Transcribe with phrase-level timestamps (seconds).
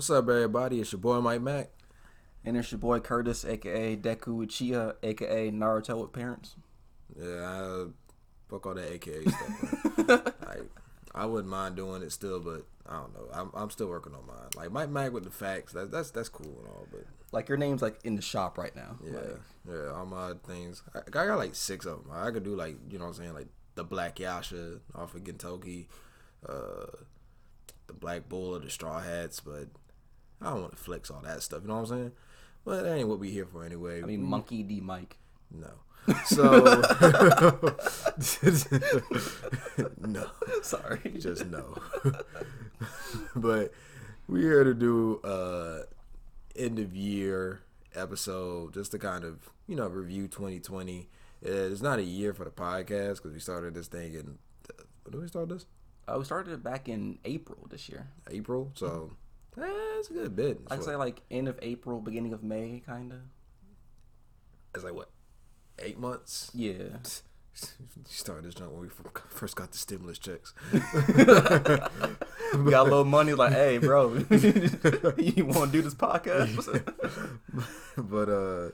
[0.00, 0.80] What's up, everybody?
[0.80, 1.68] It's your boy Mike Mac.
[2.42, 6.56] And it's your boy Curtis, aka Deku Uchiha, aka Naruto with parents.
[7.14, 7.84] Yeah, I,
[8.48, 10.34] fuck all that AKA stuff.
[10.46, 10.56] I,
[11.14, 13.28] I wouldn't mind doing it still, but I don't know.
[13.30, 14.48] I'm, I'm still working on mine.
[14.56, 15.74] Like Mike Mac with the facts.
[15.74, 18.74] That, that's that's cool and all, but Like your name's like in the shop right
[18.74, 18.96] now.
[19.04, 20.82] yeah, Like, yeah, all my things.
[20.94, 22.10] I, I got like six of them.
[22.10, 25.24] I could do like you know what I'm saying, like the Black Yasha off of
[25.24, 25.88] Gintoki,
[26.48, 26.86] uh,
[27.86, 29.68] the Black Bull of the Straw Hats, but
[30.40, 31.62] I don't want to flex all that stuff.
[31.62, 32.12] You know what I'm saying?
[32.64, 34.02] But that ain't what we here for anyway.
[34.02, 34.80] I mean, Monkey D.
[34.80, 35.16] Mike.
[35.50, 35.70] No.
[36.24, 36.42] So
[40.00, 40.26] no,
[40.62, 41.00] Sorry.
[41.18, 41.76] just no.
[43.36, 43.72] but
[44.26, 45.82] we're here to do uh
[46.56, 47.62] end of year
[47.94, 51.08] episode just to kind of you know review 2020.
[51.42, 54.38] It's not a year for the podcast because we started this thing in
[55.04, 55.66] when did we start this?
[56.06, 58.08] Uh, we started it back in April this year.
[58.30, 58.70] April.
[58.74, 59.12] So
[59.58, 59.62] eh,
[59.98, 60.60] it's a good bit.
[60.70, 63.18] I'd say like end of April, beginning of May, kind of.
[64.74, 65.10] it's like what
[65.78, 66.50] eight months.
[66.54, 66.74] Yeah.
[67.96, 68.88] You started this job when we
[69.28, 70.54] first got the stimulus checks.
[70.72, 73.34] We got a little money.
[73.34, 76.56] Like, hey, bro, you want to do this podcast?
[77.96, 78.70] but uh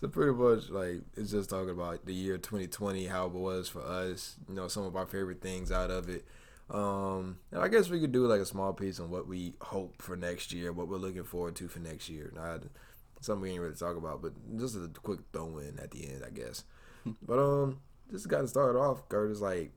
[0.00, 3.80] so pretty much like it's just talking about the year 2020 how it was for
[3.82, 6.24] us you know some of our favorite things out of it
[6.70, 10.00] um and i guess we could do like a small piece on what we hope
[10.00, 12.62] for next year what we're looking forward to for next year not
[13.20, 16.22] something we ain't really talk about but just a quick throw in at the end
[16.26, 16.64] i guess
[17.22, 17.78] but um
[18.10, 19.72] just got to start off curtis like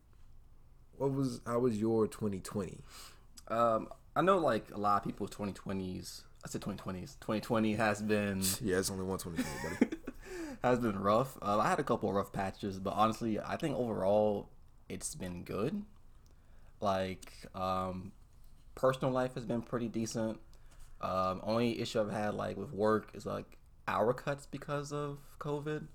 [0.98, 2.80] what was how was your 2020
[3.48, 6.22] um, I know like a lot of people's 2020s.
[6.44, 7.20] I said 2020s.
[7.20, 9.98] 2020 has been yeah it's only one 2020 buddy
[10.64, 11.38] has been rough.
[11.42, 14.50] Uh, I had a couple of rough patches, but honestly, I think overall
[14.90, 15.84] it's been good.
[16.86, 18.12] Like, um,
[18.76, 20.40] personal life has been pretty decent.
[21.02, 25.88] Um, only issue I've had like with work is like hour cuts because of COVID,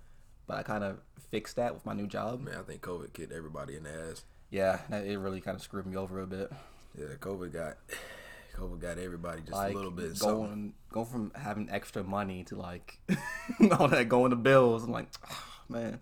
[0.49, 0.99] but I kind of
[1.31, 2.41] fixed that with my new job.
[2.41, 5.87] man i think covid kicked everybody in the ass Yeah, it really kind of screwed
[5.87, 6.51] me over a bit.
[6.99, 7.77] Yeah, COVID got
[8.57, 10.17] COVID got everybody just Like a little bit.
[10.17, 10.37] Something.
[10.37, 12.99] going going from having extra money to like
[13.79, 14.83] all that going to bills.
[14.83, 16.01] I'm like, oh, man.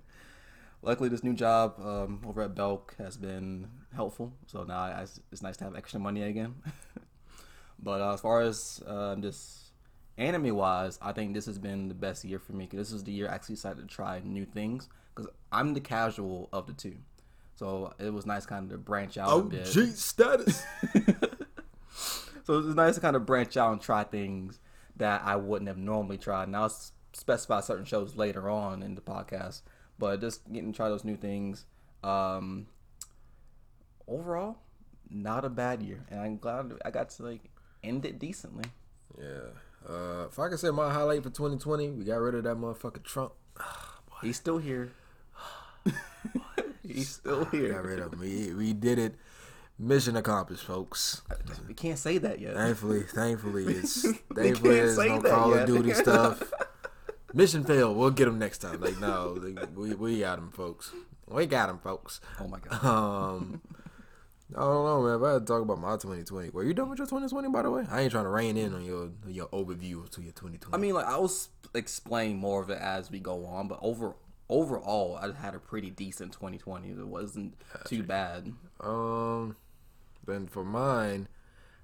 [0.81, 4.33] Luckily, this new job um, over at Belk has been helpful.
[4.47, 6.55] So now I, it's nice to have extra money again.
[7.83, 9.73] but uh, as far as um, just
[10.17, 12.67] anime wise, I think this has been the best year for me.
[12.67, 15.81] 'cause this is the year I actually decided to try new things because I'm the
[15.81, 16.97] casual of the two.
[17.57, 19.67] So it was nice kind of to branch out a bit.
[19.77, 20.65] OG status.
[22.45, 24.59] So it's nice to kind of branch out and try things
[24.97, 26.45] that I wouldn't have normally tried.
[26.45, 26.73] And I'll
[27.13, 29.61] specify certain shows later on in the podcast,
[29.99, 31.67] but just getting to try those new things.
[32.03, 32.69] Um,
[34.09, 34.57] overall,
[35.11, 37.43] not a bad year, and I'm glad I got to like
[37.85, 38.65] end it decently.
[39.19, 39.51] yeah.
[39.89, 43.03] Uh, if I can say my highlight for 2020, we got rid of that motherfucker
[43.05, 43.33] Trump.
[44.23, 44.91] He's still here.
[46.87, 47.83] He's still We got here.
[47.83, 48.21] rid of him.
[48.21, 49.15] We, we did it.
[49.79, 51.23] Mission accomplished, folks.
[51.69, 52.55] We can't say that yet.
[52.55, 54.03] Thankfully, thankfully, it's
[54.35, 55.61] thankfully there's no Call yet.
[55.63, 56.43] of Duty stuff.
[57.33, 57.97] Mission failed.
[57.97, 58.81] We'll get him next time.
[58.81, 60.91] Like no, like, we we got him, folks.
[61.29, 62.21] We got him, folks.
[62.41, 62.85] Oh my god.
[62.85, 63.61] Um,
[64.57, 65.17] I don't know, man.
[65.17, 67.49] If I had to talk about my 2020, were you done with your 2020?
[67.49, 70.33] By the way, I ain't trying to rein in on your your overview to your
[70.33, 70.73] 2020.
[70.73, 71.31] I mean, like I'll
[71.75, 74.15] explain more of it as we go on, but over
[74.49, 76.91] overall, I had a pretty decent 2020.
[76.91, 77.55] It wasn't
[77.85, 78.53] too bad.
[78.81, 79.57] um,
[80.27, 81.29] then for mine,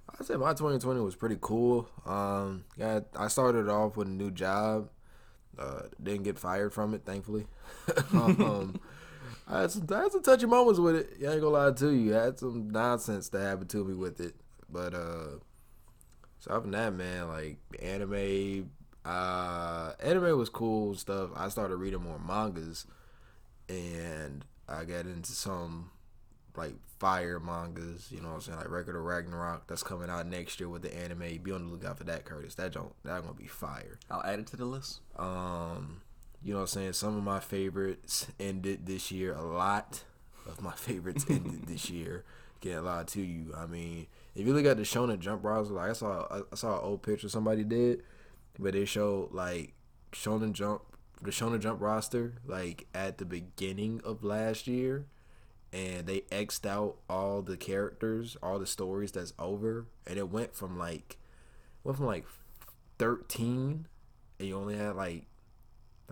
[0.09, 1.89] I'd say my 2020 was pretty cool.
[2.07, 4.89] Um, yeah, I started off with a new job.
[5.59, 7.47] Uh, didn't get fired from it, thankfully.
[8.13, 8.81] um,
[9.47, 11.09] I had some, I had some touchy moments with it.
[11.21, 12.17] I ain't gonna lie to you.
[12.17, 14.35] I had some nonsense that happened to me with it,
[14.71, 15.39] but uh,
[16.39, 18.71] so other than that, man, like anime,
[19.05, 21.31] uh, anime was cool stuff.
[21.37, 22.87] I started reading more mangas,
[23.69, 25.91] and I got into some
[26.57, 28.11] like fire mangas.
[28.11, 28.59] You know what I'm saying?
[28.59, 31.39] Like Record of Ragnarok that's coming out next year with the anime.
[31.43, 32.55] Be on the lookout for that, Curtis.
[32.55, 33.99] That don't that gonna be fire.
[34.11, 35.01] I'll add it to the list.
[35.17, 36.01] Um,
[36.45, 36.93] you know what I'm saying?
[36.93, 39.33] Some of my favorites ended this year.
[39.33, 40.05] A lot
[40.47, 42.25] of my favorites ended this year.
[42.61, 43.55] Can't lie to you.
[43.57, 46.79] I mean, if you look at the Shonen Jump browser, like I saw, I saw
[46.79, 48.03] an old picture somebody did,
[48.59, 49.73] but they showed like
[50.13, 50.83] Shonen Jump,
[51.23, 55.07] the Shonen Jump roster, like at the beginning of last year,
[55.73, 60.55] and they xed out all the characters, all the stories that's over, and it went
[60.55, 61.17] from like,
[61.83, 62.27] went from like
[62.99, 63.87] thirteen
[64.39, 65.27] and you only had like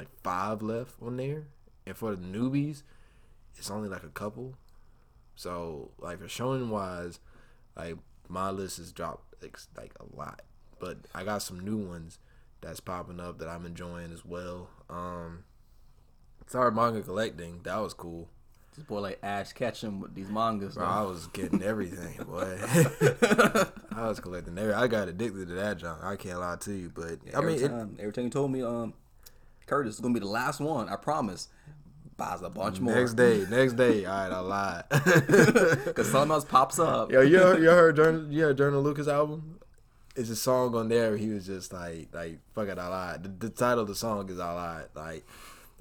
[0.03, 1.45] like five left on there.
[1.87, 2.83] And for the newbies,
[3.57, 4.55] it's only like a couple.
[5.37, 7.21] So like for showing wise,
[7.77, 7.97] like
[8.29, 10.43] my list has dropped like, like a lot.
[10.79, 12.19] but I got some new ones
[12.61, 14.69] that's popping up that I'm enjoying as well.
[14.91, 15.45] Um,
[16.47, 17.61] started manga collecting.
[17.63, 18.29] That was cool.
[18.75, 20.75] This boy like Ash Ketchum with these mangas.
[20.77, 20.87] Bro.
[20.87, 22.59] I was getting everything, boy.
[23.95, 24.73] I was collecting every.
[24.73, 26.03] I got addicted to that junk.
[26.03, 28.51] I can't lie to you, but I every mean, it, time, every time you told
[28.51, 28.95] me, um,
[29.67, 30.89] Curtis is gonna be the last one.
[30.89, 31.49] I promise.
[32.17, 32.95] Buys a bunch more.
[32.95, 34.05] next day, next day.
[34.05, 34.85] All right, I lied.
[35.85, 37.11] because something else pops up.
[37.11, 37.99] Yo, you heard, you heard
[38.31, 39.59] you heard Joyner Lucas album?
[40.15, 41.17] It's a song on there.
[41.17, 43.23] He was just like, like, fuck it, I lied.
[43.23, 44.89] The, the title of the song is I lied.
[44.95, 45.27] Like,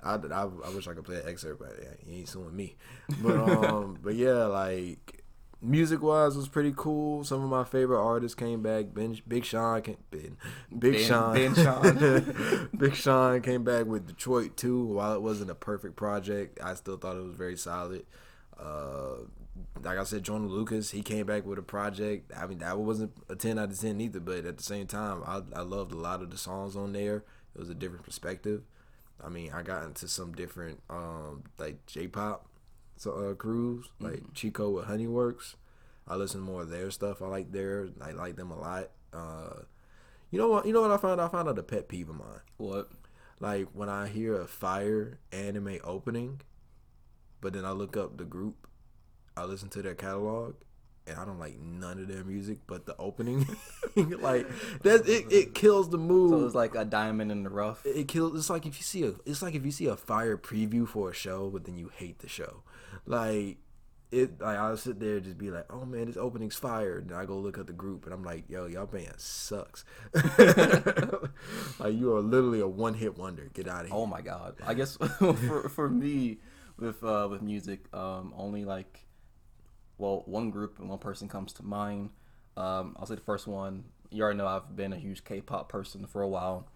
[0.03, 2.75] I, I, I wish I could play an excerpt, but yeah, he ain't suing me.
[3.21, 5.20] But um, but yeah, like
[5.61, 7.23] music wise was pretty cool.
[7.23, 8.93] Some of my favorite artists came back.
[8.93, 10.37] Ben, Big Sean came, Ben,
[10.77, 12.69] Big Ben- Sean, Ben Sean.
[12.77, 14.85] Big Sean came back with Detroit too.
[14.85, 18.05] While it wasn't a perfect project, I still thought it was very solid.
[18.59, 19.23] Uh,
[19.83, 22.31] like I said, Joyner Lucas, he came back with a project.
[22.35, 25.21] I mean, that wasn't a ten out of ten either, but at the same time,
[25.25, 27.23] I I loved a lot of the songs on there.
[27.55, 28.63] It was a different perspective.
[29.23, 32.47] I mean, I got into some different um like J-pop
[33.01, 35.55] so uh, crews, like Chico with Honeyworks.
[36.07, 37.19] I listen more of their stuff.
[37.19, 38.91] I like their, I like them a lot.
[39.11, 39.63] Uh,
[40.29, 40.67] you know what?
[40.67, 41.19] You know what I found?
[41.19, 42.41] I found out a pet peeve of mine.
[42.57, 42.91] What?
[43.39, 46.41] Like when I hear a fire anime opening,
[47.41, 48.67] but then I look up the group,
[49.35, 50.53] I listen to their catalog,
[51.07, 53.47] and I don't like none of their music but the opening.
[53.95, 54.47] like
[54.83, 56.29] that, it, it kills the mood.
[56.29, 57.83] So it's like a diamond in the rough.
[57.83, 58.37] it kills.
[58.37, 59.13] It's like if you see a.
[59.25, 62.19] It's like if you see a fire preview for a show, but then you hate
[62.19, 62.61] the show.
[63.05, 63.57] Like
[64.11, 64.39] it.
[64.41, 67.25] Like I'll sit there and just be like, "Oh man, this opening's fire." And I
[67.25, 72.21] go look at the group, and I'm like, "Yo, y'all band sucks." like you are
[72.21, 73.49] literally a one hit wonder.
[73.53, 73.95] Get out of here.
[73.95, 74.55] Oh my god!
[74.65, 76.37] I guess for for me
[76.77, 79.05] with uh, with music, um, only like
[79.97, 82.09] well one group and one person comes to mind.
[82.57, 83.85] Um, I'll say the first one.
[84.09, 86.67] You already know I've been a huge K-pop person for a while,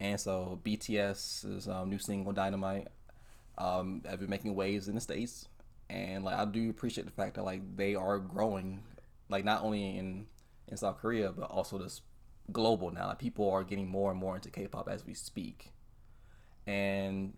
[0.00, 2.88] and so BTS's um, new single Dynamite
[3.58, 5.46] um, have been making waves in the states,
[5.90, 8.82] and like I do appreciate the fact that like they are growing,
[9.28, 10.26] like not only in
[10.68, 12.02] in South Korea but also just
[12.52, 13.08] global now.
[13.08, 15.72] Like people are getting more and more into K-pop as we speak
[16.66, 17.34] and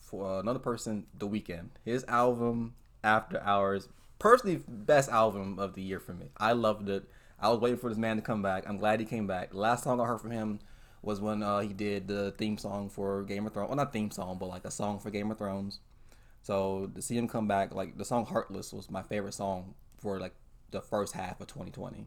[0.00, 1.70] for another person, The Weeknd.
[1.84, 6.30] His album After Hours, personally best album of the year for me.
[6.36, 7.04] I loved it.
[7.40, 8.68] I was waiting for this man to come back.
[8.68, 9.54] I'm glad he came back.
[9.54, 10.60] Last song I heard from him
[11.02, 13.68] was when uh, he did the theme song for Game of Thrones.
[13.68, 15.80] Well, not theme song, but like a song for Game of Thrones.
[16.44, 20.20] So to see him come back, like the song Heartless was my favorite song for
[20.20, 20.34] like
[20.70, 22.06] the first half of 2020.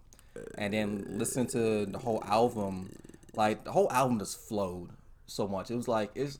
[0.60, 2.94] And then listen to the whole album,
[3.34, 4.92] like the whole album just flowed
[5.26, 5.72] so much.
[5.72, 6.38] It was like it's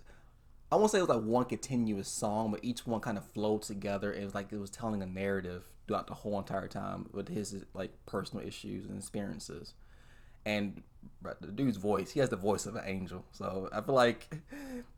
[0.72, 3.64] I won't say it was like one continuous song, but each one kind of flowed
[3.64, 4.14] together.
[4.14, 7.66] It was like it was telling a narrative throughout the whole entire time with his
[7.74, 9.74] like personal issues and experiences.
[10.46, 10.84] And
[11.42, 13.26] the dude's voice, he has the voice of an angel.
[13.32, 14.30] So I feel like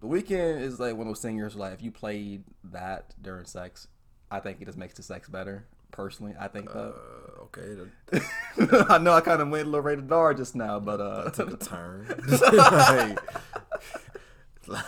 [0.00, 1.54] the Weeknd is like one of those singers.
[1.56, 3.88] Like if you played that during sex,
[4.30, 5.66] I think it just makes the sex better.
[5.92, 6.78] Personally, I think that.
[6.94, 7.76] Uh, okay,
[8.12, 11.24] that, I know I kind of went a little rated R just now, but uh,
[11.24, 12.06] that took a turn.
[12.28, 13.18] like,
[14.68, 14.84] like,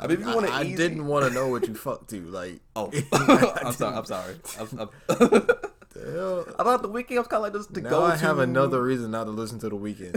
[0.00, 2.10] I mean, if you want it I, easy- didn't want to know what you fucked
[2.10, 2.20] to.
[2.22, 3.96] Like, oh, I'm sorry.
[3.96, 4.34] I'm sorry.
[4.58, 6.46] I'm, I'm, the hell?
[6.58, 8.42] I thought the Weeknd was kind of like this to Now go I have to.
[8.42, 10.14] another reason not to listen to the Weeknd.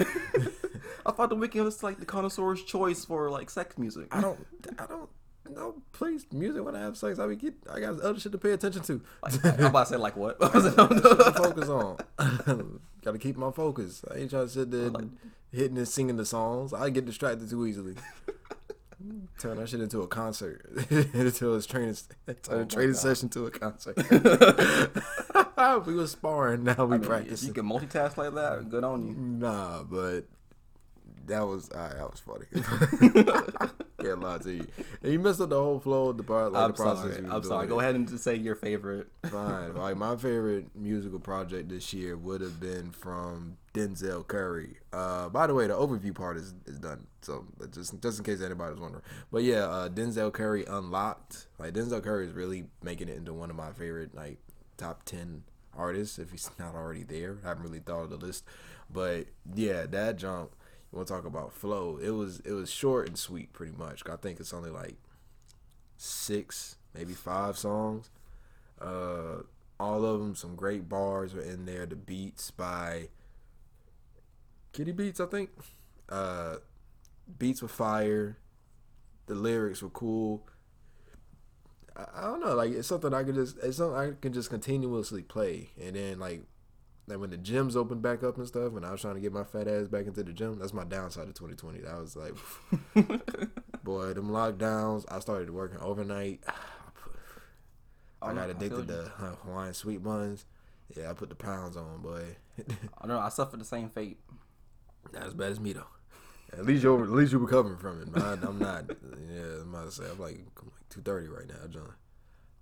[1.08, 4.08] I thought the Weeknd was like the connoisseur's choice for like sex music.
[4.12, 4.46] I don't.
[4.78, 5.10] I don't.
[5.50, 7.20] No, please, music when I have sex.
[7.20, 9.02] I mean, get, I got other shit to pay attention to.
[9.24, 10.38] Like, I'm about to say like what?
[10.42, 11.98] To focus on.
[13.04, 14.04] got to keep my focus.
[14.12, 15.18] I ain't trying to sit there and
[15.52, 16.74] hitting and singing the songs.
[16.74, 17.96] I get distracted too easily.
[19.40, 20.66] Turn that shit into a concert.
[20.90, 21.96] into a training,
[22.26, 23.96] turn Oh a training session to a concert.
[25.86, 26.64] we was sparring.
[26.64, 27.48] Now we I mean, if practicing.
[27.48, 29.14] you can multitask like that, good on you.
[29.14, 30.26] Nah, but
[31.27, 32.46] that was right, that was funny.
[34.01, 34.67] Can't lie to you.
[35.01, 37.15] And you messed up the whole flow of the part, like I'm the process.
[37.15, 37.27] sorry.
[37.29, 37.67] I'm sorry.
[37.67, 39.07] doing Go ahead and just say your favorite.
[39.29, 39.75] Fine.
[39.75, 44.77] Like my favorite musical project this year would have been from Denzel Curry.
[44.93, 47.07] Uh, by the way, the overview part is, is done.
[47.22, 49.03] So just just in case anybody's wondering.
[49.31, 51.48] But yeah, uh, Denzel Curry Unlocked.
[51.57, 54.38] Like Denzel Curry is really making it into one of my favorite like
[54.77, 55.43] top ten
[55.75, 56.19] artists.
[56.19, 58.43] If he's not already there, I haven't really thought of the list.
[58.89, 60.51] But yeah, that jump.
[60.91, 62.00] Want talk about flow?
[62.01, 64.03] It was it was short and sweet, pretty much.
[64.10, 64.96] I think it's only like
[65.98, 68.10] six, maybe five songs.
[68.79, 69.41] Uh,
[69.79, 71.86] all of them, some great bars were in there.
[71.86, 73.10] The beats by
[74.72, 75.50] Kenny Beats, I think.
[76.08, 76.58] Uh,
[77.38, 78.38] beats were fire.
[79.25, 80.48] The lyrics were cool.
[81.98, 84.50] I, I don't know, like it's something I could just it's something I can just
[84.50, 86.44] continuously play, and then like
[87.08, 89.32] like when the gyms opened back up and stuff, when I was trying to get
[89.32, 91.80] my fat ass back into the gym, that's my downside of 2020.
[91.80, 92.34] That was like,
[93.84, 95.06] boy, them lockdowns.
[95.10, 96.44] I started working overnight.
[98.22, 98.96] I Oh, got addicted you.
[98.96, 100.46] to uh, Hawaiian sweet buns.
[100.96, 102.38] Yeah, I put the pounds on, boy.
[103.02, 103.20] I know.
[103.20, 104.18] I suffered the same fate.
[105.14, 105.86] Not as bad as me though.
[106.52, 108.16] At least you are at least you're recovering from it.
[108.16, 108.86] Man, I'm not.
[109.30, 111.94] Yeah, I'm about to say I'm like I'm like 230 right now, John.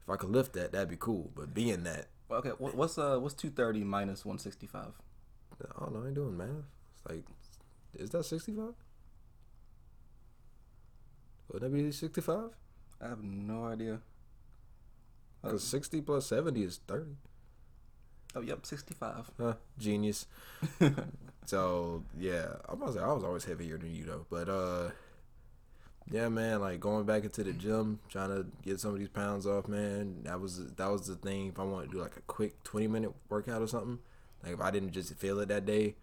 [0.04, 1.32] If I could lift that, that'd be cool.
[1.36, 4.94] But being that, Okay, what, what's uh what's two thirty minus one sixty five?
[5.62, 6.04] I don't know.
[6.04, 6.50] I ain't doing math.
[6.94, 7.26] It's like,
[7.94, 8.74] is that 65?
[11.52, 12.50] Would that be 65?
[13.02, 14.00] I have no idea.
[15.42, 17.12] Because 60 plus 70 is 30.
[18.36, 19.32] Oh, yep, sixty five.
[19.40, 20.28] Huh, genius.
[21.46, 24.26] So yeah, I was I was always heavier than you though.
[24.30, 24.90] But uh,
[26.12, 29.48] yeah, man, like going back into the gym, trying to get some of these pounds
[29.48, 30.24] off, man.
[30.24, 31.48] That was that was the thing.
[31.48, 34.00] If I wanted to do like a quick twenty minute workout or something,
[34.44, 35.96] like if I didn't just feel it that day,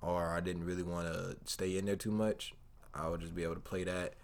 [0.00, 2.54] or I didn't really want to stay in there too much,
[2.94, 4.14] I would just be able to play that,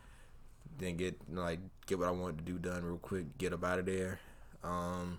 [0.78, 3.80] then get like get what I wanted to do done real quick, get up out
[3.80, 4.20] of there.
[4.62, 5.18] Um,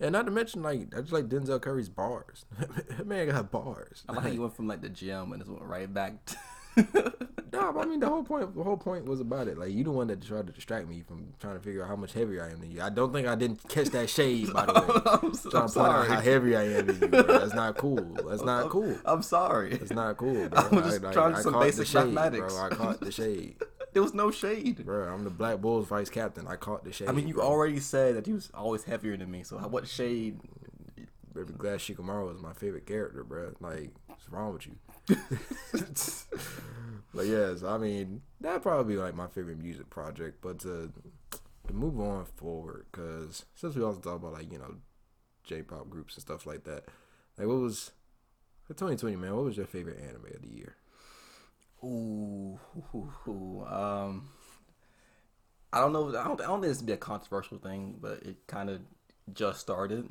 [0.00, 2.44] and not to mention, like I just like Denzel Curry's bars.
[2.90, 4.04] that man got bars.
[4.06, 6.12] I like how you went from like the gym and just went right back.
[6.26, 6.36] To
[7.52, 8.54] No, but I mean the whole point.
[8.54, 9.58] The whole point was about it.
[9.58, 11.96] Like you the one that tried to distract me from trying to figure out how
[11.96, 12.82] much heavier I am than you.
[12.82, 14.52] I don't think I didn't catch that shade.
[14.52, 14.80] By the way,
[15.28, 17.08] I'm, so, trying I'm to point out how heavy I am than you.
[17.08, 17.22] Bro.
[17.22, 18.16] That's not cool.
[18.28, 18.96] That's not cool.
[19.04, 19.76] I'm sorry.
[19.76, 20.48] That's not cool.
[20.48, 20.60] Bro.
[20.60, 22.54] I'm just trying to some caught the basic shade, mathematics.
[22.54, 22.64] bro.
[22.64, 23.56] I caught the shade,
[23.92, 24.84] There was no shade.
[24.84, 25.08] bro.
[25.12, 26.46] I'm the Black Bulls vice captain.
[26.46, 27.08] I caught the shade.
[27.08, 27.44] I mean, you bro.
[27.44, 29.42] already said that he was always heavier than me.
[29.42, 30.40] So what shade?
[31.34, 33.52] Baby Glass Shikamaru is my favorite character, bro.
[33.60, 34.72] Like, what's wrong with you?
[37.14, 40.38] but yes, I mean that'd probably be like my favorite music project.
[40.42, 40.92] But to
[41.66, 44.76] to move on forward, because since we also talk about like you know
[45.44, 46.84] J-pop groups and stuff like that,
[47.38, 47.92] like what was
[48.64, 49.34] for 2020, man?
[49.34, 50.76] What was your favorite anime of the year?
[51.82, 52.58] Ooh,
[52.94, 54.28] ooh, ooh, um,
[55.72, 56.08] I don't know.
[56.08, 58.80] I don't, I don't think this would be a controversial thing, but it kind of
[59.32, 60.10] just started.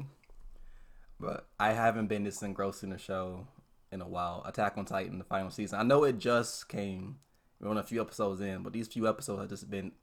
[1.20, 3.48] But I haven't been this engrossed in the show
[3.92, 4.44] in a while.
[4.46, 5.80] Attack on Titan, the final season.
[5.80, 7.18] I know it just came.
[7.60, 9.94] We're on a few episodes in, but these few episodes have just been,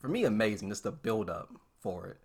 [0.00, 0.68] for me, amazing.
[0.68, 1.50] Just the build up
[1.80, 2.18] for it.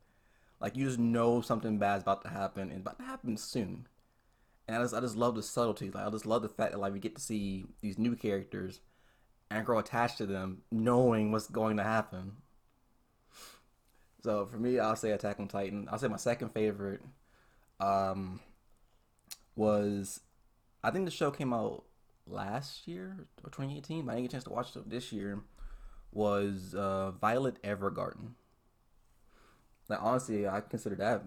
[0.60, 3.88] Like you just know something bad's about to happen, and about to happen soon.
[4.68, 5.92] And I just, I just love the subtlety.
[5.92, 8.80] Like I just love the fact that like we get to see these new characters
[9.51, 12.38] and grow attached to them, knowing what's going to happen.
[14.24, 15.88] So for me, I'll say Attack on Titan.
[15.92, 17.01] I'll say my second favorite
[17.80, 18.39] um,
[19.56, 20.22] was
[20.83, 21.83] I think the show came out
[22.27, 25.41] last year or 2018, but I didn't get a chance to watch it this year.
[26.11, 28.33] Was uh, Violet Evergarden.
[29.89, 31.23] Like honestly, I consider that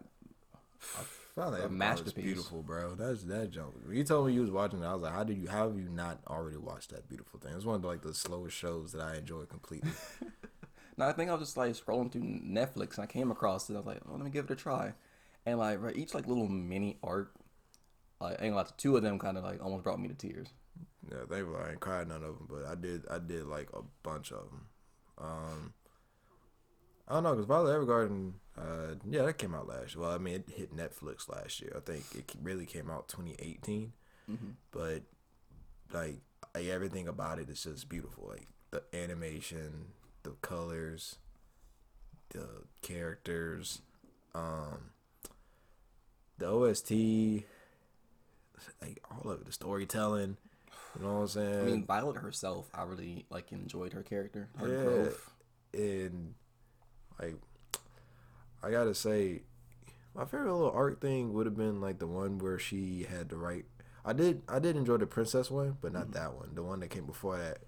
[1.35, 2.25] Finally, A masterpiece.
[2.25, 2.95] beautiful, bro.
[2.95, 3.55] That's that.
[3.85, 5.49] When you told me you was watching it, I was like, how did you?
[5.49, 7.53] How have you not already watched that beautiful thing?
[7.55, 9.91] It's one of the, like the slowest shows that I enjoy completely.
[10.99, 13.75] No, I think I was just like scrolling through Netflix and I came across it.
[13.75, 14.95] I was like, oh, let me give it a try.
[15.45, 17.33] And like, right, each like little mini arc,
[18.21, 20.49] like, ain't like two of them kind of like almost brought me to tears.
[21.11, 21.63] Yeah, they were.
[21.63, 23.05] I ain't cried none of them, but I did.
[23.11, 24.67] I did like a bunch of them.
[25.19, 25.75] Um,
[27.09, 28.33] I don't know because Violet Evergarden.
[28.59, 30.03] Uh, yeah, that came out last year.
[30.03, 31.75] Well, I mean, it hit Netflix last year.
[31.77, 33.93] I think it really came out 2018.
[34.73, 35.03] But
[35.93, 36.17] like,
[36.55, 38.29] like everything about it is just beautiful.
[38.29, 39.93] Like the animation,
[40.23, 41.17] the colors,
[42.31, 42.49] the
[42.83, 43.83] characters,
[44.35, 44.91] um,
[46.39, 47.45] the OST,
[48.81, 50.37] like all of it, the storytelling.
[50.99, 51.61] You know what I'm saying?
[51.61, 54.83] I mean, Violet herself, I really like enjoyed her character, her Yeah.
[54.85, 55.31] growth.
[55.75, 56.35] and
[57.21, 57.37] like
[58.63, 59.43] I gotta say,
[60.15, 63.37] my favorite little art thing would have been like the one where she had to
[63.37, 63.67] write.
[64.05, 66.13] I did I did enjoy the princess one, but not mm-hmm.
[66.13, 66.55] that one.
[66.55, 67.59] The one that came before that,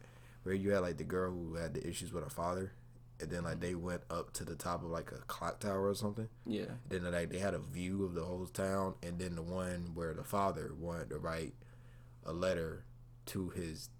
[0.45, 2.73] where you had like the girl who had the issues with her father,
[3.21, 5.95] and then like they went up to the top of like a clock tower or
[5.95, 6.29] something.
[6.47, 9.91] Yeah, Then like they had a view of the whole town, and then the one
[9.95, 11.55] where the father wanted to write
[12.25, 12.85] a letter
[13.27, 13.91] to his,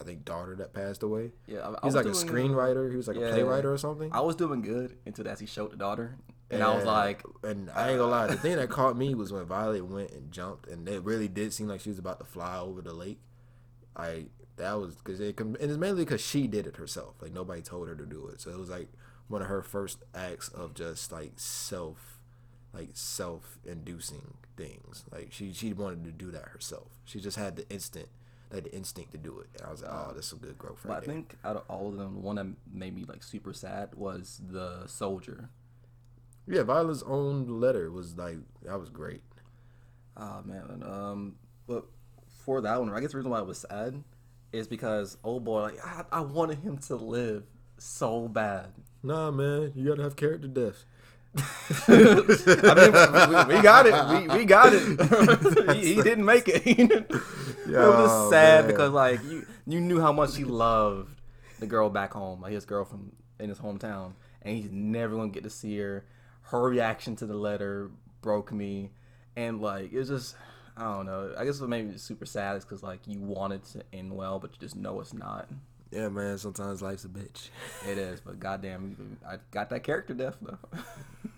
[0.00, 1.32] I think, daughter that passed away.
[1.46, 1.60] yeah.
[1.60, 2.90] I, I He's was like a doing, uh, screenwriter.
[2.90, 3.26] He was like yeah.
[3.26, 4.10] a playwright or something.
[4.12, 6.16] I was doing good until that he showed the daughter,
[6.50, 9.32] and I was like, and I ain't gonna lie, the thing that caught me was
[9.32, 12.24] when Violet went and jumped, and it really did seem like she was about to
[12.24, 13.18] fly over the lake.
[13.96, 14.26] I
[14.58, 17.16] that was because it and it's mainly because she did it herself.
[17.22, 18.88] Like nobody told her to do it, so it was like
[19.28, 22.18] one of her first acts of just like self,
[22.72, 25.04] like self-inducing things.
[25.10, 26.88] Like she she wanted to do that herself.
[27.04, 28.08] She just had the instant,
[28.52, 29.48] like the instinct to do it.
[29.58, 31.14] And I was like, oh, that's some good growth but right I there.
[31.14, 34.40] think out of all of them, the one that made me like super sad was
[34.48, 35.50] the soldier.
[36.46, 39.22] Yeah, Viola's own letter was like that was great.
[40.16, 41.36] Oh man, um,
[41.66, 41.86] but
[42.44, 44.02] for that one, I guess the reason why it was sad
[44.52, 47.44] is because old boy, like I, I wanted him to live
[47.78, 48.72] so bad.
[49.02, 50.84] Nah, man, you gotta have character deaths.
[51.86, 54.30] I mean, we, we got it.
[54.30, 55.76] We, we got it.
[55.76, 56.66] he, he didn't make it.
[56.66, 57.10] it
[57.66, 58.72] was sad man.
[58.72, 61.20] because like you you knew how much he loved
[61.60, 64.12] the girl back home, like his girl from in his hometown,
[64.42, 66.04] and he's never gonna get to see her.
[66.42, 67.90] Her reaction to the letter
[68.22, 68.90] broke me,
[69.36, 70.34] and like it was just
[70.78, 71.34] I don't know.
[71.36, 74.14] I guess what made me super sad is because like you want it to end
[74.14, 75.48] well, but you just know it's not.
[75.90, 76.38] Yeah, man.
[76.38, 77.48] Sometimes life's a bitch.
[77.88, 80.58] It is, but goddamn, I got that character death though.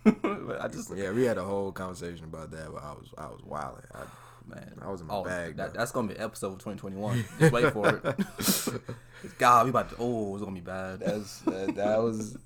[0.22, 3.26] but I just Yeah, we had a whole conversation about that, but I was I
[3.26, 3.84] was wilding.
[3.94, 4.00] I,
[4.54, 7.24] man, I was in my oh, bag, That, that's gonna be episode of 2021.
[7.38, 8.82] Just wait for it.
[9.38, 9.96] God, we about to.
[9.98, 11.00] Oh, it's gonna be bad.
[11.00, 12.36] that's that, that was.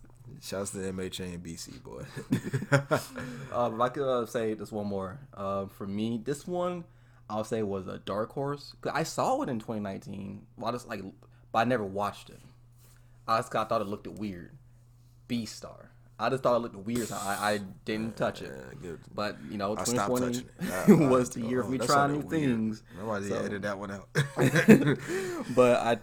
[0.45, 2.05] Shouts to MHA and BC boy.
[3.53, 6.85] Um, if I could uh, say this one more, uh, for me, this one
[7.31, 8.75] I'll say was a dark horse.
[8.81, 10.45] 'Cause I saw it in 2019.
[10.59, 11.03] Well, I just like,
[11.53, 12.41] but I never watched it.
[13.29, 14.51] I just I thought it looked weird.
[15.29, 15.87] Beastar.
[16.19, 17.09] I just thought it looked weird.
[17.09, 18.53] So I, I didn't touch it.
[18.83, 19.01] Good.
[19.15, 21.01] But you know, I 2020 touching it.
[21.05, 22.31] I- was the year of oh, me trying new weird.
[22.31, 22.83] things.
[22.99, 24.09] Nobody So- edited that one out.
[25.55, 25.99] but I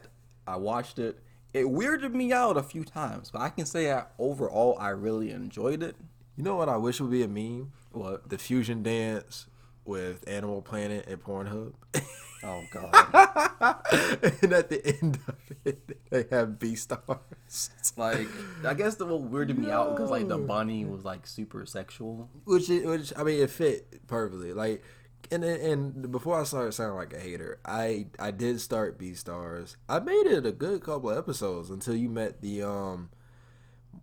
[0.47, 1.19] I watched it.
[1.53, 5.31] It weirded me out a few times, but I can say that overall I really
[5.31, 5.95] enjoyed it.
[6.37, 7.71] you know what I wish would be a meme?
[7.91, 8.29] What?
[8.29, 9.47] The fusion dance
[9.83, 11.73] with Animal Planet and Pornhub.
[12.43, 12.91] Oh god.
[14.41, 17.69] and at the end of it, they have Beastars.
[17.97, 18.27] like
[18.65, 22.29] I guess the what weirded me out because like the bunny was like super sexual.
[22.45, 24.53] Which, it, which I mean, it fit perfectly.
[24.53, 24.83] Like,
[25.31, 29.75] and and- before I started sounding like a hater, I I did start Beastars.
[29.89, 33.09] I made it a good couple of episodes until you met the um,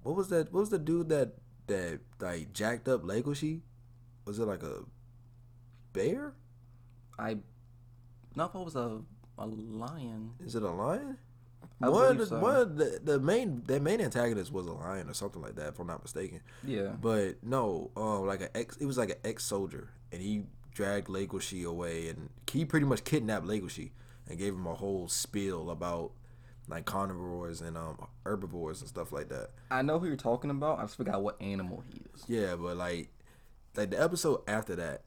[0.03, 0.53] what was that?
[0.53, 1.35] What was the dude that
[1.67, 3.61] that like jacked up Legoshi?
[4.25, 4.85] Was it like a
[5.93, 6.35] bear?
[7.19, 7.39] I
[8.37, 9.01] no, if it was a
[9.39, 10.33] a lion.
[10.45, 11.19] Is it a lion?
[11.81, 12.39] I one, so.
[12.41, 15.79] one the, the main the main antagonist was a lion or something like that, if
[15.79, 16.41] I'm not mistaken.
[16.65, 16.93] Yeah.
[17.01, 20.43] But no, um, like an ex, it was like an ex soldier, and he
[20.79, 23.91] dragged Legoshi away, and he pretty much kidnapped Legoshi
[24.29, 26.13] and gave him a whole spiel about
[26.69, 29.51] like carnivores and um herbivores and stuff like that.
[29.73, 30.79] I know who you're talking about.
[30.79, 32.23] I just forgot what animal he is.
[32.29, 33.09] Yeah, but like,
[33.75, 35.03] like the episode after that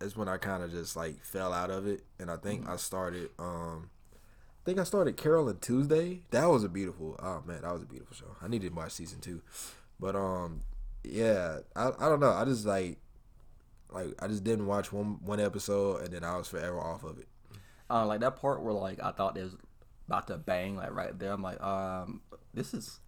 [0.00, 2.76] is when I kind of just like fell out of it, and I think I
[2.76, 3.90] started um.
[4.14, 6.22] I think I started Carol and Tuesday.
[6.30, 7.16] That was a beautiful.
[7.18, 8.36] Oh man, that was a beautiful show.
[8.40, 9.42] I needed to watch season two,
[9.98, 10.60] but um,
[11.04, 12.32] yeah, I, I don't know.
[12.32, 12.98] I just like,
[13.92, 17.18] like I just didn't watch one one episode, and then I was forever off of
[17.18, 17.28] it.
[17.88, 19.56] Uh, like that part where like I thought it was
[20.06, 21.32] about to bang like right there.
[21.32, 22.20] I'm like, um,
[22.54, 23.00] this is.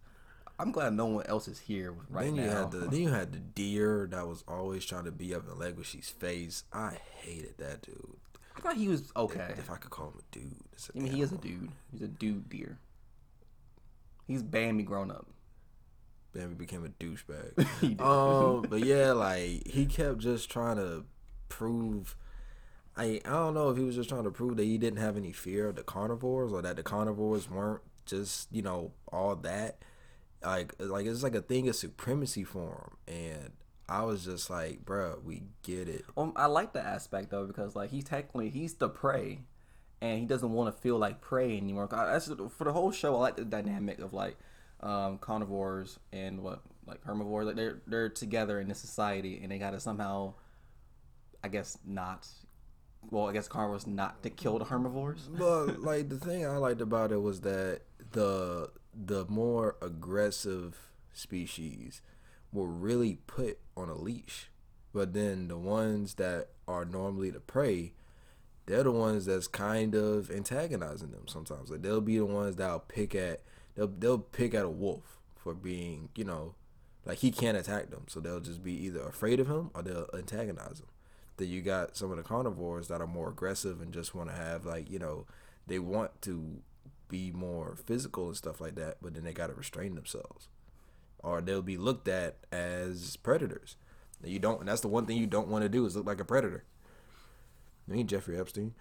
[0.59, 2.61] I'm glad no one else is here right then you now.
[2.61, 5.55] had the then you had the deer that was always trying to be up in
[5.55, 6.63] Legoshi's face.
[6.71, 8.17] I hated that dude.
[8.55, 9.55] I thought he was okay.
[9.57, 10.55] If I could call him a dude,
[10.95, 11.71] I mean, he is a dude.
[11.91, 12.77] He's a dude deer.
[14.27, 15.27] He's Bambi grown up.
[16.33, 17.67] He became a douchebag.
[17.81, 21.05] He um, but yeah, like he kept just trying to
[21.49, 22.15] prove.
[22.95, 25.17] I I don't know if he was just trying to prove that he didn't have
[25.17, 29.77] any fear of the carnivores or that the carnivores weren't just you know all that.
[30.43, 33.51] Like like it's like a thing of supremacy for him, and
[33.87, 36.03] I was just like, bruh, we get it.
[36.17, 39.39] Um, I like the aspect though because like he's technically he's the prey,
[40.01, 41.87] and he doesn't want to feel like prey anymore.
[41.91, 43.15] I- That's for the whole show.
[43.15, 44.37] I like the dynamic of like
[44.83, 47.47] um, carnivores and what like herbivores.
[47.47, 50.33] Like they're they're together in this society, and they gotta somehow,
[51.43, 52.27] I guess, not.
[53.09, 55.29] Well, I guess carnivores not to kill the herbivores.
[55.31, 60.77] But like the thing I liked about it was that the the more aggressive
[61.13, 62.01] species
[62.51, 64.49] were really put on a leash.
[64.93, 67.93] But then the ones that are normally the prey,
[68.67, 71.71] they're the ones that's kind of antagonizing them sometimes.
[71.71, 73.41] Like they'll be the ones that'll pick at
[73.75, 76.55] they'll they'll pick at a wolf for being, you know,
[77.05, 78.05] like he can't attack them.
[78.07, 80.87] So they'll just be either afraid of him or they'll antagonize him.
[81.37, 84.35] Then you got some of the carnivores that are more aggressive and just want to
[84.35, 85.25] have like, you know,
[85.67, 86.61] they want to
[87.09, 90.47] be more physical and stuff like that, but then they got to restrain themselves.
[91.19, 93.75] Or they'll be looked at as predators.
[94.21, 96.05] And You don't and that's the one thing you don't want to do is look
[96.05, 96.63] like a predator.
[97.87, 98.73] Me Jeffrey Epstein.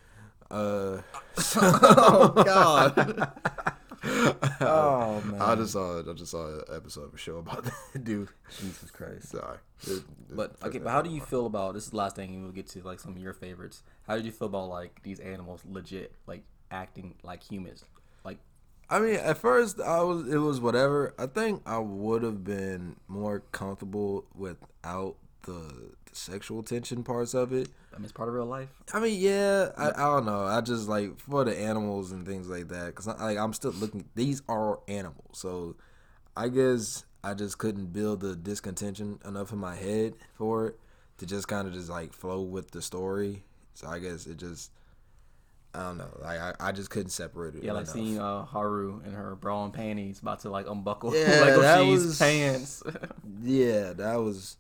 [0.51, 0.99] Uh
[1.57, 3.33] oh God.
[4.61, 5.41] oh man.
[5.41, 8.29] I just saw I just saw an episode of a show about that dude.
[8.61, 9.29] Jesus Christ.
[9.31, 9.59] Sorry.
[9.87, 11.85] It- But okay, but how do you feel about this?
[11.85, 13.83] Is the last thing, and we'll get to like some of your favorites.
[14.07, 17.85] How did you feel about like these animals legit like acting like humans?
[18.25, 18.39] Like,
[18.89, 21.15] I mean, at first I was it was whatever.
[21.19, 25.53] I think I would have been more comfortable without the,
[26.07, 27.69] the sexual tension parts of it.
[27.93, 28.69] I mean, it's part of real life.
[28.95, 30.45] I mean, yeah, I, I don't know.
[30.45, 34.05] I just like for the animals and things like that because like I'm still looking.
[34.15, 35.77] These are animals, so
[36.37, 40.79] I guess I just couldn't build the discontention enough in my head for it
[41.19, 43.43] to just kind of just like flow with the story.
[43.75, 44.71] So I guess it just
[45.75, 46.09] I don't know.
[46.21, 47.65] Like I, I just couldn't separate it.
[47.65, 47.95] Yeah, like enough.
[47.95, 51.81] seeing uh, Haru in her bra and panties about to like unbuckle Yeah, Lego that
[51.81, 52.83] was- pants.
[53.43, 54.57] Yeah, that was.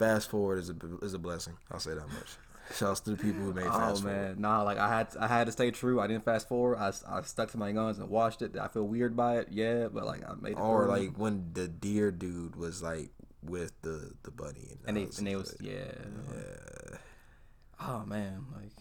[0.00, 1.58] Fast forward is a is a blessing.
[1.70, 2.38] I'll say that much.
[2.74, 4.40] Shouts to the people who made oh fast man, forward.
[4.40, 6.00] nah, like I had I had to stay true.
[6.00, 6.78] I didn't fast forward.
[6.78, 8.56] I, I stuck to my guns and watched it.
[8.56, 9.48] I feel weird by it?
[9.50, 10.58] Yeah, but like I made it.
[10.58, 10.90] Or through.
[10.90, 13.10] like when the deer dude was like
[13.42, 15.92] with the the bunny, and I they and they was like, yeah.
[16.32, 16.96] yeah.
[17.86, 18.72] Oh man, like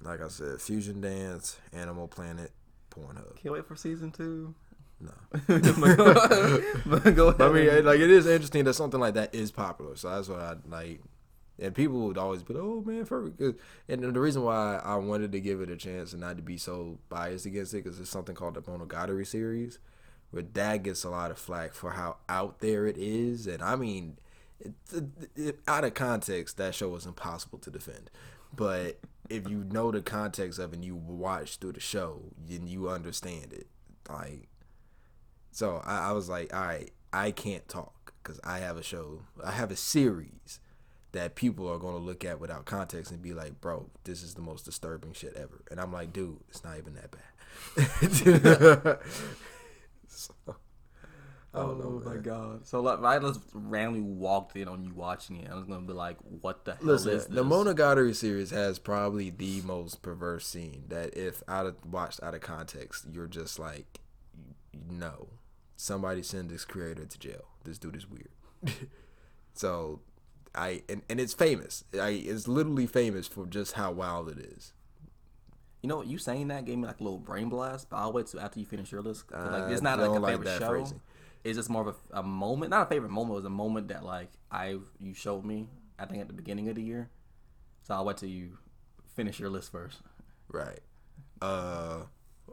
[0.00, 2.52] Like I said, Fusion Dance, Animal Planet,
[2.90, 3.34] Pornhub.
[3.42, 4.54] can't wait for season two.
[4.98, 5.12] No,
[6.86, 7.40] but go, ahead.
[7.42, 9.96] I mean, like it is interesting that something like that is popular.
[9.96, 11.00] So that's what I like.
[11.58, 13.32] And people would always be like, "Oh man, for
[13.88, 16.56] and the reason why I wanted to give it a chance and not to be
[16.56, 19.78] so biased against it because it's something called the Monogatari series,
[20.30, 23.76] where that gets a lot of flack for how out there it is, and I
[23.76, 24.18] mean,
[24.60, 25.04] it, it,
[25.34, 28.10] it- out of context, that show was impossible to defend.
[28.54, 32.66] But if you know the context of it and you watch through the show, then
[32.66, 33.66] you understand it.
[34.08, 34.48] Like,
[35.56, 39.22] so I, I was like, all right, I can't talk because I have a show,
[39.42, 40.60] I have a series
[41.12, 44.34] that people are going to look at without context and be like, bro, this is
[44.34, 45.64] the most disturbing shit ever.
[45.70, 48.98] And I'm like, dude, it's not even that bad.
[50.08, 50.34] so,
[51.54, 52.66] I don't know, oh my god!
[52.66, 55.86] So like, if I just randomly walked in on you watching it, I was gonna
[55.86, 60.02] be like, "What the hell Listen, is this?" the Monogatari series has probably the most
[60.02, 64.00] perverse scene that if out of watched out of context, you're just like,
[64.90, 65.28] no,
[65.76, 67.44] somebody send this creator to jail.
[67.64, 68.30] This dude is weird.
[69.54, 70.00] so,
[70.54, 71.84] I and, and it's famous.
[71.94, 74.72] I it's literally famous for just how wild it is.
[75.82, 76.06] You know what?
[76.06, 77.90] You saying that gave me like a little brain blast.
[77.90, 79.24] But I'll wait till after you finish your list.
[79.30, 80.68] like it's not like a like favorite show.
[80.68, 81.00] phrasing.
[81.44, 83.32] It's just more of a, a moment, not a favorite moment.
[83.32, 85.68] It was a moment that like I you showed me.
[85.98, 87.08] I think at the beginning of the year.
[87.82, 88.58] So I'll wait till you
[89.14, 90.00] finish your list first.
[90.48, 90.80] Right.
[91.40, 92.02] Uh,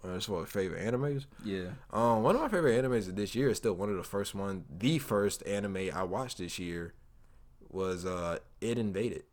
[0.04, 1.26] that's what favorite animes.
[1.44, 1.70] Yeah.
[1.92, 4.36] Um, one of my favorite animes of this year is still one of the first
[4.36, 4.66] one.
[4.70, 6.94] The first anime I watched this year
[7.70, 9.24] was uh, ID: Invaded.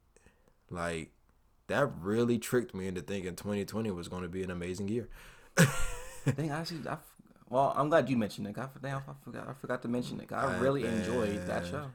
[0.71, 1.11] Like
[1.67, 5.09] that really tricked me into thinking 2020 was going to be an amazing year.
[5.59, 6.97] I actually, I,
[7.49, 8.59] well, I'm glad you mentioned it.
[8.59, 10.33] I, damn, I forgot, I forgot to mention it.
[10.33, 11.91] I Ah, really enjoyed that show.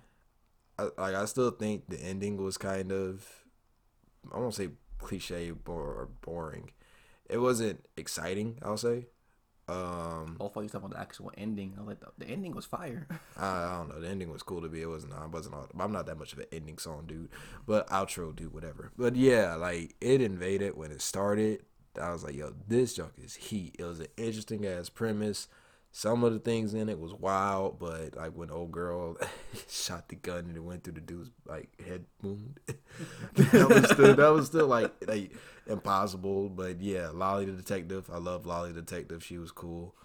[0.78, 3.26] I, like I still think the ending was kind of
[4.34, 6.72] I won't say cliche or boring.
[7.30, 8.60] It wasn't exciting.
[8.62, 9.08] I'll say.
[9.68, 11.76] Um, All you talking about the actual ending.
[11.80, 13.08] I like, the, the ending was fire.
[13.38, 14.00] I, I don't know.
[14.00, 14.82] The ending was cool to be.
[14.82, 15.14] It wasn't.
[15.14, 15.56] I wasn't.
[15.56, 17.30] All, I'm not that much of an ending song dude,
[17.66, 18.92] but outro dude, whatever.
[18.98, 21.64] But yeah, like ID: Invaded when it started.
[22.00, 23.78] I was like, yo, this junk is heat.
[23.80, 25.48] It was an interesting ass premise.
[25.98, 29.16] Some of the things in it was wild, but like when old girl
[29.70, 32.60] shot the gun and it went through the dude's like head wound,
[33.36, 35.32] that was still that was still like like
[35.68, 36.50] impossible.
[36.50, 38.10] But yeah, Lolly the detective.
[38.12, 39.24] I love Lolly the detective.
[39.24, 39.96] She was cool.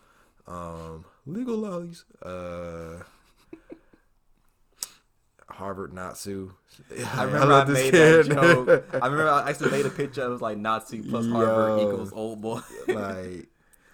[0.47, 2.05] Um, legal lollies.
[2.23, 3.03] Uh,
[5.49, 6.53] Harvard Natsu.
[7.15, 8.27] I remember I, this made kid.
[8.27, 8.89] that joke.
[8.93, 10.25] I remember I actually made a picture.
[10.25, 12.61] It was like Nazi plus Harvard equals old boy.
[12.87, 13.50] like.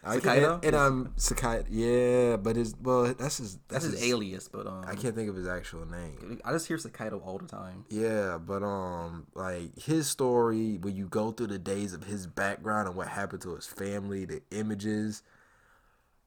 [0.07, 0.65] I Sakaido?
[0.65, 1.65] and I'm Sakai.
[1.69, 5.35] Yeah, but his well, that's his That's his alias, but um, I can't think of
[5.37, 6.41] his actual name.
[6.45, 7.85] I just hear Sakaido all the time.
[7.91, 12.89] Yeah, but um, like his story, when you go through the days of his background
[12.89, 15.23] and what happened to his family, the images,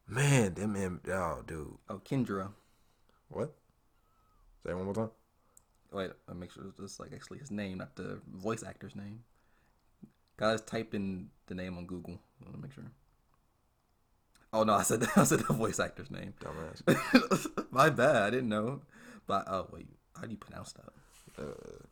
[0.08, 2.50] man, them, im- oh, dude, Oh, Kendra.
[3.30, 3.54] what?
[4.66, 5.10] Say it one more time.
[5.92, 9.24] Wait, I make sure it's just like actually his name, not the voice actor's name.
[10.38, 12.20] Guys, type in the name on Google.
[12.44, 12.84] Let me make sure.
[14.52, 16.34] Oh no, I said I said the voice actor's name.
[16.42, 17.48] Dumbass.
[17.72, 18.82] My bad, I didn't know.
[19.28, 20.90] But oh wait, how do you pronounce that?
[21.38, 21.84] Uh,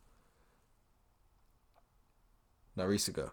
[2.76, 3.30] Narisiga.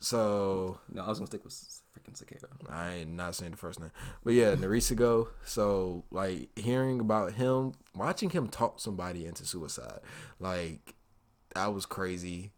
[0.00, 2.48] So No, I was gonna stick with freaking Cicada.
[2.68, 5.28] I ain't not saying the first name, but yeah, Narisigo.
[5.44, 10.00] So like hearing about him, watching him talk somebody into suicide,
[10.38, 10.94] like
[11.54, 12.52] that was crazy.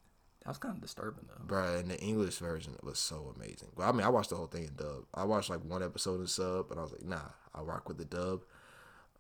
[0.47, 1.45] That was kind of disturbing though.
[1.45, 3.71] Bruh, and the English version was so amazing.
[3.75, 5.05] Well, I mean, I watched the whole thing in dub.
[5.13, 7.99] I watched like one episode in sub, and I was like, nah, I rock with
[7.99, 8.45] the dub.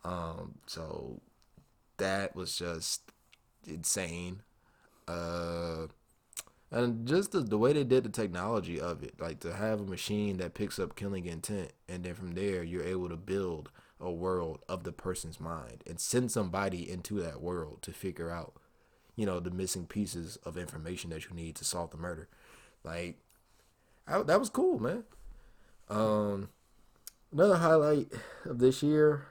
[0.05, 1.21] Um, so
[1.97, 3.11] that was just
[3.67, 4.43] insane.
[5.09, 5.89] Uh,
[6.71, 9.85] and just the, the way they did the technology of it, like to have a
[9.85, 14.13] machine that picks up killing intent, and then from there you're able to build a
[14.13, 18.55] world of the person's mind and send somebody into that world to figure out,
[19.17, 22.29] you know, the missing pieces of information that you need to solve the murder.
[22.85, 23.17] Like,
[24.07, 25.05] I, that was cool, man.
[25.89, 26.51] Um,
[27.33, 28.09] another highlight
[28.45, 29.27] of this year.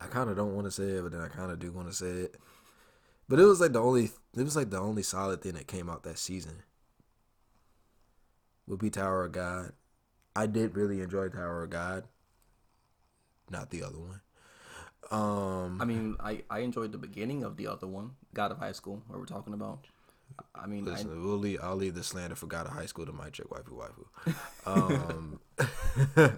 [0.00, 1.88] I kind of don't want to say it, but then I kind of do want
[1.88, 2.36] to say it.
[3.28, 5.88] But it was like the only, it was like the only solid thing that came
[5.88, 6.64] out that season.
[8.66, 9.72] Would be Tower of God.
[10.34, 12.04] I did really enjoy Tower of God.
[13.48, 14.20] Not the other one.
[15.12, 18.72] Um, I mean, I, I enjoyed the beginning of the other one, God of High
[18.72, 19.86] School, where we're talking about.
[20.54, 23.04] I mean, listen, I, we'll leave, I'll leave the slander for God of High School
[23.04, 24.34] to my chick waifu waifu.
[24.64, 25.40] Um,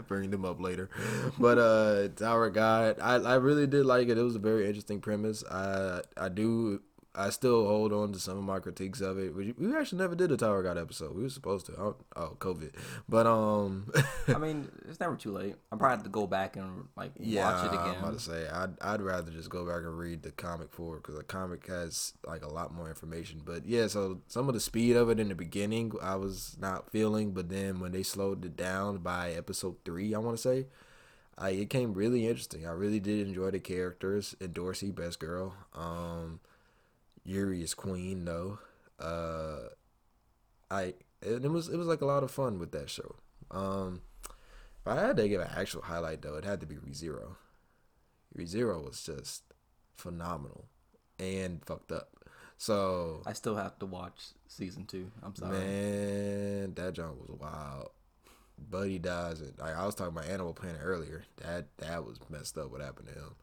[0.08, 0.90] bring them up later.
[1.38, 4.18] But uh, Tower God, I, I really did like it.
[4.18, 5.44] It was a very interesting premise.
[5.48, 6.80] I I do
[7.16, 9.35] I still hold on to some of my critiques of it.
[9.35, 11.14] We, we actually never did a Tower God episode.
[11.14, 11.72] We were supposed to.
[11.79, 12.72] Oh, oh COVID.
[13.09, 13.92] But um,
[14.29, 15.55] I mean, it's never too late.
[15.70, 17.94] I'm probably have to go back and like yeah, watch it again.
[17.96, 20.96] I'm about to say I'd I'd rather just go back and read the comic for
[20.96, 23.42] because the comic has like a lot more information.
[23.44, 26.90] But yeah, so some of the speed of it in the beginning I was not
[26.90, 30.66] feeling, but then when they slowed it down by episode three, I want to say.
[31.37, 32.64] I, it came really interesting.
[32.64, 34.37] I really did enjoy the characters.
[34.40, 35.53] Endorsi, best girl.
[35.74, 36.38] Um,
[37.24, 38.58] Yuri is queen though.
[38.98, 39.68] Uh,
[40.70, 43.16] I it, was it was like a lot of fun with that show.
[43.50, 47.37] Um, if I had to give an actual highlight though, it had to be ReZero.
[48.37, 49.42] ReZero was just
[49.96, 50.66] phenomenal
[51.18, 52.10] and fucked up.
[52.56, 55.10] So I still have to watch season two.
[55.22, 55.58] I'm sorry.
[55.58, 57.90] Man, that jump was wild.
[58.70, 61.24] Buddy dies, and like I was talking about Animal Planet earlier.
[61.38, 62.70] That that was messed up.
[62.70, 63.34] What happened to him?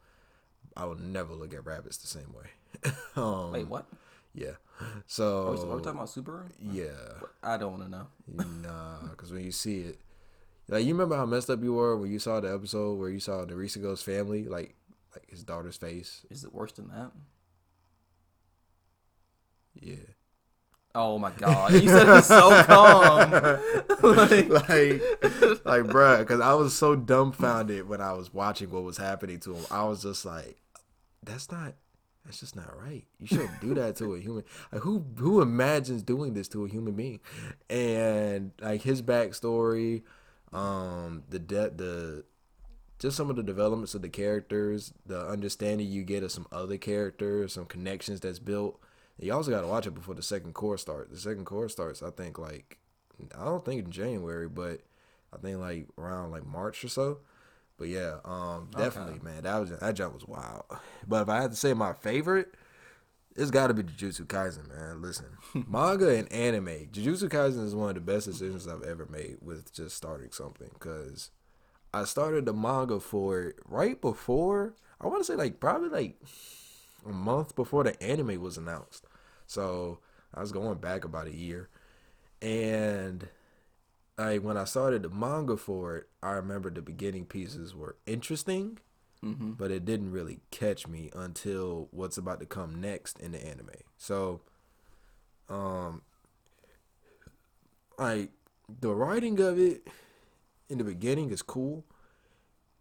[0.78, 2.50] I will never look at rabbits the same way.
[3.16, 3.86] um, Wait, what?
[4.34, 4.52] Yeah.
[5.06, 6.50] So are we, are we talking about Subaru?
[6.60, 7.28] Yeah.
[7.44, 8.08] I don't want to know.
[8.62, 10.00] nah, because when you see it,
[10.68, 13.20] like you remember how messed up you were when you saw the episode where you
[13.20, 14.76] saw Norisigo's family, like
[15.14, 16.26] like his daughter's face.
[16.30, 17.12] Is it worse than that?
[19.80, 19.96] Yeah.
[20.94, 21.72] Oh my god!
[21.72, 25.02] You said it so calm, like, like,
[25.64, 29.56] like, bruh, because I was so dumbfounded when I was watching what was happening to
[29.56, 29.66] him.
[29.72, 30.58] I was just like,
[31.24, 31.76] "That's not,
[32.26, 33.06] that's just not right.
[33.20, 34.44] You shouldn't do that to a human.
[34.72, 37.20] Like, who, who imagines doing this to a human being?"
[37.70, 40.04] And like his backstory,
[40.54, 42.24] um, the de- the,
[43.00, 46.78] just some of the developments of the characters, the understanding you get of some other
[46.78, 48.80] characters, some connections that's built
[49.22, 51.12] you also got to watch it before the second cour starts.
[51.12, 52.80] The second cour starts, I think, like
[53.38, 54.82] I don't think in January, but
[55.32, 57.20] I think like around like March or so.
[57.82, 59.24] But yeah, um, definitely, okay.
[59.24, 60.65] man, that was that jump was wild.
[61.08, 62.54] But if I had to say my favorite,
[63.36, 65.02] it's got to be Jujutsu Kaisen, man.
[65.02, 65.26] Listen,
[65.67, 69.74] manga and anime, Jujutsu Kaisen is one of the best decisions I've ever made with
[69.74, 71.32] just starting something because
[71.91, 76.22] I started the manga for it right before I want to say like probably like
[77.04, 79.08] a month before the anime was announced.
[79.48, 80.02] So
[80.36, 81.67] I was going back about a year.
[82.44, 83.28] And
[84.17, 88.80] like when I started the manga for it, I remember the beginning pieces were interesting,
[89.24, 89.52] mm-hmm.
[89.52, 93.69] but it didn't really catch me until what's about to come next in the anime.
[93.97, 94.41] So,
[95.50, 96.02] um,
[97.97, 98.32] like
[98.80, 99.88] the writing of it
[100.69, 101.86] in the beginning is cool,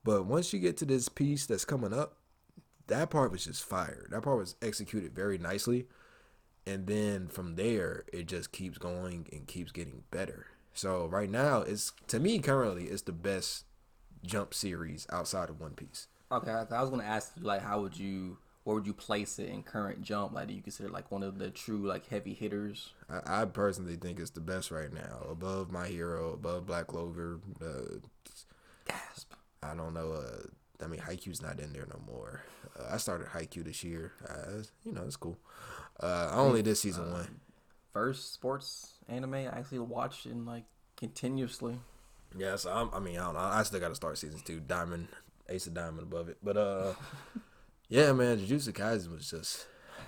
[0.05, 2.17] but once you get to this piece that's coming up,
[2.87, 4.07] that part was just fire.
[4.11, 5.87] That part was executed very nicely
[6.67, 10.47] and then from there it just keeps going and keeps getting better
[10.81, 13.65] so right now it's to me currently it's the best
[14.25, 17.81] jump series outside of one piece okay i was going to ask you like how
[17.83, 21.11] would you where would you place it in current jump like do you consider like
[21.11, 24.93] one of the true like heavy hitters i, I personally think it's the best right
[24.93, 27.99] now above my hero above black clover uh,
[28.87, 30.47] gasp i don't know uh,
[30.83, 32.41] I mean, Haikyuu's not in there no more.
[32.79, 34.13] Uh, I started Haikyuu this year.
[34.27, 35.37] Uh, you know, it's cool.
[36.03, 37.41] Uh, I only did season uh, one.
[37.93, 40.65] First sports anime I actually watched in like
[40.97, 41.77] continuously.
[42.37, 43.41] Yeah, so I'm, i mean, I don't know.
[43.41, 44.61] I still got to start season two.
[44.61, 45.09] Diamond,
[45.49, 46.93] Ace of Diamond above it, but uh,
[47.89, 49.67] yeah, man, Jujutsu Kaisen was just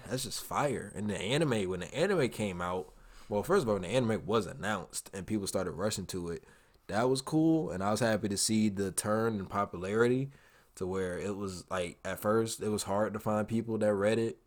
[0.09, 0.93] that's just fire.
[0.95, 2.93] And the anime, when the anime came out,
[3.29, 6.45] well, first of all, when the anime was announced and people started rushing to it,
[6.89, 10.31] that was cool, and I was happy to see the turn in popularity
[10.75, 14.19] to where it was like at first it was hard to find people that read
[14.19, 14.39] it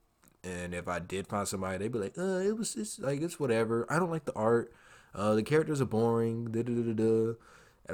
[0.45, 3.39] and if I did find somebody, they'd be like, "Uh, it was it's like it's
[3.39, 3.85] whatever.
[3.89, 4.71] I don't like the art.
[5.13, 7.33] Uh, the characters are boring." Da da da da.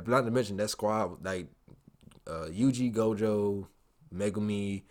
[0.05, 1.47] Not to mention that squad like
[2.27, 3.67] uh, Yuji, Gojo,
[4.13, 4.83] Megumi,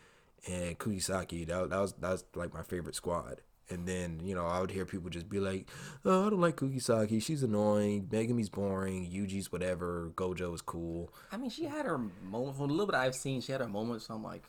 [0.49, 1.47] and Kugisaki.
[1.47, 3.41] That, that was that was like my favorite squad.
[3.73, 5.69] And then, you know, I would hear people just be like,
[6.05, 7.23] oh, I don't like Kugisaki.
[7.23, 8.09] She's annoying.
[8.11, 9.09] Megumi's boring.
[9.09, 10.11] Yuji's whatever.
[10.17, 11.13] Gojo is cool.
[11.31, 12.57] I mean, she had her moment.
[12.57, 14.07] From the little bit I've seen, she had her moments.
[14.07, 14.43] So I'm like,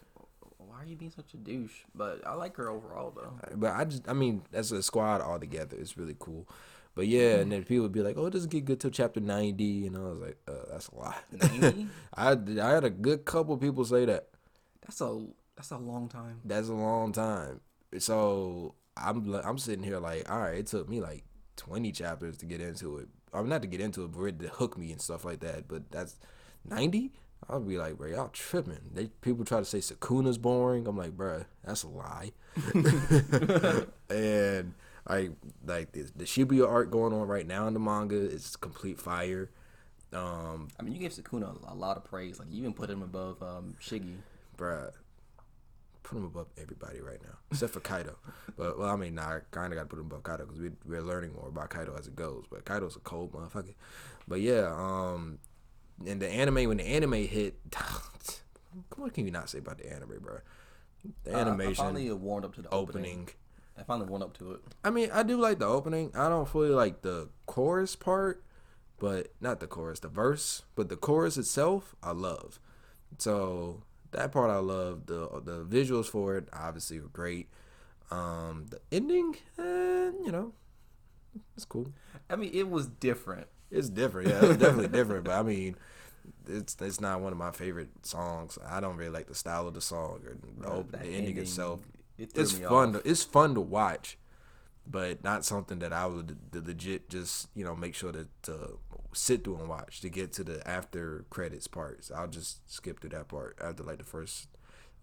[0.81, 1.83] why are you being such a douche?
[1.93, 3.33] But I like her overall, though.
[3.55, 6.47] But I just, I mean, as a squad all together, it's really cool.
[6.95, 9.19] But yeah, and then people would be like, "Oh, it doesn't get good till chapter
[9.19, 9.87] 90.
[9.87, 11.87] and I was like, uh, "That's a lot." 90?
[12.15, 14.29] I I had a good couple people say that.
[14.81, 16.41] That's a that's a long time.
[16.43, 17.61] That's a long time.
[17.99, 21.23] So I'm I'm sitting here like, all right, it took me like
[21.57, 23.07] 20 chapters to get into it.
[23.33, 25.67] I'm not to get into it, but it to hook me and stuff like that.
[25.67, 26.17] But that's
[26.65, 27.13] 90.
[27.49, 28.77] I'll be like, bro, y'all tripping.
[28.93, 30.87] They people try to say Sukuna's boring.
[30.87, 32.31] I'm like, bro, that's a lie.
[34.09, 34.73] and
[35.09, 35.31] like
[35.65, 39.49] like the, the Shibuya arc going on right now in the manga is complete fire.
[40.13, 42.39] Um, I mean, you gave Sukuna a, a lot of praise.
[42.39, 44.15] Like you even put him above um, Shiggy.
[44.57, 44.91] bruh,
[46.03, 48.17] put him above everybody right now, except for Kaido.
[48.57, 50.59] But well, I mean, nah, I kind of got to put him above Kaido because
[50.59, 52.45] we we're learning more about Kaido as it goes.
[52.49, 53.73] But Kaido's a cold motherfucker.
[54.27, 55.39] But yeah, um,
[56.07, 57.55] and the anime when the anime hit,
[58.95, 60.39] what can you not say about the anime, bro?
[61.23, 63.03] The Uh, I animation finally warmed up to the opening.
[63.03, 63.29] opening.
[63.77, 64.61] I finally warmed up to it.
[64.83, 66.11] I mean, I do like the opening.
[66.13, 68.43] I don't fully like the chorus part,
[68.99, 72.59] but not the chorus, the verse, but the chorus itself, I love.
[73.17, 75.07] So that part I love.
[75.07, 77.49] The the visuals for it obviously were great.
[78.11, 80.53] Um, the ending, eh, you know,
[81.55, 81.87] it's cool.
[82.29, 83.47] I mean, it was different.
[83.71, 85.23] It's different, yeah, it's definitely different.
[85.25, 85.75] But I mean,
[86.47, 88.57] it's it's not one of my favorite songs.
[88.67, 91.37] I don't really like the style of the song or the, op- That the ending,
[91.37, 91.81] itself.
[92.17, 92.95] it It's fun.
[92.95, 93.03] off.
[93.03, 94.17] To, it's fun to watch,
[94.87, 98.79] but not something that I would the legit just you know make sure to, to
[99.13, 102.11] sit through and watch to get to the after credits parts.
[102.11, 104.47] I'll just skip through that part after like the first.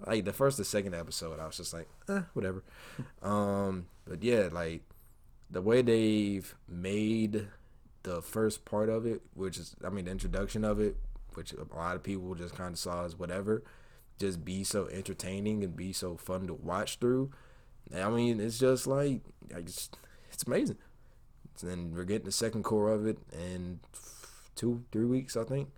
[0.07, 2.63] Like the first the second episode, I was just like, eh, whatever.
[3.23, 4.83] um, but yeah, like
[5.51, 7.49] the way they've made
[8.09, 10.97] the first part of it, which is, I mean, the introduction of it,
[11.35, 13.63] which a lot of people just kind of saw as whatever,
[14.19, 17.31] just be so entertaining and be so fun to watch through.
[17.95, 19.21] I mean, it's just like,
[19.55, 19.97] I just,
[20.33, 20.79] it's amazing.
[21.63, 23.81] And we're getting the second cour of it in
[24.55, 25.69] two, three weeks, I think.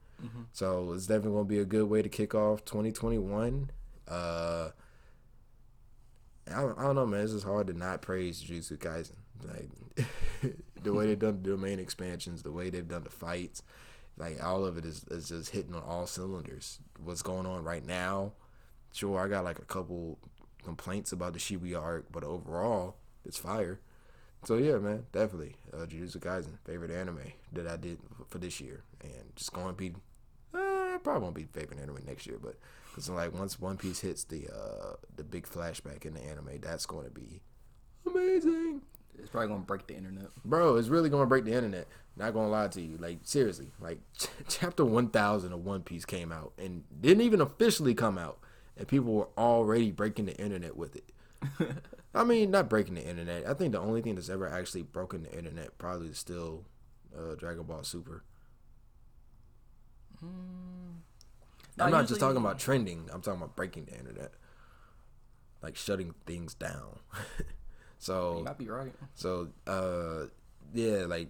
[0.52, 3.70] So it's definitely going to be a good way to kick off 2021.
[4.06, 4.70] Uh,
[6.54, 7.22] I don't, I don't know, man.
[7.22, 9.16] It's just hard to not praise Jujutsu Kaisen.
[9.42, 9.70] Like
[10.82, 13.62] the way they've done the domain expansions, the way they've done the fights,
[14.16, 16.78] like all of it is, is just hitting on all cylinders.
[17.02, 18.32] What's going on right now?
[18.92, 20.18] Sure, I got like a couple
[20.64, 23.80] complaints about the Shibuya arc, but overall, it's fire.
[24.44, 28.82] So yeah, man, definitely uh, Jujutsu Kaisen, favorite anime that I did for this year,
[29.02, 29.92] and just going to be,
[30.54, 32.56] uh, probably won't be favorite anime next year, but
[32.88, 36.86] because like once One Piece hits the uh the big flashback in the anime, that's
[36.86, 37.42] going to be
[38.06, 38.80] amazing,
[39.20, 40.28] It's probably gonna break the internet.
[40.44, 40.76] bro.
[40.76, 41.86] It's really going to break the internet.
[42.16, 44.00] Not gonna lie to you, like seriously, like
[44.48, 48.40] chapter one thousand of One Piece came out and didn't even officially come out,
[48.76, 51.12] and people were already breaking the internet with it.
[52.14, 53.46] I mean, not breaking the internet.
[53.46, 56.64] I think the only thing that's ever actually broken the internet probably is still
[57.16, 58.24] uh, Dragon Ball Super.
[60.22, 63.08] Nah, I'm not just talking about trending.
[63.12, 64.32] I'm talking about breaking the internet,
[65.62, 66.98] like shutting things down.
[68.00, 68.92] You so, might be right.
[69.14, 70.26] so uh,
[70.72, 71.28] yeah, like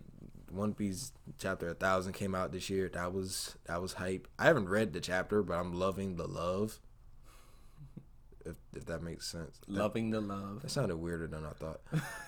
[0.50, 2.88] One Piece chapter a thousand came out this year.
[2.92, 4.28] That was that was hype.
[4.38, 6.78] I haven't read the chapter, but I'm loving the love.
[8.46, 9.58] If if that makes sense.
[9.68, 10.62] That- Loving the love.
[10.62, 11.80] that sounded weirder than I thought.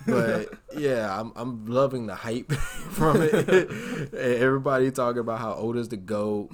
[0.06, 2.52] But yeah, I'm I'm loving the hype
[2.90, 4.12] from it.
[4.12, 6.50] Everybody talking about how Oda's the GOAT.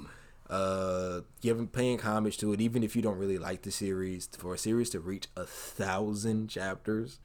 [0.49, 4.53] Uh giving paying homage to it, even if you don't really like the series, for
[4.53, 7.19] a series to reach a thousand chapters.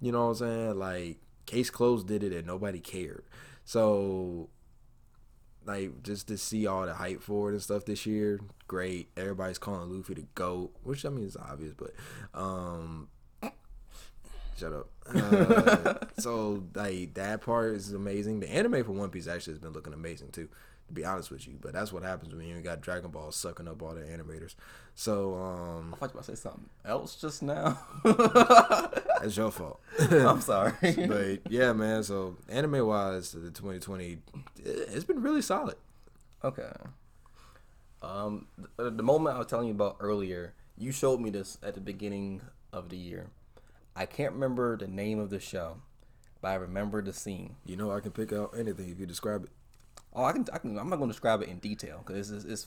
[0.00, 0.78] You know what I'm saying?
[0.78, 3.24] Like Case Closed did it and nobody cared.
[3.64, 4.48] So
[5.66, 9.10] like just to see all the hype for it and stuff this year, great.
[9.16, 11.92] Everybody's calling Luffy the GOAT, which I mean is obvious, but
[12.34, 13.08] um
[14.60, 14.88] shut up.
[15.06, 18.40] Uh, so like that part is amazing.
[18.40, 20.48] The anime for One Piece actually has been looking amazing too,
[20.90, 21.54] to be honest with you.
[21.60, 24.56] But that's what happens when you got Dragon Ball sucking up all the animators.
[24.94, 27.78] So um I thought you were about to say something else just now.
[28.04, 29.80] that's your fault.
[29.98, 30.72] I'm sorry.
[30.82, 32.02] but yeah, man.
[32.02, 34.18] So anime wise, the 2020,
[34.64, 35.76] it's been really solid.
[36.42, 36.70] Okay.
[38.02, 38.46] Um,
[38.76, 41.80] the, the moment I was telling you about earlier, you showed me this at the
[41.80, 42.40] beginning
[42.72, 43.28] of the year.
[43.94, 45.76] I can't remember the name of the show,
[46.40, 47.56] but I remember the scene.
[47.64, 49.50] You know, I can pick out anything if you describe it.
[50.14, 50.44] Oh, I can.
[50.52, 52.66] I can I'm not going to describe it in detail because it's, it's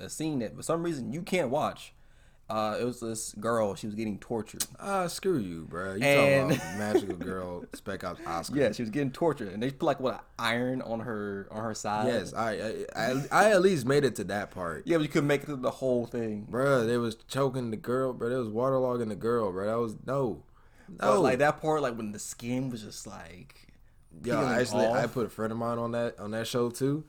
[0.00, 1.92] a scene that for some reason you can't watch,
[2.48, 3.74] Uh, it was this girl.
[3.74, 4.64] She was getting tortured.
[4.80, 5.94] Ah, screw you, bro.
[5.96, 8.56] You And- talking about magical girl Spec Ops Asuka?
[8.56, 11.62] Yeah, she was getting tortured, and they put like what an iron on her on
[11.62, 12.06] her side.
[12.06, 14.84] Yes, I, I I I at least made it to that part.
[14.86, 16.46] Yeah, but you couldn't make it to the whole thing.
[16.50, 18.30] Bruh, they was choking the girl, bro.
[18.30, 19.66] They was waterlogging the girl, bro.
[19.66, 20.42] That was no,
[20.88, 21.20] But, no.
[21.20, 23.66] like that part, like when the skin was just like.
[24.22, 27.04] Peeling actually, I put a friend of mine on that on that show too,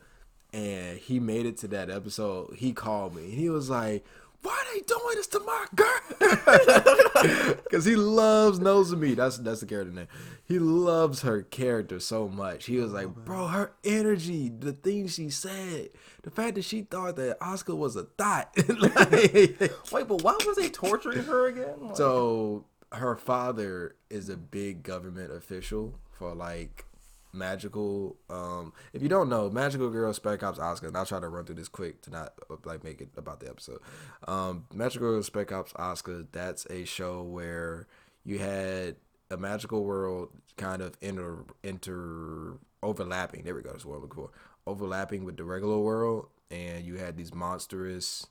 [0.54, 2.56] and he made it to that episode.
[2.56, 3.32] He called me.
[3.32, 4.06] He was like,
[4.42, 9.16] "Why are they doing this to my girl?" Because he loves Nozomi.
[9.16, 10.08] That's that's the character name.
[10.46, 12.66] He loves her character so much.
[12.66, 15.90] He was oh, like, "Bro, her energy, the things she said,
[16.24, 19.60] the fact that she thought that Asuka was a thought." like,
[19.92, 21.88] Wait, but why was they torturing her again?
[21.88, 26.86] Like, so her father is a big government official for like
[27.32, 31.28] magical um if you don't know magical girl spec ops asuka and i'll try to
[31.28, 32.34] run through this quick to not
[32.66, 33.80] like make it about the episode
[34.28, 37.88] um magical girl spec ops asuka that's a show where
[38.26, 38.96] you had
[39.30, 44.24] a magical world kind of inter inter overlapping there we go that's what i'm looking
[44.24, 44.32] for
[44.66, 48.28] overlapping with the regular world and you had these monstrous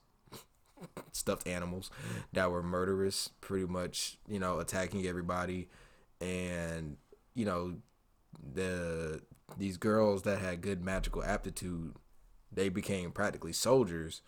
[1.12, 1.90] stuffed animals
[2.32, 5.68] that were murderous, pretty much, you know, attacking everybody.
[6.20, 6.96] And,
[7.34, 7.76] you know,
[8.54, 9.22] the
[9.56, 11.94] these girls that had good magical aptitude,
[12.52, 14.20] they became practically soldiers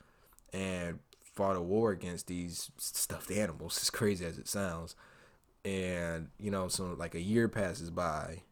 [0.52, 4.96] and fought a war against these stuffed animals, as crazy as it sounds.
[5.64, 8.42] And, you know, so like a year passes by.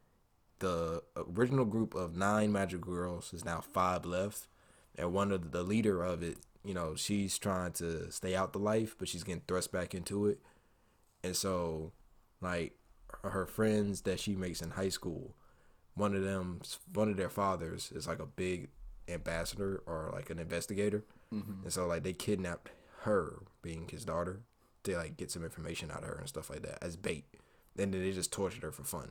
[0.58, 4.48] The original group of nine magical girls is now five left.
[4.96, 8.58] And one of the, leader of it you know, she's trying to stay out the
[8.58, 10.38] life, but she's getting thrust back into it.
[11.22, 11.92] And so,
[12.40, 12.74] like,
[13.24, 15.34] her friends that she makes in high school,
[15.98, 16.60] one of them,
[16.94, 18.68] one of their fathers is like a big
[19.08, 21.04] ambassador or like an investigator.
[21.30, 22.70] And so, like, they kidnapped
[23.02, 24.40] her, being his daughter,
[24.84, 27.24] to like get some information out of her and stuff like that as bait.
[27.76, 29.10] And then they just tortured her for fun.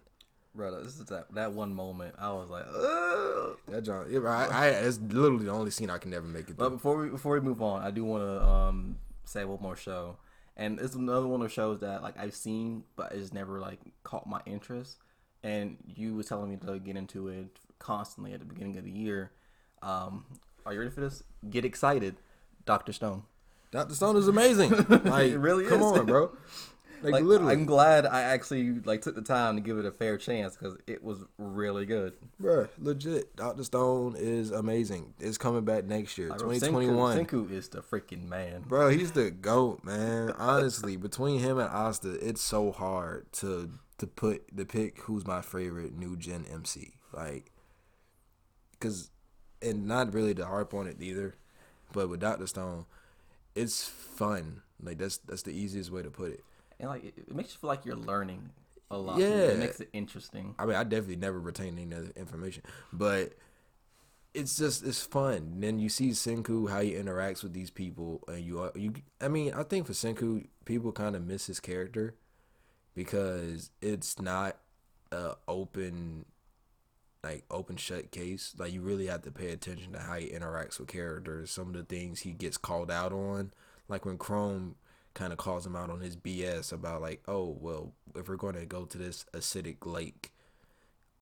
[0.56, 2.16] brother, this is that that one moment.
[2.18, 3.58] I was like, Ugh.
[3.68, 6.58] That John, yeah, I, I, it's literally the only scene I can never make it.
[6.58, 6.78] But Through.
[6.78, 10.18] before we before we move on, I do want to um say one more show,
[10.56, 14.26] and it's another one of shows that like I've seen, but it's never like caught
[14.26, 14.98] my interest.
[15.44, 17.48] And you was telling me to get into it
[17.80, 19.32] constantly at the beginning of the year.
[19.82, 20.26] Um,
[20.66, 21.24] are you ready for this?
[21.50, 22.18] Get excited,
[22.66, 23.24] Doctor Stone.
[23.72, 24.72] Doctor Stone is amazing.
[25.06, 25.86] Like, It really come is.
[26.00, 26.32] on, bro.
[27.04, 29.92] Like, Like, literally, I'm glad I actually like took the time to give it a
[29.92, 32.14] fair chance because it was really good.
[32.40, 32.68] bro.
[32.80, 33.36] legit.
[33.36, 35.14] Doctor Stone is amazing.
[35.20, 37.18] It's coming back next year, Like, 2021.
[37.20, 38.64] Senku, Senku is the freaking man.
[38.68, 40.32] Bro, he's the goat, man.
[40.40, 45.41] Honestly, between him and Asta, it's so hard to to put to pick who's my
[45.41, 46.93] favorite new gen MC.
[47.14, 47.52] Like,
[48.80, 49.10] cause,
[49.62, 51.36] and not really to harp on it either,
[51.93, 52.86] but with Doctor Stone,
[53.56, 54.62] it's fun.
[54.82, 56.43] Like that's that's the easiest way to put it.
[56.80, 58.50] And like it, it makes you feel like you're learning
[58.91, 59.18] a lot.
[59.18, 59.28] Yeah.
[59.28, 60.54] it makes it interesting.
[60.60, 63.34] I mean, I definitely never retained any other information, but
[64.36, 65.34] it's just it's fun.
[65.36, 68.93] And Then you see Senku how he interacts with these people, and you are you.
[69.20, 72.14] I mean, I think for Senku, people kind of miss his character
[72.98, 74.58] because it's not
[75.12, 76.26] a open
[77.24, 78.56] like open shut case.
[78.58, 81.52] Like you really have to pay attention to how he interacts with characters.
[81.52, 83.54] Some of the things he gets called out on,
[83.88, 84.76] like when Chrome
[85.14, 88.56] kind of calls him out on his BS about like, oh well, if we're going
[88.56, 90.34] to go to this acidic lake,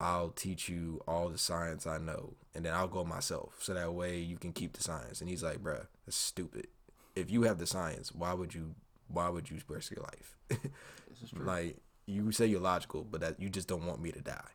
[0.00, 3.92] I'll teach you all the science I know, and then I'll go myself, so that
[3.92, 5.20] way you can keep the science.
[5.20, 6.68] And he's like, bruh, that's stupid.
[7.14, 8.76] If you have the science, why would you?
[9.08, 10.36] Why would you risk your life?
[11.08, 11.46] This is true.
[11.46, 14.50] like you say you're logical, but that you just don't want me to die.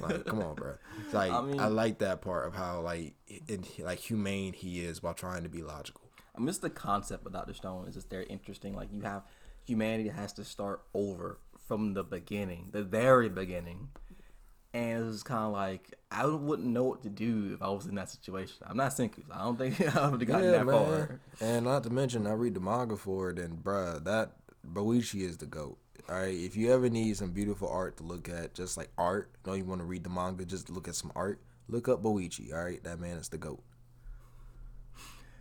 [0.00, 0.74] like, come on, bro.
[1.04, 3.14] It's like I I, like that part of how like
[3.46, 6.02] in, like humane he is while trying to be logical.
[6.36, 7.88] I miss the concept of Doctor Stone.
[7.88, 8.74] is just very interesting.
[8.74, 9.22] Like you have
[9.64, 13.88] humanity has to start over from the beginning, the very beginning.
[14.74, 17.94] And it's kind of like I wouldn't know what to do if I was in
[17.96, 18.56] that situation.
[18.66, 19.22] I'm not Senku.
[19.30, 21.20] I don't think I would have gotten that far.
[21.40, 24.32] And not to mention, I read the manga for it, and bruh, that
[24.66, 25.78] Boichi is the goat.
[26.08, 29.30] All right, if you ever need some beautiful art to look at, just like art,
[29.44, 31.40] don't you want to read the manga, just look at some art.
[31.68, 32.52] Look up Boichi.
[32.52, 33.62] All right, that man is the goat.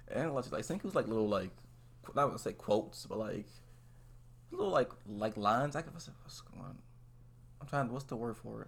[0.10, 1.52] And like, like Senku's like little like
[2.16, 3.48] not gonna say quotes, but like
[4.52, 5.76] little like like lines.
[5.76, 6.78] I can what's, what's going on?
[7.62, 7.92] I'm trying.
[7.92, 8.68] What's the word for it?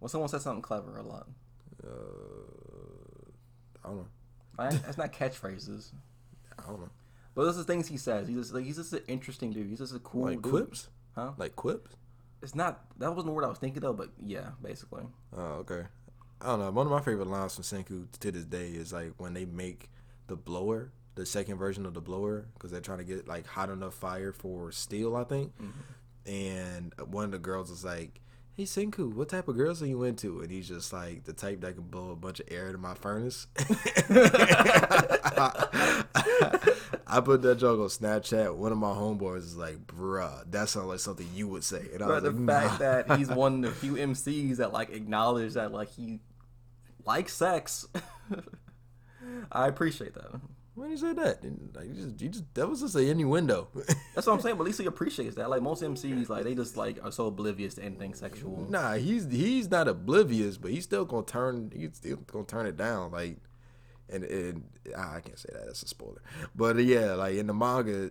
[0.00, 1.28] When someone says something clever a lot.
[1.82, 3.30] Uh,
[3.84, 4.06] I don't know.
[4.58, 5.92] I, it's not catchphrases,
[6.58, 6.90] I don't know.
[7.34, 8.28] but those are things he says.
[8.28, 9.68] He's just like he's just an interesting dude.
[9.68, 10.52] He's just a cool Like dude.
[10.52, 11.30] quips, huh?
[11.38, 11.96] like quips.
[12.42, 15.04] It's not that wasn't the word I was thinking of, but yeah, basically.
[15.36, 15.84] Oh, okay.
[16.42, 16.70] I don't know.
[16.70, 19.90] One of my favorite lines from Senku to this day is like when they make
[20.26, 23.46] the blower, the the second version of the blower because they're trying to get like
[23.46, 25.52] hot enough fire for steel, I think.
[26.26, 28.20] And one of the girls is like,
[28.60, 31.62] "Hey Senku, what type of girls are you into?" And he's just like the type
[31.62, 33.46] that can blow a bunch of air into my furnace.
[37.06, 38.54] I put that joke on Snapchat.
[38.54, 42.02] One of my homeboys is like, "Bruh, that sounds like something you would say." And
[42.02, 44.74] I But was the like, fact "Nah." that he's one of the few MCs that
[44.74, 46.20] like acknowledge that like he
[47.06, 47.88] likes sex,
[49.52, 50.38] I appreciate that.
[50.80, 53.68] When you say that, And, like, you just, you just that was just an innuendo.
[54.14, 54.56] That's what I'm saying.
[54.56, 55.50] But at least he appreciates that.
[55.50, 58.66] Like most MCs, like they just like are so oblivious to anything sexual.
[58.68, 61.70] Nah, he's he's not oblivious, but he's still gonna turn.
[61.74, 63.12] He's still gonna turn it down.
[63.12, 63.36] Like,
[64.08, 64.64] and and
[64.96, 65.66] ah, I can't say that.
[65.66, 66.22] That's a spoiler.
[66.54, 68.10] But uh, yeah, like in the manga,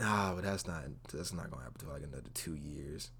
[0.00, 0.82] nah, but that's not
[1.12, 3.12] that's not gonna happen till like another two years.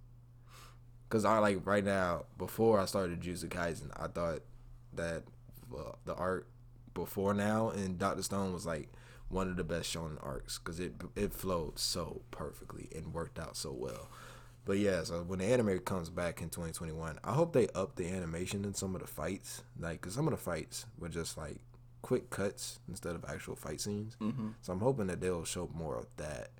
[1.09, 4.41] Cause I like right now before I started Jujutsu Kaisen, I thought
[4.95, 5.25] that
[5.71, 6.49] well, the art
[6.95, 8.89] before now and Doctor Stone was like
[9.29, 13.57] one of the best shonen arcs because it it flowed so perfectly and worked out
[13.57, 14.09] so well.
[14.65, 18.09] But yeah, so when the anime comes back in 2021, I hope they up the
[18.09, 19.63] animation in some of the fights.
[19.77, 21.57] Like, cause some of the fights were just like
[22.03, 24.17] quick cuts instead of actual fight scenes.
[24.21, 24.51] Mm-hmm.
[24.61, 26.51] So I'm hoping that they'll show more of that.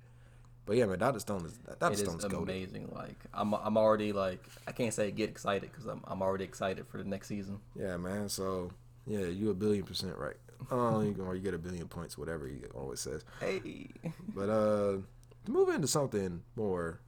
[0.65, 2.43] But yeah, man, Doctor Stone is Doctor It is Stone's goated.
[2.43, 2.89] amazing.
[2.93, 6.87] Like I'm, I'm already like I can't say get excited because I'm, I'm already excited
[6.87, 7.59] for the next season.
[7.75, 8.29] Yeah, man.
[8.29, 8.71] So
[9.05, 10.35] yeah, you a billion percent right.
[10.71, 13.25] Oh, you, or you get a billion points, whatever he always says.
[13.39, 13.87] Hey,
[14.33, 14.97] But uh,
[15.45, 17.01] to move into something more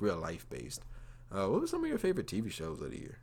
[0.00, 0.82] real life based,
[1.30, 3.18] uh, what were some of your favorite TV shows of the year?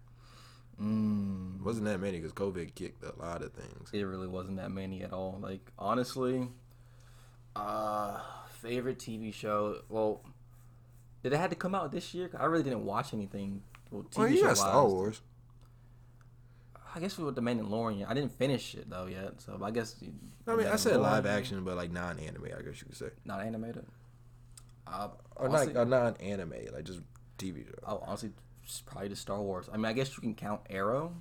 [0.81, 3.89] mm, Wasn't that many because COVID kicked a lot of things.
[3.91, 5.37] it really wasn't that many at all.
[5.41, 6.47] Like honestly,
[7.55, 8.19] uh,
[8.61, 9.81] favorite TV show.
[9.89, 10.23] Well,
[11.23, 12.29] did it had to come out this year?
[12.39, 13.61] I really didn't watch anything.
[13.91, 14.87] Well, TV Well, you show got Star.
[14.87, 15.21] Wars.
[16.95, 19.41] I guess with the Mandalorian, I didn't finish it though yet.
[19.41, 19.95] So I guess.
[20.47, 23.41] I mean, I said live action, but like non-anime, I guess you could say, not
[23.41, 23.85] animated.
[24.87, 27.01] Uh, or honestly- not or non-anime, like just
[27.37, 27.73] TV show.
[27.85, 28.31] Oh, honestly,
[28.85, 29.69] probably the Star Wars.
[29.71, 31.13] I mean, I guess you can count Arrow,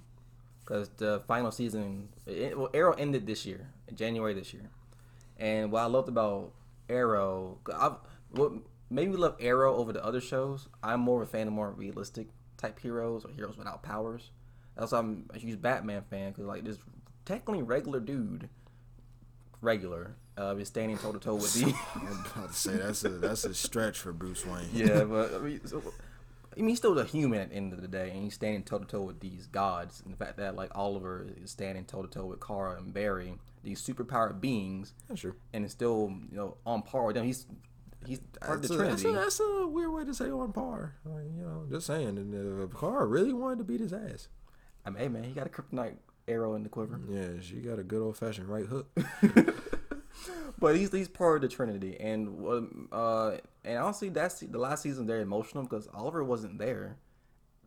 [0.61, 4.71] because the final season, it, well, Arrow ended this year, in January this year.
[5.39, 6.53] And what I loved about
[6.89, 7.95] Arrow, I,
[8.33, 8.53] what
[8.91, 11.71] made me love Arrow over the other shows, I'm more of a fan of more
[11.71, 14.31] realistic type heroes or heroes without powers.
[14.79, 16.79] That's why I'm a huge Batman fan, because like this
[17.25, 18.49] technically regular dude,
[19.61, 21.75] regular, uh, is standing toe to toe with the.
[21.97, 24.69] I'm about to say that's a that's a stretch for Bruce Wayne.
[24.73, 25.83] Yeah, but I mean, so,
[26.57, 28.63] I mean, he's still a human at the end of the day, and he's standing
[28.63, 30.01] toe to toe with these gods.
[30.05, 33.35] And the fact that like Oliver is standing toe to toe with Kara and Barry,
[33.65, 35.35] these superpowered beings, that's true.
[35.53, 37.25] and is still you know on par with them.
[37.25, 37.47] He's
[38.07, 40.53] he's part of That's the a, that's, a, that's a weird way to say on
[40.53, 40.95] par.
[41.05, 42.17] Like, you know, just saying.
[42.17, 44.29] And uh, Kara really wanted to beat his ass.
[44.89, 46.99] I mean, hey man, he got a kryptonite arrow in the quiver.
[47.11, 48.89] Yeah, she got a good old fashioned right hook.
[50.61, 54.83] But he's he's part of the Trinity, and um, uh, and honestly, that's the last
[54.83, 56.97] season they're emotional because Oliver wasn't there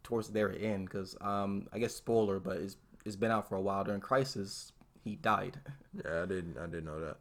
[0.04, 0.90] towards their end.
[0.90, 3.86] Because um, I guess spoiler, but it's it's been out for a while.
[3.86, 4.74] During Crisis,
[5.06, 5.58] he died.
[6.04, 7.18] Yeah, I didn't I didn't know that.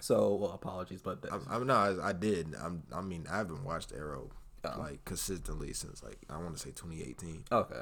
[0.00, 2.56] So well, apologies, but I'm no, I, I did.
[2.60, 4.30] I'm, I mean, I haven't watched Arrow
[4.64, 4.78] Oh.
[4.78, 7.44] like consistently since like I want to say 2018.
[7.50, 7.74] okay.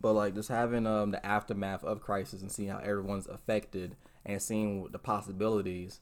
[0.00, 4.40] But like just having um the aftermath of Crisis and seeing how everyone's affected and
[4.40, 6.00] seeing the possibilities.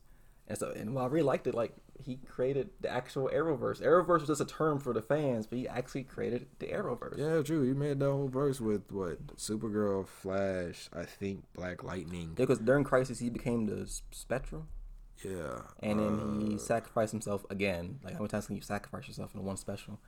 [0.49, 1.55] And so, and well, I really liked it.
[1.55, 3.83] Like he created the actual Arrowverse.
[3.83, 7.19] Arrowverse was just a term for the fans, but he actually created the Arrowverse.
[7.19, 7.63] Yeah, true.
[7.65, 12.33] You made that whole verse with what Supergirl, Flash, I think Black Lightning.
[12.35, 14.61] because during Crisis he became the Spectre,
[15.25, 17.99] Yeah, and then he uh, sacrificed himself again.
[18.05, 19.99] Like how many times can you sacrifice yourself in one special?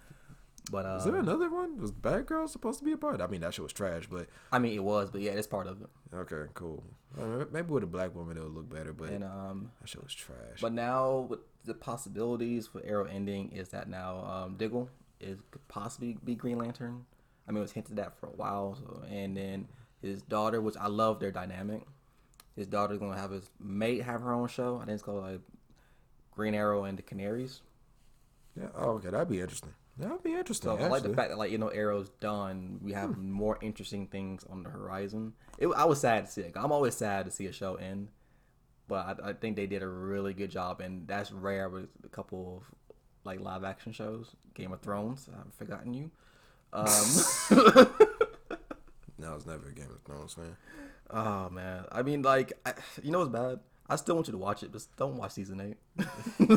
[0.70, 1.80] But uh, Is there another one?
[1.80, 3.20] Was Bad Batgirl supposed to be a part?
[3.20, 5.66] I mean, that shit was trash, but I mean, it was, but yeah, it's part
[5.66, 5.88] of it.
[6.14, 6.84] okay, cool.
[7.18, 10.02] Uh, maybe with a black woman it would look better, but And um, that shit
[10.02, 10.60] was trash.
[10.60, 14.90] But now with the possibilities for Arrow ending is that now um, Diggle
[15.20, 17.06] is could possibly be Green Lantern.
[17.46, 18.76] I mean, it was hinted at for a while.
[18.76, 19.68] So, and then
[20.02, 21.82] his daughter, which I love their dynamic.
[22.56, 24.76] His daughter's gonna have his mate have her own show.
[24.76, 25.40] I think it's called like
[26.32, 27.62] Green Arrow and the Canaries.
[28.56, 29.74] yeah, oh, okay, that'd be interesting.
[29.98, 30.70] That'd be interesting.
[30.70, 32.78] So I like the fact that like you know Arrow's done.
[32.82, 35.32] We have more interesting things on the horizon.
[35.58, 36.52] It, I was sad to see it.
[36.56, 38.08] I'm always sad to see a show end,
[38.86, 42.08] but I, I think they did a really good job, and that's rare with a
[42.08, 42.74] couple of
[43.24, 44.36] like live action shows.
[44.54, 46.10] Game of Thrones, I've forgotten you.
[46.72, 46.86] Um,
[49.20, 50.56] No, I was never a Game of Thrones fan.
[51.10, 53.58] oh man, I mean like I, you know what's bad?
[53.90, 55.76] I still want you to watch it, but don't watch season eight.
[56.38, 56.56] Yeah,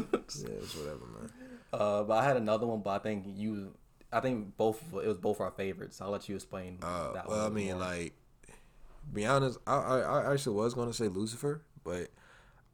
[0.62, 1.30] it's whatever, man.
[1.74, 3.74] Uh, but I had another one, but I think you.
[4.14, 6.02] I think both it was both our favorites.
[6.02, 6.80] I'll let you explain.
[6.82, 7.80] Uh, that well, I mean, more.
[7.80, 8.14] like,
[9.14, 12.10] be honest, I, I I actually was gonna say Lucifer, but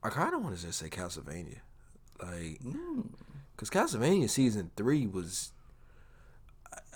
[0.03, 1.59] I kind of want to just say Castlevania,
[2.21, 2.59] like,
[3.55, 5.51] because Castlevania season three was.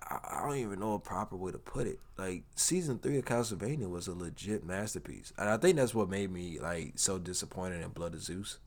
[0.09, 1.99] I, I don't even know a proper way to put it.
[2.17, 6.31] Like season three of Castlevania was a legit masterpiece, and I think that's what made
[6.31, 8.57] me like so disappointed in Blood of Zeus,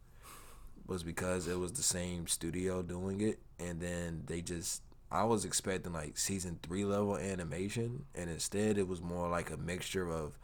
[0.86, 4.82] was because it was the same studio doing it, and then they just.
[5.10, 9.56] I was expecting like season three level animation, and instead it was more like a
[9.56, 10.38] mixture of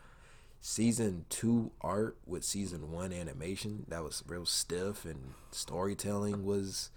[0.60, 6.90] season two art with season one animation that was real stiff and storytelling was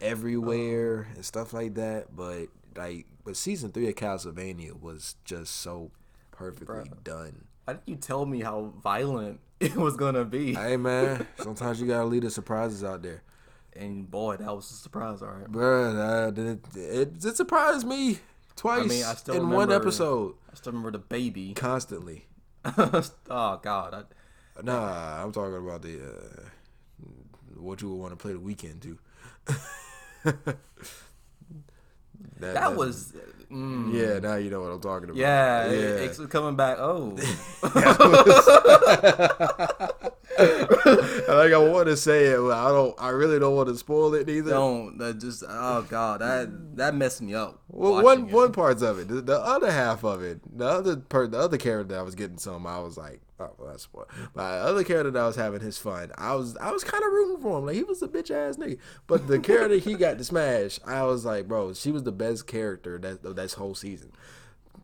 [0.00, 1.14] everywhere oh.
[1.14, 2.46] and stuff like that but
[2.76, 5.90] like but season three of castlevania was just so
[6.30, 7.04] perfectly Bruh.
[7.04, 10.54] done Why didn't you tell me how violent it was gonna be?
[10.54, 13.22] hey man sometimes you gotta leave the surprises out there
[13.74, 15.22] And boy, that was a surprise.
[15.22, 15.50] All right.
[15.50, 18.18] bruh uh, it, it, it surprised me
[18.56, 21.54] twice I mean, I still in one episode I still remember the baby.
[21.54, 22.26] constantly
[22.64, 23.94] oh God.
[23.94, 24.02] I,
[24.62, 26.48] Nah, I'm talking about the uh,
[27.56, 28.98] what you would want to play the Weeknd to.
[32.38, 33.12] that, that was.
[33.50, 34.18] Mm, yeah.
[34.18, 35.18] Now you know what I'm talking about.
[35.18, 35.66] yeah.
[35.66, 35.72] yeah.
[35.72, 36.78] It, it's coming back.
[36.78, 37.16] Oh.
[40.38, 42.94] like I want to say it, but I don't.
[42.98, 44.50] I really don't want to spoil it either.
[44.50, 44.98] don't.
[44.98, 45.44] That just.
[45.48, 46.20] Oh God.
[46.20, 47.60] That that messed me up.
[47.68, 48.32] Well, one it.
[48.32, 51.58] one parts of it, the, the other half of it, the other per, the other
[51.58, 53.20] character that I was getting some, I was like,
[53.50, 54.08] oh, well, that's what.
[54.34, 57.42] My other character that was having his fun, I was I was kind of rooting
[57.42, 58.78] for him, like he was a bitch ass nigga.
[59.06, 62.46] But the character he got to smash, I was like, bro, she was the best
[62.46, 64.12] character that this whole season,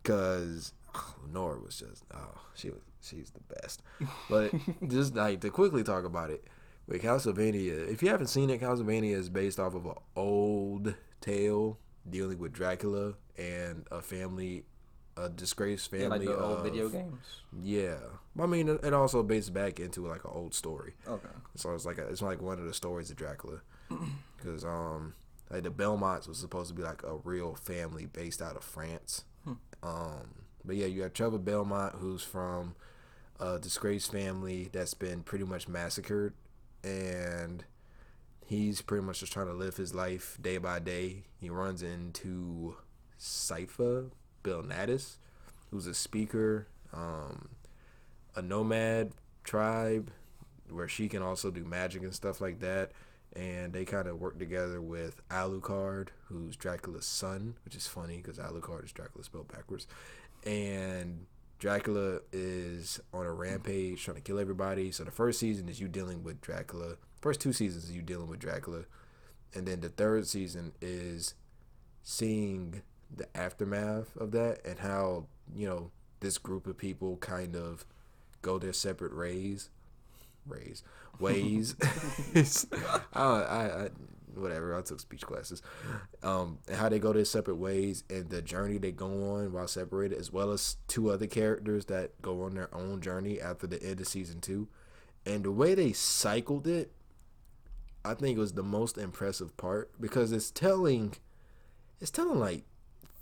[0.03, 3.83] because oh, Nora was just oh, she was she's the best.
[4.29, 4.53] But
[4.89, 6.45] just like to quickly talk about it.
[6.87, 11.79] With Castlevania, if you haven't seen it, Castlevania is based off of an old tale
[12.09, 14.65] dealing with Dracula and a family,
[15.17, 16.05] a disgraced family.
[16.05, 17.25] Yeah, like the old of- video games.
[17.63, 17.99] Yeah,
[18.39, 20.95] I mean, it also based back into like an old story.
[21.07, 21.29] Okay.
[21.57, 23.61] So it's like a, it's like one of the stories of Dracula,
[24.37, 25.15] because um
[25.51, 29.25] like the Belmonts was supposed to be like a real family based out of France.
[29.83, 30.35] Um,
[30.65, 32.75] but yeah, you have Trevor Belmont, who's from
[33.41, 36.35] a disgraced family that's been pretty much massacred,
[36.85, 37.65] and
[38.45, 41.25] he's pretty much just trying to live his life day by day.
[41.41, 42.77] He runs into
[43.19, 44.11] Sypha
[44.43, 45.16] Belnades,
[45.70, 47.49] who's a speaker, um,
[48.34, 49.12] a nomad
[49.45, 50.11] tribe
[50.68, 52.93] where she can also do magic and stuff like that.
[53.34, 58.38] And they kind of work together with Alucard, who's Dracula's son, which is funny because
[58.38, 59.86] Alucard is Dracula spelled backwards.
[60.45, 61.26] And
[61.61, 64.91] Dracula is on a rampage trying to kill everybody.
[64.91, 66.97] So the first season is you dealing with Dracula.
[67.20, 68.84] First two seasons is you dealing with Dracula.
[69.55, 71.34] And then the third season is
[72.03, 72.82] seeing
[73.15, 75.91] the aftermath of that and how, you know,
[76.21, 77.85] this group of people kind of
[78.43, 79.71] go their separate ways.
[80.47, 80.83] Ways.
[81.21, 81.77] Ways.
[83.13, 83.89] I, I, I
[84.35, 84.77] whatever.
[84.77, 85.63] I took speech classes.
[86.23, 89.69] Um, and how they go their separate ways and the journey they go on while
[89.69, 93.83] separated, as well as two other characters that go on their own journey after the
[93.83, 94.69] end of season two.
[95.27, 96.93] And the way they cycled it,
[98.05, 101.15] I think was the most impressive part because it's telling,
[102.01, 102.65] it's telling like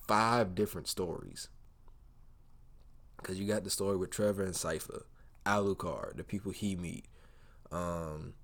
[0.08, 1.48] five different stories.
[3.18, 5.02] Because you got the story with Trevor and Sypha,
[5.46, 7.04] Alucard, the people he meet,
[7.72, 8.34] um,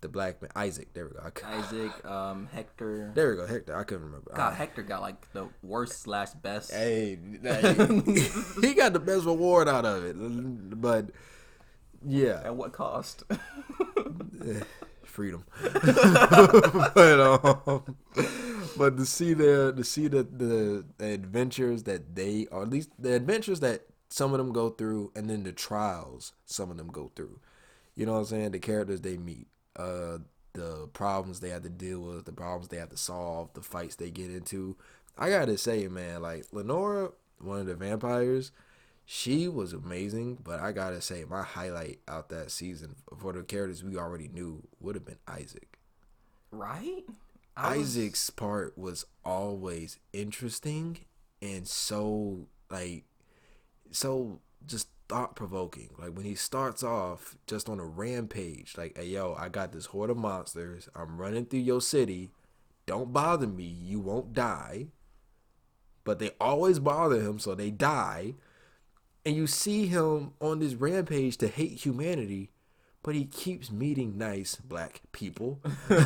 [0.00, 0.94] the black man Isaac.
[0.94, 1.30] There we go.
[1.46, 3.12] Isaac, um, Hector.
[3.14, 3.46] There we go.
[3.46, 3.76] Hector.
[3.76, 4.30] I couldn't remember.
[4.34, 6.72] God, Uh, Hector got like the worst slash best.
[6.72, 7.74] hey, hey,
[8.62, 10.16] he got the best reward out of it,
[10.80, 11.10] but
[12.06, 13.24] yeah, At what cost?
[15.04, 15.44] freedom.
[15.74, 17.96] but um,
[18.76, 23.14] but to see the to see the, the adventures that they or at least the
[23.14, 27.10] adventures that some of them go through, and then the trials some of them go
[27.14, 27.38] through.
[27.94, 28.50] You know what I'm saying?
[28.52, 29.46] The characters they meet,
[29.76, 30.18] uh,
[30.52, 33.96] the problems they have to deal with, the problems they have to solve, the fights
[33.96, 34.76] they get into.
[35.18, 37.10] I gotta say, man, like Lenora,
[37.40, 38.52] one of the vampires,
[39.04, 40.38] she was amazing.
[40.42, 44.62] But I gotta say, my highlight out that season for the characters we already knew
[44.80, 45.78] would have been Isaac.
[46.52, 47.04] right?
[47.62, 50.98] Was- Isaac's part was always interesting
[51.42, 53.04] and so like
[53.90, 55.90] so just thought provoking.
[55.98, 59.86] Like when he starts off just on a rampage, like, hey yo, I got this
[59.86, 60.88] horde of monsters.
[60.94, 62.30] I'm running through your city.
[62.86, 64.86] Don't bother me, you won't die.
[66.04, 68.34] But they always bother him, so they die.
[69.26, 72.50] And you see him on this rampage to hate humanity,
[73.02, 75.60] but he keeps meeting nice black people.
[75.90, 75.98] Are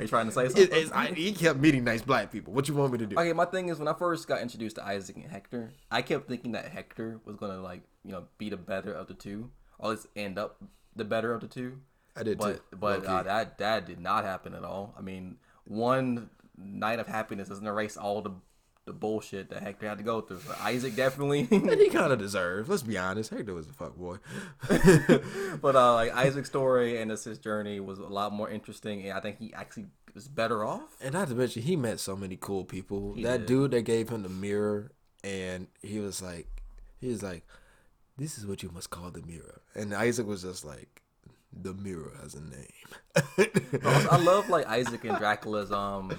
[0.00, 0.68] you trying to say something?
[0.70, 2.52] It- I, he kept meeting nice black people.
[2.52, 3.16] What you want me to do?
[3.18, 6.28] Okay, my thing is when I first got introduced to Isaac and Hector, I kept
[6.28, 9.90] thinking that Hector was gonna like you know be the better of the two, or
[9.92, 10.62] at least end up
[10.96, 11.78] the better of the two.
[12.16, 12.76] I did But too.
[12.78, 14.94] but uh, that that did not happen at all.
[14.98, 18.32] I mean, one night of happiness doesn't erase all the
[18.84, 20.40] the bullshit that Hector had to go through.
[20.46, 21.46] But Isaac definitely.
[21.50, 22.68] and he kind of deserved.
[22.68, 23.30] Let's be honest.
[23.30, 24.16] Hector was a fuck boy.
[25.60, 29.20] but uh, like Isaac's story and his journey was a lot more interesting, and I
[29.20, 30.96] think he actually was better off.
[31.00, 33.14] And not to mention, he met so many cool people.
[33.14, 33.46] He that did.
[33.46, 36.48] dude that gave him the mirror, and he was like,
[37.00, 37.46] he was like,
[38.18, 39.62] this is what you must call the mirror.
[39.74, 41.02] And Isaac was just like,
[41.52, 43.80] the mirror has a name.
[43.84, 46.16] I love like Isaac and Dracula's um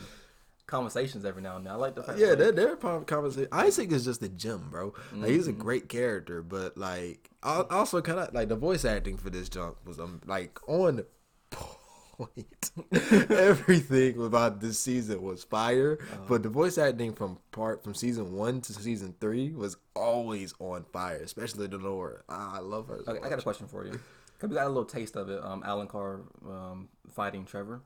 [0.68, 1.74] conversations every now and then.
[1.74, 2.20] I like the fact.
[2.20, 3.49] yeah, they're, they're part conversation.
[3.51, 4.93] Isaac is just a gem, bro.
[5.14, 5.61] Like he's a Mm-hmm.
[5.61, 9.76] great character, but like al- also kind of like the voice acting for this junk
[9.86, 11.03] was um, like on
[11.49, 12.72] point.
[13.30, 16.22] Everything about this season was fire, Uh-huh.
[16.28, 20.86] but the voice acting from part from season one to season three was always on
[20.93, 21.80] fire, especially the.
[22.30, 22.99] Ah, I love her.
[23.05, 23.99] so Okay, I got a question for you.
[24.39, 25.43] Cause we got a little taste of it.
[25.43, 27.82] Um, Alucard um fighting Trevor.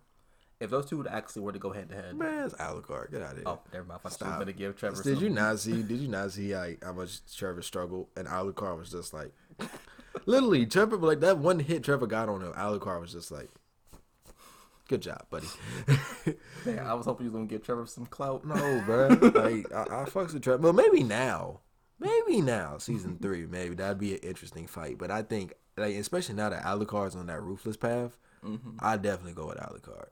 [0.60, 3.12] If those two would actually were to go head to head, Man, it's Alucard.
[3.12, 3.43] Get out of here.
[3.45, 3.99] oh, never mind.
[4.03, 4.39] I thought you Stop.
[4.39, 5.03] were gonna give Trevor.
[5.03, 5.84] Did you not see?
[5.84, 9.34] Did you not see like how much Trevor struggled and Alucard was just like,
[10.26, 12.53] literally Trevor like that one hit Trevor got on him.
[12.53, 13.49] Alucard was just like,
[14.88, 15.47] good job, buddy.
[16.66, 18.43] Man, I was hoping you was gonna give Trevor some clout.
[18.43, 19.10] no, bro.
[19.10, 21.60] Like I, I fucks with Trevor, but maybe now,
[21.99, 24.97] maybe now season three, maybe that'd be an interesting fight.
[24.97, 28.78] But I think like especially now that Alucard's on that ruthless path, mm-hmm.
[28.80, 30.08] I'd definitely go with Alucard.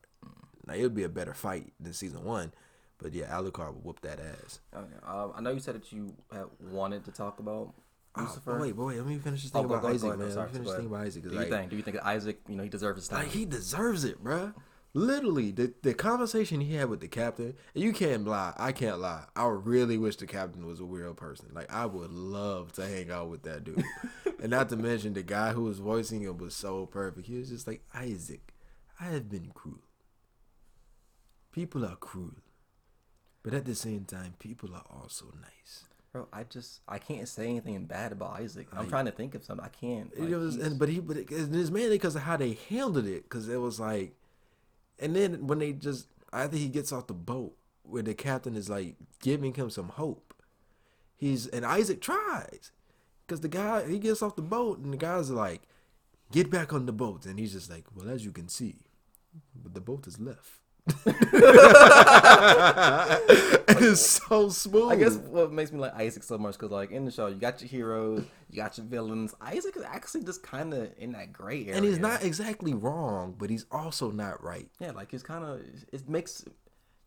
[0.65, 2.53] Now it would be a better fight than season one.
[2.97, 4.59] But yeah, Alucard would whoop that ass.
[4.73, 4.85] Okay.
[5.05, 7.73] Um, I know you said that you had wanted to talk about
[8.17, 8.53] Oh, Lucifer.
[8.53, 10.07] but wait, but wait, let me finish this Oh, thing go- about go- go Isaac,
[10.07, 10.31] ahead, man.
[10.31, 11.23] sorry, let me finish go this thing about Isaac.
[11.23, 11.69] Do you like, think?
[11.69, 13.19] Do you think that Isaac, you know, he deserves his time?
[13.23, 14.53] like he deserves it, bruh.
[14.93, 18.53] Literally, the the conversation he had with the captain, and you can't lie.
[18.55, 19.25] I can't lie.
[19.35, 21.49] I really wish the captain was a real person.
[21.53, 23.83] Like I would love to hang out with that dude.
[24.41, 27.27] and not to mention the guy who was voicing him was so perfect.
[27.27, 28.53] He was just like Isaac.
[28.97, 29.79] I have been cruel.
[31.55, 32.33] People are cruel,
[33.41, 35.85] but at the same time, people are also nice.
[36.11, 38.67] Bro, I just I can't say anything bad about Isaac.
[38.73, 39.65] I'm Like- trying to think of something.
[39.65, 40.11] I can't.
[40.17, 43.23] It was, and but he, but it, it's mainly because of how they handled it.
[43.23, 44.17] Because it was like,
[44.99, 48.69] and then when they just after he gets off the boat, where the captain is
[48.69, 50.33] like giving him some hope,
[51.15, 52.71] he's and Isaac tries,
[53.25, 55.61] because the guy he gets off the boat and the guys are like,
[56.33, 58.75] get back on the boat, and he's just like, well, as you can see,
[59.55, 60.59] but the boat is left.
[63.67, 64.91] and it's so smooth.
[64.91, 67.35] I guess what makes me like Isaac so much because like in the show you
[67.35, 69.33] got your heroes, you got your villains.
[69.41, 73.35] Isaac is actually just kind of in that gray area, and he's not exactly wrong,
[73.37, 74.69] but he's also not right.
[74.79, 75.61] Yeah, like he's kind of
[75.91, 76.45] it makes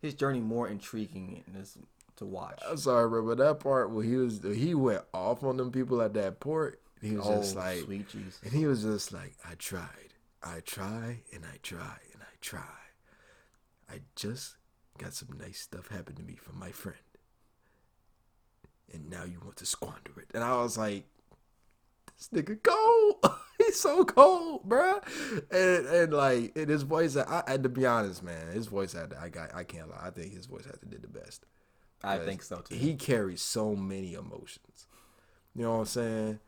[0.02, 1.78] his journey more intriguing in this
[2.16, 2.58] to watch.
[2.68, 6.02] I'm sorry, bro, but that part where he was he went off on them people
[6.02, 8.40] at that port, he was just Oh, like, sweet Jesus.
[8.42, 12.60] and he was just like, I tried, I try, and I try, and I try.
[13.90, 14.56] I just
[14.98, 16.98] got some nice stuff happen to me from my friend,
[18.92, 20.30] and now you want to squander it.
[20.34, 21.04] And I was like,
[22.18, 23.34] this nigga cold.
[23.58, 25.02] He's so cold, bruh.
[25.50, 29.14] And and like and his voice, I, I to be honest, man, his voice had
[29.14, 30.06] I got I can't lie.
[30.06, 31.44] I think his voice had to did the best.
[32.02, 32.74] I think so too.
[32.74, 34.86] He carries so many emotions.
[35.54, 36.40] You know what I'm saying?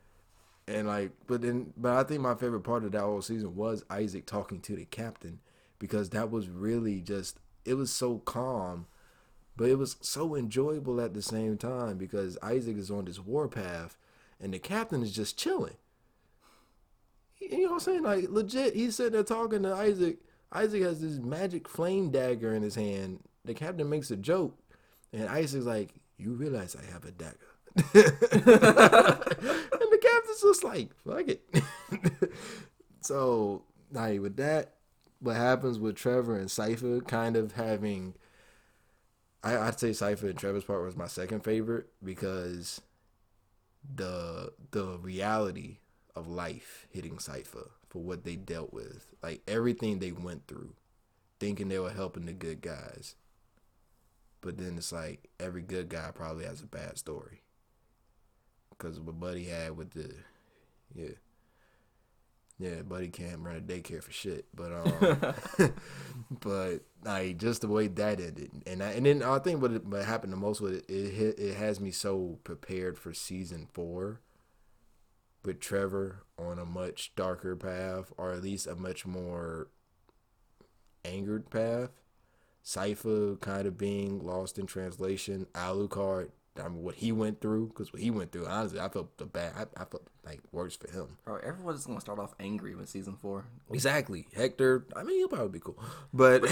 [0.68, 3.84] And like, but then, but I think my favorite part of that whole season was
[3.90, 5.40] Isaac talking to the captain
[5.80, 8.86] because that was really just, it was so calm,
[9.56, 13.96] but it was so enjoyable at the same time because Isaac is on this warpath
[14.40, 15.74] and the captain is just chilling.
[17.40, 18.02] You know what I'm saying?
[18.02, 20.18] Like, legit, he's sitting there talking to Isaac.
[20.52, 23.20] Isaac has this magic flame dagger in his hand.
[23.44, 24.58] The captain makes a joke,
[25.12, 27.36] and Isaac's like, "You realize I have a dagger."
[27.76, 27.84] and
[29.90, 32.32] the captain's just like, "Fuck it."
[33.00, 34.74] so, like with that,
[35.20, 38.14] what happens with Trevor and Sypha kind of having,
[39.42, 42.80] I, I'd say Sypha and Trevor's part was my second favorite because
[43.94, 45.78] the the reality
[46.14, 50.74] of life hitting Sypha for what they dealt with, like everything they went through,
[51.38, 53.14] thinking they were helping the good guys.
[54.40, 57.42] But then it's like every good guy probably has a bad story.
[58.70, 60.14] Because what Buddy had with the,
[60.94, 61.10] yeah,
[62.60, 64.44] yeah, Buddy can't run a daycare for shit.
[64.54, 65.34] But um,
[66.40, 69.86] but like just the way that ended, and I, and then I think what it,
[69.86, 74.20] what happened the most with it, it it has me so prepared for season four.
[75.42, 79.68] With Trevor on a much darker path, or at least a much more
[81.02, 81.88] angered path.
[82.62, 85.46] Sypha kind of being lost in translation.
[85.54, 86.28] Alucard,
[86.60, 89.26] I mean, what he went through, because what he went through, honestly, I felt the
[89.26, 89.52] bad.
[89.56, 91.16] I, I felt like worse for him.
[91.24, 93.46] Bro, everyone's gonna start off angry with season four.
[93.72, 94.86] Exactly, Hector.
[94.94, 95.78] I mean, he'll probably be cool,
[96.12, 96.42] but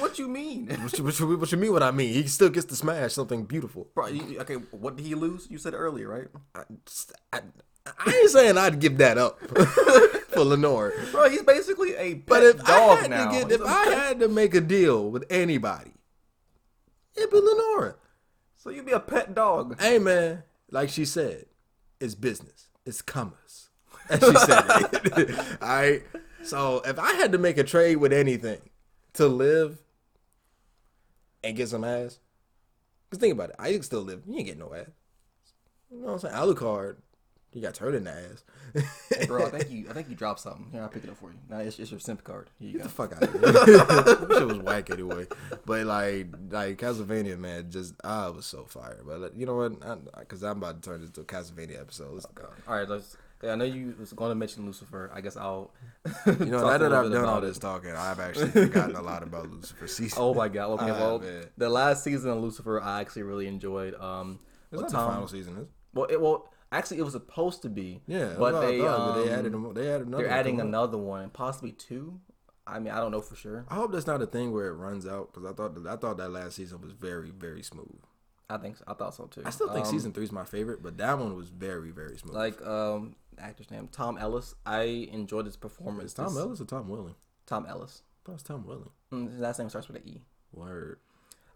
[0.00, 0.66] what you mean?
[0.82, 1.72] what, you, what, you, what you mean?
[1.72, 2.12] What I mean?
[2.12, 3.88] He still gets to smash something beautiful.
[3.94, 5.46] Bro, you, okay, what did he lose?
[5.50, 6.26] You said earlier, right?
[6.54, 6.62] I,
[7.32, 7.40] I,
[7.98, 9.40] I ain't saying I'd give that up
[10.28, 10.92] for Lenore.
[11.12, 13.30] Bro, he's basically a But if dog I had now.
[13.30, 15.92] to get, if I had to make a deal with anybody,
[17.16, 17.96] it'd be Lenora.
[18.58, 19.80] So you'd be a pet dog.
[19.80, 21.46] Hey man, like she said,
[22.00, 22.68] it's business.
[22.84, 23.70] It's commerce.
[24.10, 25.58] And she said.
[25.62, 26.02] All right.
[26.42, 28.60] So if I had to make a trade with anything
[29.14, 29.78] to live
[31.44, 32.18] and get some ass,
[33.08, 34.22] because think about it, I can still live.
[34.26, 34.86] You ain't get no ass.
[35.90, 36.34] You know what I'm saying?
[36.34, 36.96] Alucard,
[37.52, 38.44] you got turned in the ass.
[39.16, 40.68] Hey, bro, I think you, I think you dropped something.
[40.70, 41.38] Here, I'll pick it up for you.
[41.48, 42.50] Now it's, it's your simp card.
[42.58, 42.84] Here you Get go.
[42.84, 43.40] the fuck out of here.
[43.52, 45.26] that shit was whack anyway.
[45.64, 49.00] But like, like Castlevania, man, just I was so fired.
[49.06, 49.80] But like, you know what?
[50.18, 52.12] Because I'm about to turn this into a Castlevania episode.
[52.12, 52.48] Let's go.
[52.68, 53.16] All right, let's.
[53.42, 55.10] yeah, I know you was going to mention Lucifer.
[55.14, 55.70] I guess I'll.
[56.26, 57.52] You know, now that I've done all this.
[57.52, 60.18] this talking, I've actually forgotten a lot about Lucifer season.
[60.20, 60.72] Oh my god.
[60.72, 61.22] Okay, Ah, well,
[61.56, 63.94] the last season of Lucifer, I actually really enjoyed.
[63.94, 64.38] Um,
[64.70, 65.56] Is that the final season?
[65.56, 65.66] Is?
[65.94, 68.00] Well, it well actually it was supposed to be.
[68.06, 70.18] Yeah, but they thought, but they um, added they added another.
[70.22, 70.66] they're one adding up.
[70.66, 72.20] another one, possibly two.
[72.66, 73.64] I mean, I don't know for sure.
[73.68, 75.96] I hope that's not a thing where it runs out because I thought that, I
[75.96, 77.98] thought that last season was very very smooth.
[78.50, 78.84] I think so.
[78.86, 79.42] I thought so too.
[79.44, 82.16] I still think Um, season three is my favorite, but that one was very very
[82.18, 82.34] smooth.
[82.34, 84.54] like um actor's name Tom Ellis.
[84.66, 86.06] I enjoyed his performance.
[86.10, 87.14] is Tom this- Ellis or Tom Welling?
[87.46, 88.02] Tom Ellis.
[88.02, 88.90] I thought it was Tom Welling.
[89.12, 90.22] Mm, His last name starts with an E.
[90.52, 90.98] Word.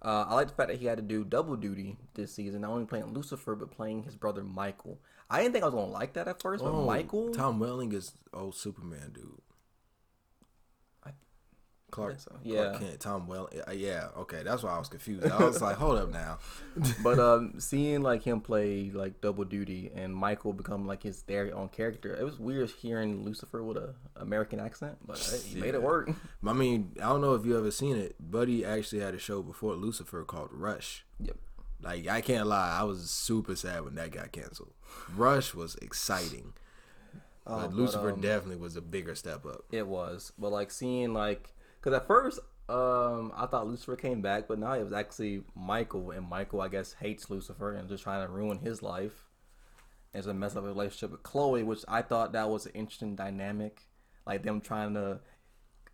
[0.05, 2.71] Uh, I like the fact that he had to do double duty this season, not
[2.71, 4.99] only playing Lucifer but playing his brother Michael.
[5.31, 7.93] I didn't think I was gonna like that at first, but Oh, Michael, Tom Welling
[7.93, 9.41] is old Superman dude.
[11.93, 12.31] I- Clark, think so.
[12.31, 12.79] Clark Yeah.
[12.79, 13.61] Kent, Tom Welling.
[13.69, 15.27] uh, Yeah, okay, that's why I was confused.
[15.31, 16.39] I was like, hold up now.
[17.03, 21.53] but um, seeing like him play like double duty and Michael become like his very
[21.53, 25.75] own character, it was weird hearing Lucifer with a American accent, but hey, he made
[25.75, 26.11] it work.
[26.47, 28.17] I mean, I don't know if you ever seen it.
[28.19, 31.05] Buddy actually had a show before Lucifer called Rush.
[31.21, 31.37] Yep.
[31.83, 34.73] Like I can't lie, I was super sad when that got canceled.
[35.17, 36.53] Rush was exciting,
[37.45, 39.65] Oh, but but, Lucifer um, definitely was a bigger step up.
[39.73, 41.53] It was, but like seeing like,
[41.83, 46.11] cause at first, um, I thought Lucifer came back, but now it was actually Michael,
[46.13, 49.29] and Michael, I guess, hates Lucifer and just trying to ruin his life,
[50.15, 53.15] and to mess up his relationship with Chloe, which I thought that was an interesting
[53.17, 53.83] dynamic,
[54.27, 55.21] like them trying to.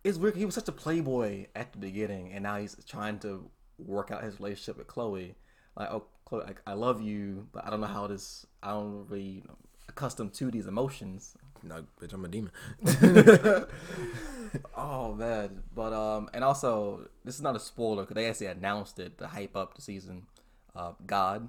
[0.05, 0.37] It's weird.
[0.37, 4.23] He was such a playboy at the beginning, and now he's trying to work out
[4.23, 5.35] his relationship with Chloe.
[5.77, 8.47] Like, oh, Chloe, like, I love you, but I don't know how this.
[8.63, 9.57] I don't really you know,
[9.89, 11.35] accustomed to these emotions.
[11.65, 12.53] No, bitch, I'm a demon.
[14.77, 18.99] Oh man, but um, and also this is not a spoiler because they actually announced
[18.99, 20.27] it to hype up the season.
[20.75, 21.49] Uh, God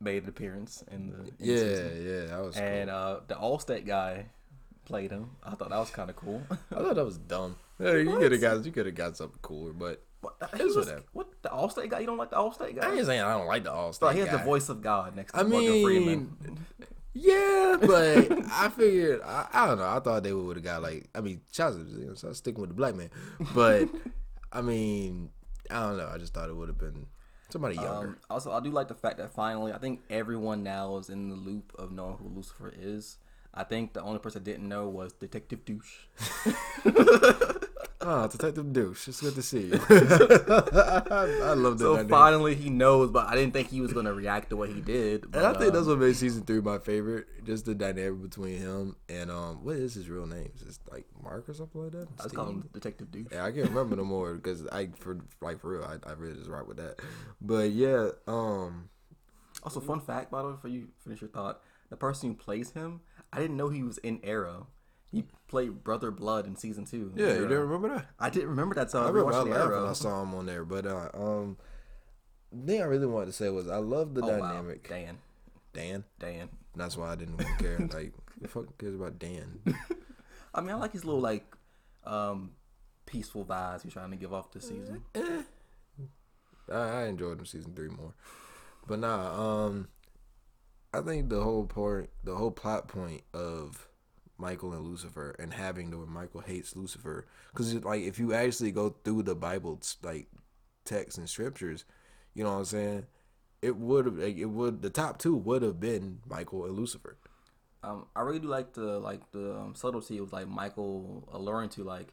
[0.00, 2.06] made an appearance in the in the yeah, season.
[2.06, 2.56] yeah, that was.
[2.56, 2.98] and cool.
[2.98, 4.26] uh, the Allstate guy
[4.84, 5.30] played him.
[5.44, 6.42] I thought that was kind of cool.
[6.50, 7.56] I thought that was dumb.
[7.80, 11.02] Yeah, you could have got you could have got something cooler, but What, was, whatever.
[11.12, 11.98] what the Allstate guy?
[12.00, 12.88] You don't like the Allstate guy?
[12.88, 14.12] I ain't saying I don't like the All Bro, Star.
[14.12, 16.36] he has the voice of God next to I Morgan mean, Freeman.
[17.14, 19.88] Yeah, but I figured I, I don't know.
[19.88, 22.70] I thought they would have got like I mean, know, so I was sticking with
[22.70, 23.10] the black man.
[23.54, 23.88] But
[24.52, 25.30] I mean,
[25.70, 26.10] I don't know.
[26.12, 27.06] I just thought it would have been
[27.50, 28.08] somebody younger.
[28.08, 31.28] Um, also, I do like the fact that finally, I think everyone now is in
[31.28, 33.18] the loop of knowing who Lucifer is.
[33.54, 36.06] I think the only person that didn't know was Detective Douche.
[38.02, 39.74] oh, Detective Douche, it's good to see you.
[39.88, 41.84] I love that.
[41.84, 42.10] So dynamic.
[42.10, 45.30] finally he knows, but I didn't think he was gonna react the way he did.
[45.30, 47.26] But, And I think um, that's what made season three my favorite.
[47.44, 50.50] Just the dynamic between him and um, what is his real name?
[50.54, 52.08] Is it like Mark or something like that?
[52.18, 53.28] I just call him Detective Douche.
[53.32, 56.34] Yeah, I can't remember no more because I for like for real, I, I really
[56.34, 56.96] just rock with that.
[57.40, 58.88] But yeah, um,
[59.62, 62.72] Also, fun fact, by the way, for you finish your thought, the person who plays
[62.72, 63.00] him,
[63.32, 64.66] I didn't know he was in Arrow.
[65.52, 67.12] Played Brother Blood in season two.
[67.14, 68.06] yeah, you didn't remember that?
[68.18, 69.84] I didn't remember that, so I I remember I laughed when.
[69.90, 70.64] I saw him on there.
[70.64, 71.58] But uh, um,
[72.50, 74.38] the thing I really wanted to say was I love the Oh, wow.
[74.48, 74.88] dynamic.
[74.88, 75.18] Dan,
[75.74, 76.48] Dan, Dan.
[76.74, 77.78] that's why I didn't really care.
[77.92, 79.60] like, who the fuck cares about Dan?
[80.54, 81.44] I mean, I like his little like
[82.04, 82.52] um
[83.04, 85.02] peaceful vibes he's trying to give off this season.
[85.14, 85.42] Eh.
[86.72, 88.14] I, I enjoyed him season three more,
[88.86, 89.66] but nah.
[89.66, 89.88] Um,
[90.94, 93.86] I think the whole part, the whole plot point of
[94.42, 98.72] Michael and Lucifer, and having the where Michael hates Lucifer, because like if you actually
[98.72, 100.26] go through the Bible, like
[100.84, 101.84] texts and scriptures,
[102.34, 103.06] you know what I'm saying.
[103.62, 107.16] It would have, it would, the top two would have been Michael and Lucifer.
[107.84, 111.84] Um, I really do like the like the um, subtlety of like Michael alluring to
[111.84, 112.08] like,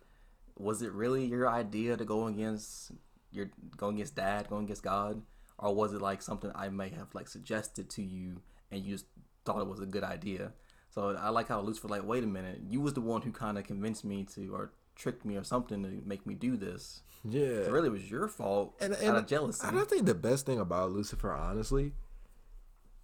[0.58, 2.92] was it really your idea to go against
[3.32, 5.24] your going against dad, going against God?
[5.60, 9.06] or was it like something I may have like suggested to you and you just
[9.46, 10.54] thought it was a good idea?
[10.90, 13.58] So I like how Lucifer like, wait a minute, you was the one who kind
[13.58, 17.02] of convinced me to or tricked me or something to make me do this.
[17.24, 19.68] Yeah, It really was your fault and, out and of jealousy.
[19.68, 21.94] And I think the best thing about Lucifer, honestly,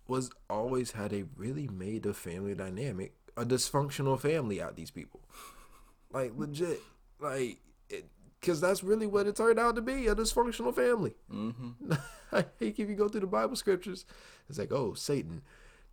[0.08, 5.20] was always how they really made the family dynamic a dysfunctional family out these people.
[6.12, 6.80] Like legit,
[7.20, 7.60] like
[8.40, 11.16] because that's really what it turned out to be a dysfunctional family.
[11.34, 11.94] Mm-hmm.
[12.32, 14.06] like if you go through the Bible scriptures,
[14.48, 15.42] it's like, oh, Satan,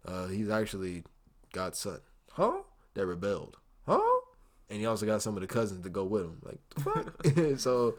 [0.06, 1.04] uh, he's actually
[1.52, 2.00] God's son,
[2.32, 2.62] huh?
[2.94, 4.00] That rebelled, huh?
[4.68, 6.40] And he also got some of the cousins to go with him.
[6.42, 7.58] Like, the fuck?
[7.58, 7.96] so,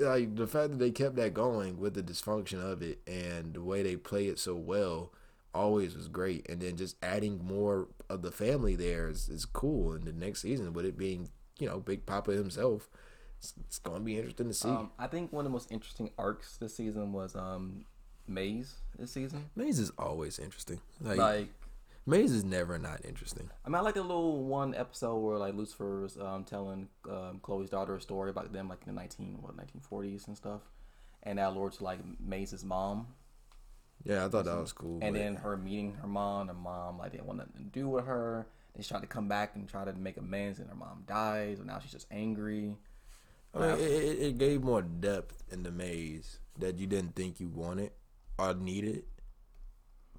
[0.00, 3.62] like the fact that they kept that going with the dysfunction of it and the
[3.62, 5.12] way they play it so well,
[5.54, 6.48] always was great.
[6.48, 9.92] And then just adding more of the family there is, is cool.
[9.92, 11.28] And the next season, with it being,
[11.58, 12.88] you know, Big Papa himself,
[13.38, 14.68] it's, it's gonna be interesting to see.
[14.68, 17.84] Um, I think one of the most interesting arcs this season was um,
[18.26, 19.50] Maze this season.
[19.56, 20.80] Maze is always interesting.
[21.00, 21.48] Like, Like,
[22.08, 23.50] Maze is never not interesting.
[23.64, 27.38] I mean, I like the little one episode where like Lucifer was um, telling um,
[27.42, 30.62] Chloe's daughter a story about them like in the nineteen what nineteen forties and stuff,
[31.22, 33.08] and that lord to like Maze's mom,
[34.04, 34.98] Yeah, I thought that was cool.
[35.02, 36.48] and but- then her meeting her mom.
[36.48, 38.46] Her mom like didn't want nothing to do with her.
[38.74, 41.66] They tried to come back and try to make amends, and her mom dies, and
[41.66, 42.74] now she's just angry.
[43.54, 47.40] I mean, it, it, it gave more depth in the maze that you didn't think
[47.40, 47.90] you wanted
[48.38, 49.04] or needed,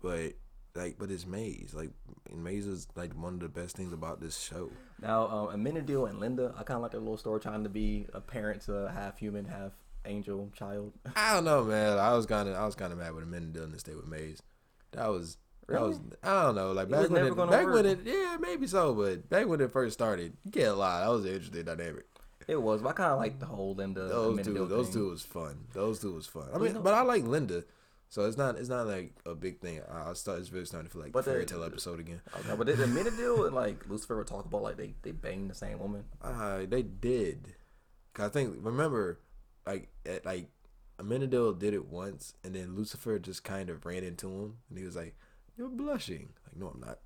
[0.02, 0.34] but
[0.76, 1.74] like, but it's maze.
[1.76, 1.92] Like,
[2.36, 4.70] maze is like one of the best things about this show.
[5.02, 8.08] Now, um, Amenadiel and Linda, I kind of like their little story, trying to be
[8.14, 9.72] a parent to a half human, half
[10.06, 10.94] angel child.
[11.16, 11.98] I don't know, man.
[11.98, 14.42] I was kind of, I was kind of mad with doing this stay with maze.
[14.92, 15.38] That was.
[15.68, 18.92] That was I don't know like back when it, back when it yeah maybe so
[18.96, 22.06] but back when it first started you can't lie that was an interesting dynamic
[22.48, 24.08] It was, but I kind of like the whole Linda.
[24.08, 24.94] those two those thing.
[24.96, 27.66] two was fun those two was fun I mean but I like Linda
[28.10, 30.93] so it's not it's not like a big thing I start it's really starting to
[30.93, 34.18] feel like But a fairy tale episode again Okay, but the Amenadiel and like Lucifer
[34.18, 36.03] would talk about like they they banged the same woman.
[36.22, 37.55] Uh, they did.
[38.14, 39.20] 'Cause I think remember,
[39.68, 40.49] like at, like
[40.99, 44.84] Amenadiel did it once, and then Lucifer just kind of ran into him, and he
[44.84, 45.16] was like,
[45.55, 46.99] "You're blushing." Like, no, I'm not.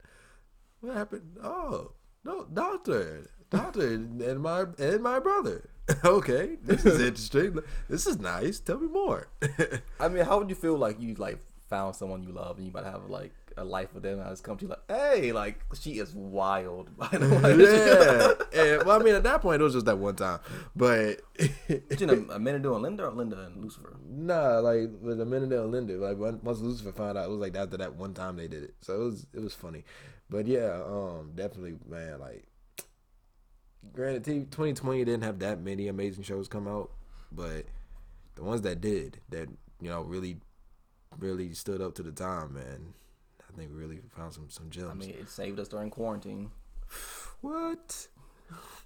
[0.79, 1.37] What happened?
[1.43, 1.91] Oh,
[2.24, 5.69] no, doctor, doctor, and my and my brother.
[6.05, 7.59] okay, this is interesting.
[7.89, 8.59] This is nice.
[8.59, 9.28] Tell me more.
[9.99, 12.71] I mean, how would you feel like you like found someone you love and you
[12.71, 15.32] might have like a life with them and I just come to you like, hey,
[15.32, 18.53] like she is wild by the way.
[18.53, 18.74] yeah.
[18.76, 20.39] And, well, I mean, at that point, it was just that one time,
[20.76, 21.19] but.
[21.67, 23.97] But you know, Amenadiel and Linda or Linda and Lucifer.
[24.07, 27.78] Nah, like with Amenadiel and Linda, like once Lucifer found out, it was like after
[27.78, 29.84] that one time they did it, so it was it was funny,
[30.30, 32.45] but yeah, um, definitely, man, like,
[33.93, 36.91] granted, 2020 didn't have that many amazing shows come out,
[37.32, 37.65] but
[38.36, 39.49] the ones that did, that
[39.82, 40.38] you know, really,
[41.19, 42.93] really stood up to the time, man,
[43.41, 44.89] I think we really found some some gems.
[44.89, 46.51] I mean, it saved us during quarantine.
[47.41, 48.07] what?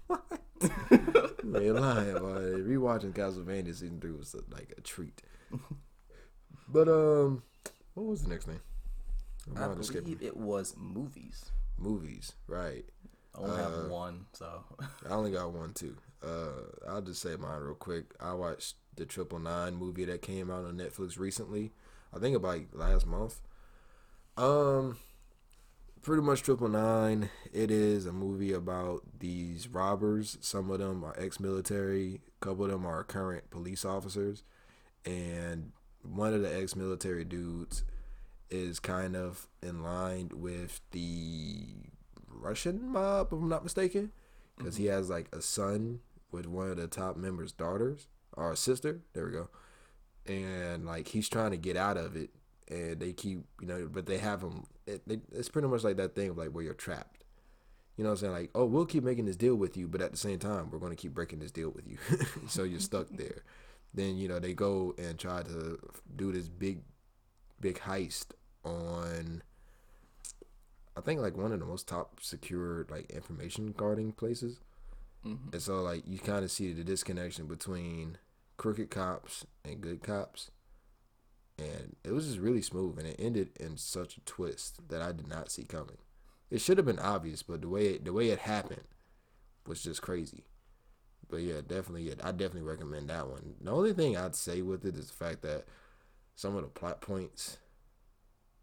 [0.07, 1.43] What?
[1.43, 2.61] Man, lying, boy.
[2.63, 5.21] Rewatching Castlevania season three was like a treat.
[6.69, 7.43] But um,
[7.93, 8.59] what was the next thing?
[9.55, 11.51] I'm I believe it was movies.
[11.77, 12.85] Movies, right?
[13.35, 14.63] I only Uh, have one, so
[15.07, 15.95] I only got one too.
[16.23, 18.13] Uh, I'll just say mine real quick.
[18.19, 21.71] I watched the Triple Nine movie that came out on Netflix recently.
[22.13, 23.39] I think about last month.
[24.37, 24.97] Um,
[26.01, 27.29] pretty much Triple Nine.
[27.53, 30.37] It is a movie about these robbers.
[30.41, 32.21] Some of them are ex-military.
[32.41, 34.43] A couple of them are current police officers,
[35.05, 35.71] and
[36.03, 37.83] one of the ex-military dudes
[38.49, 41.65] is kind of in line with the
[42.29, 44.11] Russian mob, if I'm not mistaken,
[44.57, 44.93] because he mm-hmm.
[44.93, 45.99] has like a son
[46.31, 49.01] with one of the top members' daughters or a sister.
[49.13, 49.49] There we go,
[50.25, 52.29] and like he's trying to get out of it,
[52.67, 54.65] and they keep you know, but they have him.
[54.85, 57.23] It, they, it's pretty much like that thing of like where you're trapped.
[57.97, 58.33] You know what I'm saying?
[58.33, 60.77] Like, oh, we'll keep making this deal with you, but at the same time, we're
[60.77, 61.97] going to keep breaking this deal with you.
[62.47, 63.41] so you're stuck there.
[63.91, 65.79] Then, you know, they go and try to
[66.15, 66.81] do this big,
[67.59, 68.27] big heist
[68.67, 69.41] on,
[70.95, 74.59] I think, like one of the most top secured, like, information guarding places.
[75.25, 75.53] Mhm.
[75.53, 78.17] And so, like, you kind of see the disconnection between
[78.57, 80.51] crooked cops and good cops.
[81.57, 85.11] And it was just really smooth, and it ended in such a twist that I
[85.11, 85.97] did not see coming.
[86.49, 88.87] It should have been obvious, but the way it, the way it happened
[89.65, 90.45] was just crazy.
[91.29, 93.55] But yeah, definitely, I definitely recommend that one.
[93.59, 95.65] The only thing I'd say with it is the fact that
[96.35, 97.57] some of the plot points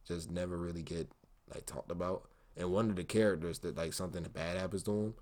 [0.07, 1.11] just never really get
[1.53, 5.15] like talked about, and one of the characters that like something bad happens to him,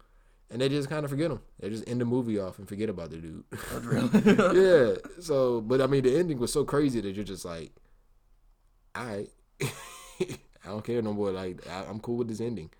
[0.51, 1.41] and they just kind of forget him.
[1.61, 3.45] They just end the movie off and forget about the dude.
[3.81, 4.11] really?
[4.61, 4.95] yeah.
[5.21, 7.73] So, but I mean, the ending was so crazy that you're just like,
[8.95, 9.29] I,
[9.63, 11.31] I don't care no more.
[11.31, 12.71] Like I, I'm cool with this ending.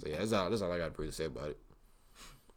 [0.00, 0.50] So yeah, that's all.
[0.50, 1.58] That's all I got to say about it.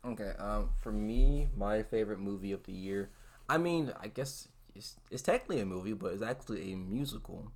[0.05, 0.33] Okay.
[0.39, 3.09] Um, for me, my favorite movie of the year.
[3.47, 7.51] I mean, I guess it's it's technically a movie, but it's actually a musical.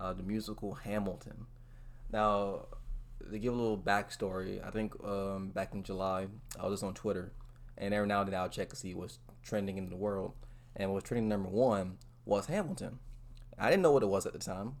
[0.00, 1.46] Uh, the musical Hamilton.
[2.12, 2.66] Now,
[3.30, 6.28] to give a little backstory, I think um, back in July,
[6.58, 7.32] I was just on Twitter,
[7.76, 10.34] and every now and then I'll check to see what's trending in the world.
[10.76, 13.00] And what's trending number one was Hamilton.
[13.58, 14.76] I didn't know what it was at the time,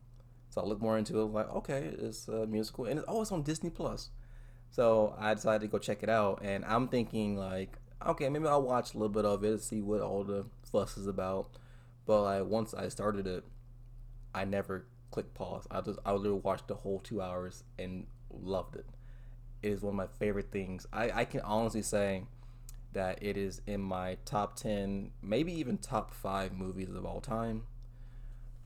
[0.50, 1.24] so I looked more into it.
[1.24, 4.10] Like, okay, it's a musical, and it's oh, it's on Disney Plus.
[4.70, 8.62] So I decided to go check it out, and I'm thinking like, okay, maybe I'll
[8.62, 11.50] watch a little bit of it, to see what all the fuss is about.
[12.06, 13.44] But like once I started it,
[14.34, 15.66] I never clicked pause.
[15.70, 18.86] I just I literally watched the whole two hours and loved it.
[19.62, 20.86] It is one of my favorite things.
[20.92, 22.24] I, I can honestly say
[22.92, 27.64] that it is in my top 10, maybe even top 5 movies of all time.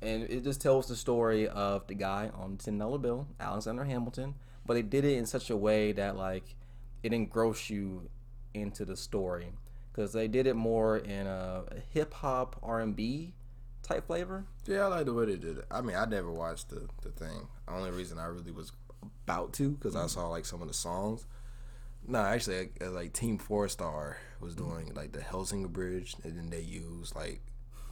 [0.01, 4.35] And it just tells the story of the guy on $10 bill, Alexander Hamilton,
[4.67, 6.57] but they did it in such a way that like
[7.03, 8.11] it engrossed you
[8.55, 9.53] into the story
[9.93, 13.35] because they did it more in a hip hop R&B
[13.95, 14.45] type flavor.
[14.67, 15.65] Yeah, I like the way they did it.
[15.71, 17.49] I mean, I never watched the the thing.
[17.67, 18.73] The only reason I really was
[19.25, 20.11] about to because I mm.
[20.11, 21.27] saw like some of the songs.
[22.07, 24.97] No, actually, like, uh, like Team Four Star was doing mm.
[24.97, 27.41] like the Hellsing Abridged, and then they used like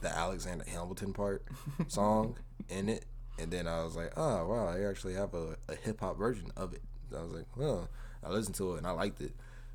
[0.01, 1.43] the Alexander Hamilton part
[1.87, 2.37] song
[2.69, 3.05] in it,
[3.39, 6.51] and then I was like, oh wow, they actually have a, a hip hop version
[6.57, 6.81] of it.
[7.15, 7.89] I was like, well,
[8.23, 9.33] I listened to it and I liked it,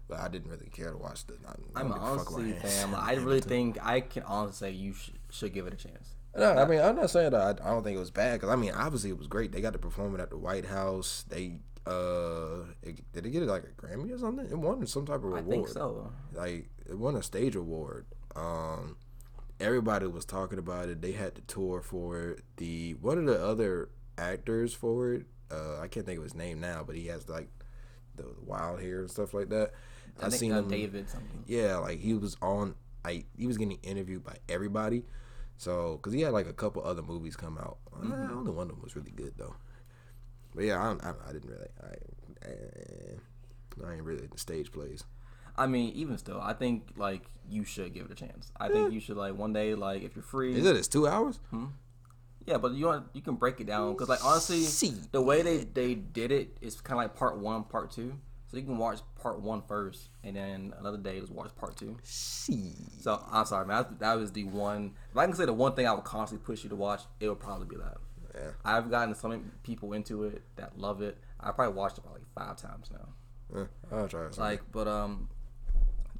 [0.09, 1.35] but I didn't really care to watch the.
[1.47, 5.67] I, I'm honestly, fam, I really think I can honestly say you sh- should give
[5.67, 6.16] it a chance.
[6.39, 8.51] No, I mean I'm not saying that I, I don't think it was bad because
[8.51, 9.53] I mean obviously it was great.
[9.53, 11.25] They got to perform it at the White House.
[11.29, 14.47] They uh it, did they get it like a Grammy or something?
[14.47, 15.47] It won some type of reward.
[15.47, 16.13] I think so.
[16.33, 18.07] Like it won a stage award.
[18.35, 18.97] Um,
[19.61, 21.01] everybody was talking about it.
[21.01, 22.41] They had the tour for it.
[22.57, 25.27] The one of the other actors for it.
[25.51, 27.49] Uh, I can't think of his name now, but he has like
[28.17, 29.73] the wild hair and stuff like that.
[30.21, 30.69] I, I seen uh, him.
[30.69, 31.45] David something.
[31.47, 32.75] Yeah, like he was on.
[33.05, 35.05] I he was getting interviewed by everybody.
[35.59, 37.79] So, cause he had like a couple other movies come out.
[37.95, 38.13] Mm-hmm.
[38.13, 39.57] Uh, only one of them was really good though.
[40.55, 41.69] But yeah, I, I, I didn't really.
[41.83, 45.05] I, I, I ain't really the stage plays.
[45.59, 48.51] I mean, even still, I think like you should give it a chance.
[48.59, 48.75] I yeah.
[48.75, 50.55] think you should like one day, like if you're free.
[50.55, 50.77] Is it?
[50.77, 51.39] It's two hours.
[51.51, 51.67] Hmm?
[52.47, 54.95] Yeah, but you want you can break it down because like honestly, See.
[55.13, 58.15] the way they they did it is kind of like part one, part two.
[58.49, 61.97] So you can watch part one first, and then another day just watch part two.
[62.05, 62.75] See.
[63.01, 63.77] So I'm sorry, man.
[63.77, 64.93] That, that was the one.
[65.11, 67.29] If I can say the one thing I would constantly push you to watch, it
[67.29, 67.97] would probably be that.
[68.35, 68.51] Yeah.
[68.65, 71.19] I've gotten so many people into it that love it.
[71.41, 73.09] I probably watched it probably five times now.
[73.55, 74.29] Yeah, I'll try.
[74.37, 75.29] Like, but um,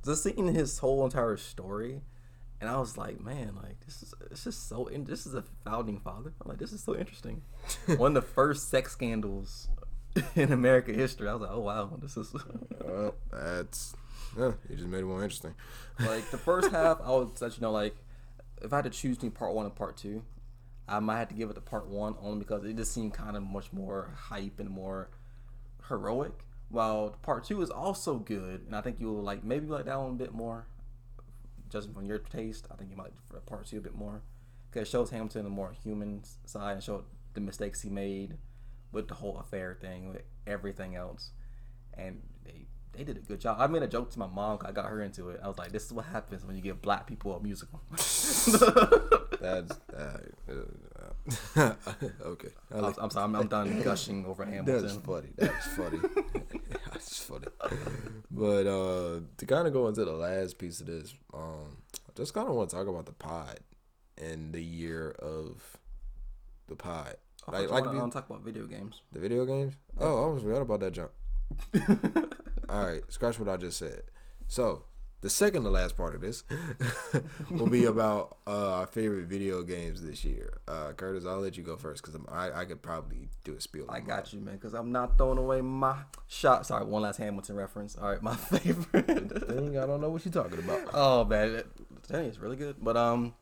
[0.05, 2.01] just seeing his whole entire story,
[2.61, 4.87] and I was like, man, like this is it's just so.
[4.87, 6.33] In, this is a founding father.
[6.41, 7.43] I'm like, this is so interesting.
[7.97, 9.69] One of the first sex scandals
[10.37, 11.29] in American history.
[11.29, 12.35] I was like, oh wow, this is.
[12.85, 13.95] well, that's
[14.37, 14.53] yeah.
[14.69, 15.55] You just made it more interesting.
[16.01, 17.97] like the first half, I would let you know, like
[18.63, 20.23] if I had to choose between part one and part two,
[20.89, 23.37] I might have to give it to part one only because it just seemed kind
[23.37, 25.09] of much more hype and more
[25.89, 26.33] heroic.
[26.69, 30.13] While part two is also good, and I think you'll like maybe like that one
[30.13, 30.67] a bit more,
[31.71, 32.67] judging from your taste.
[32.71, 34.23] I think you might like part two a bit more
[34.71, 37.05] because it shows Hamilton a more human side and showed
[37.35, 38.37] the mistakes he made
[38.93, 41.31] with the whole affair thing, with everything else,
[41.95, 43.59] and they they did a good job.
[43.61, 44.59] I made a joke to my mom.
[44.65, 45.41] I got her into it.
[45.43, 47.81] I was like, "This is what happens when you give black people a musical."
[49.41, 50.19] That's uh,
[51.57, 51.75] uh,
[52.25, 52.49] okay.
[52.75, 53.25] I like, I'm, sorry.
[53.25, 54.83] I'm, I'm, done gushing over Hamilton.
[54.83, 55.29] That's funny.
[55.37, 55.99] That's funny.
[56.93, 57.47] That's funny.
[58.31, 61.77] But uh, to kind of go into the last piece of this, um,
[62.09, 63.61] I just kind of want to talk about the pod
[64.17, 65.79] and the year of
[66.69, 67.17] the pod.
[67.49, 69.03] Oh, like, like want to talk about video games.
[69.13, 69.75] The video games?
[69.99, 71.11] Oh, I almost forgot about that jump.
[72.69, 74.03] All right, scratch what I just said.
[74.49, 74.85] So,
[75.21, 76.45] the second to last part of this
[77.51, 80.59] will be about uh, our favorite video games this year.
[80.69, 83.87] Uh, Curtis, I'll let you go first because I, I could probably do a spiel.
[83.89, 85.97] I got you, man, because I'm not throwing away my
[86.27, 86.67] shot.
[86.67, 87.97] Sorry, one last Hamilton reference.
[87.97, 89.07] All right, my favorite
[89.49, 89.79] thing.
[89.79, 90.91] I don't know what you're talking about.
[90.93, 91.63] Oh man,
[92.09, 92.77] dang, it's really good.
[92.81, 93.35] But um,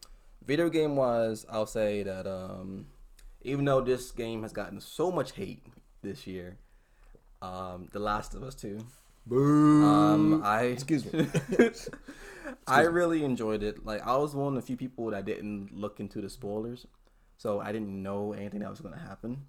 [0.47, 2.87] video game wise, I'll say that um,
[3.45, 5.65] even though this game has gotten so much hate
[6.03, 6.57] this year,
[7.43, 8.79] um, The Last of Us Two.
[9.27, 9.85] Boo.
[9.85, 11.21] Um, I excuse me.
[11.31, 11.89] excuse
[12.67, 13.85] I really enjoyed it.
[13.85, 16.87] Like I was one of the few people that didn't look into the spoilers,
[17.37, 19.47] so I didn't know anything that was going to happen.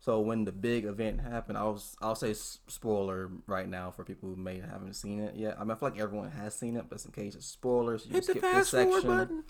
[0.00, 4.28] So when the big event happened, I was I'll say spoiler right now for people
[4.28, 5.56] who may haven't seen it yet.
[5.58, 8.12] I mean I feel like everyone has seen it, but in case it's spoilers, you
[8.12, 9.44] Hit skip this section.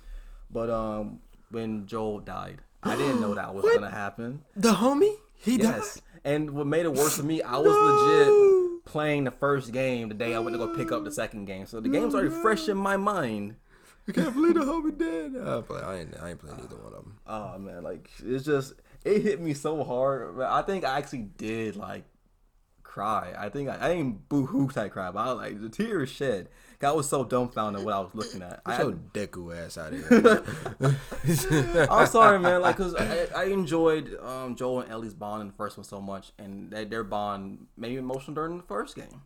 [0.51, 4.43] But um, when Joel died, I didn't know that was gonna happen.
[4.57, 6.01] The homie, he Yes.
[6.25, 8.53] And what made it worse for me, I was No.
[8.73, 11.45] legit playing the first game the day I went to go pick up the second
[11.45, 11.67] game.
[11.67, 13.57] So the game's already fresh in my mind.
[14.07, 15.35] You can't believe the homie dead.
[15.47, 17.19] I, play, I ain't, I ain't playing either one of them.
[17.27, 18.73] Oh man, like it's just
[19.05, 20.41] it hit me so hard.
[20.41, 22.05] I think I actually did like
[22.83, 23.35] cry.
[23.39, 26.09] I think I, I ain't boo hoo type cry, but I was like the tears
[26.09, 26.49] shed.
[26.83, 28.61] I was so dumbfounded what I was looking at.
[28.65, 28.93] I, Get your
[29.27, 31.87] Deku ass out of here.
[31.91, 32.63] I'm sorry, man.
[32.63, 36.01] Like, cause I, I enjoyed um, Joel and Ellie's bond in the first one so
[36.01, 39.23] much, and they, their bond made me emotional during the first game.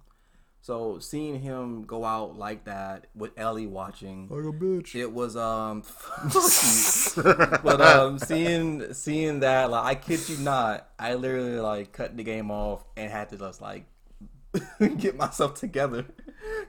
[0.62, 4.94] So seeing him go out like that with Ellie watching, like a bitch.
[4.94, 5.82] it was um,
[7.64, 12.22] but um, seeing seeing that, like, I kid you not, I literally like cut the
[12.22, 13.86] game off and had to just like
[14.98, 16.06] get myself together.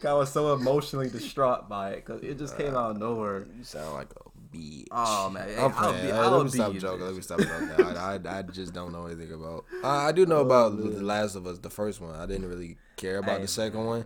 [0.05, 3.45] I was so emotionally distraught by it because it just came out of nowhere.
[3.57, 4.85] You sound like a bitch.
[4.91, 6.05] Oh man, I'm playing.
[6.05, 7.05] be, Hey, let me stop joking.
[7.05, 7.85] Let me stop joking.
[7.97, 9.65] I, I, I just don't know anything about.
[9.83, 12.15] I, I do know about The Last of Us, the first one.
[12.15, 14.05] I didn't really care about Hey, the second one.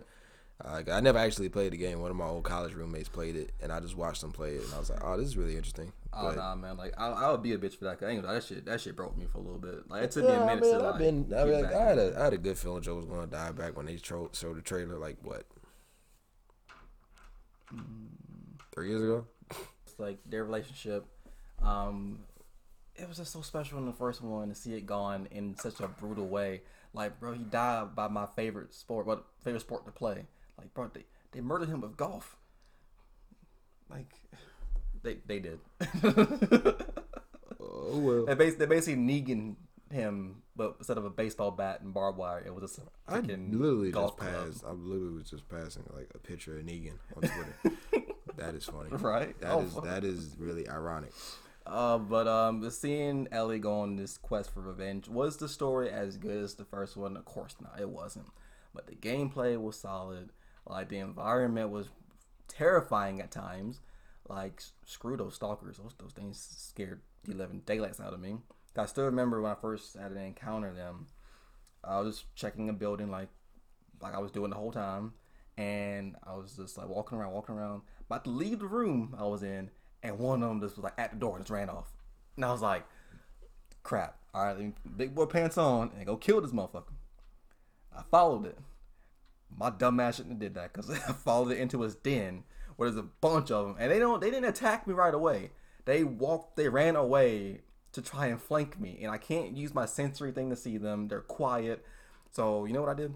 [0.64, 2.00] Uh, I never actually played the game.
[2.00, 4.64] One of my old college roommates played it, and I just watched them play it,
[4.64, 6.76] and I was like, "Oh, this is really interesting." Oh But- nah, man!
[6.76, 8.00] Like I, I would be a bitch for that.
[8.00, 9.88] 'cause I ain't gonna that shit, that shit broke me for a little bit.
[9.88, 10.94] Like it took me Yeah, a I minute mean, to like.
[10.94, 13.04] I've been, I, mean, back I had a, I had a good feeling Joel was
[13.04, 14.98] going to die back when they tro- showed the trailer.
[14.98, 15.44] Like what,
[18.72, 19.24] three years ago?
[19.86, 21.06] It's like their relationship.
[21.62, 22.20] Um,
[22.96, 25.80] it was just so special in the first one to see it gone in such
[25.80, 26.62] a brutal way.
[26.92, 30.26] Like, bro, he died by my favorite sport, what favorite sport to play.
[30.56, 32.36] Like, bro, they, they murdered him with golf.
[33.90, 34.12] Like,
[35.02, 35.60] they they did.
[37.60, 38.26] Oh well.
[38.26, 39.56] they basically they basically Negan
[39.90, 43.20] him, but instead of a baseball bat and barbed wire, it was just a I
[43.20, 44.46] freaking literally golf just club.
[44.46, 44.64] passed.
[44.64, 48.06] I literally was just passing like a picture of Negan on Twitter.
[48.36, 49.38] that is funny, Right?
[49.40, 51.12] That Oh, is that is really ironic.
[51.66, 56.16] Uh, but um, seeing Ellie go on this quest for revenge was the story as
[56.16, 57.16] good as the first one?
[57.16, 58.26] Of course not, it wasn't.
[58.74, 60.30] But the gameplay was solid.
[60.66, 61.88] Like the environment was
[62.48, 63.80] terrifying at times.
[64.28, 68.36] Like screw those stalkers, those those things scared the living daylights out of me.
[68.78, 71.06] I still remember when I first had to encounter them.
[71.82, 73.28] I was just checking a building like
[74.00, 75.14] like I was doing the whole time,
[75.56, 79.24] and I was just like walking around, walking around, about to leave the room I
[79.24, 79.70] was in,
[80.02, 81.90] and one of them just was like at the door and just ran off,
[82.36, 82.84] and I was like,
[83.82, 84.16] "Crap!
[84.34, 86.94] All right, big boy pants on and go kill this motherfucker."
[87.96, 88.58] I followed it.
[89.56, 92.44] My dumb ass shouldn't have did that because I followed it into his den
[92.76, 95.50] where there's a bunch of them, and they don't they didn't attack me right away.
[95.84, 97.62] They walked, they ran away
[97.92, 101.08] to try and flank me, and I can't use my sensory thing to see them.
[101.08, 101.84] They're quiet,
[102.30, 103.14] so you know what I did?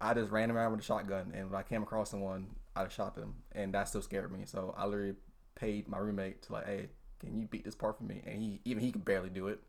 [0.00, 3.14] I just ran around with a shotgun, and when I came across someone, I shot
[3.14, 4.40] them, and that still scared me.
[4.46, 5.14] So I literally
[5.54, 6.88] paid my roommate to like, hey,
[7.20, 8.20] can you beat this part for me?
[8.26, 9.60] And he even he could barely do it.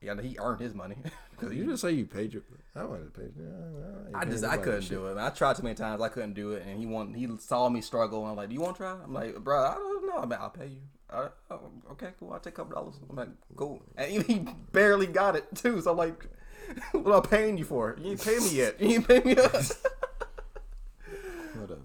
[0.00, 0.96] Yeah, he earned his money.
[1.38, 2.42] 'Cause You just say you paid your.
[2.76, 3.28] I wanted to pay.
[3.36, 5.18] Yeah, I just I couldn't do it.
[5.18, 6.00] I tried too many times.
[6.00, 8.54] I couldn't do it, and he want he saw me struggle, and I'm like, "Do
[8.54, 10.18] you want to try?" I'm like, "Bro, I don't know.
[10.18, 11.60] I mean, I'll pay you." Uh, oh,
[11.92, 12.32] okay, cool.
[12.32, 12.94] I'll take a couple dollars.
[13.08, 14.38] I'm like, "Cool," and he- he
[14.72, 15.80] barely got it too.
[15.80, 16.26] So I'm like,
[16.92, 17.96] "What am I paying you for?
[18.00, 18.80] You ain't pay me yet.
[18.80, 19.72] You ain't pay me yet."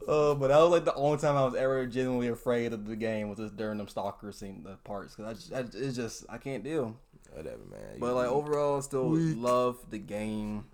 [0.08, 2.96] Uh, but that was like the only time I was ever genuinely afraid of the
[2.96, 6.26] game was just during them stalker scene the parts because I just I, it's just
[6.30, 6.96] I can't deal.
[7.32, 8.00] Whatever, man.
[8.00, 9.36] But like overall, still Weak.
[9.38, 10.66] love the game.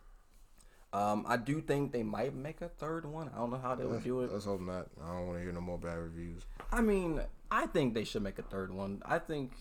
[0.91, 3.29] Um, I do think they might make a third one.
[3.33, 4.33] I don't know how they would do it.
[4.33, 4.87] Let's hope not.
[5.03, 6.41] I don't want to hear no more bad reviews.
[6.71, 7.21] I mean,
[7.51, 9.01] I think they should make a third one.
[9.05, 9.51] I think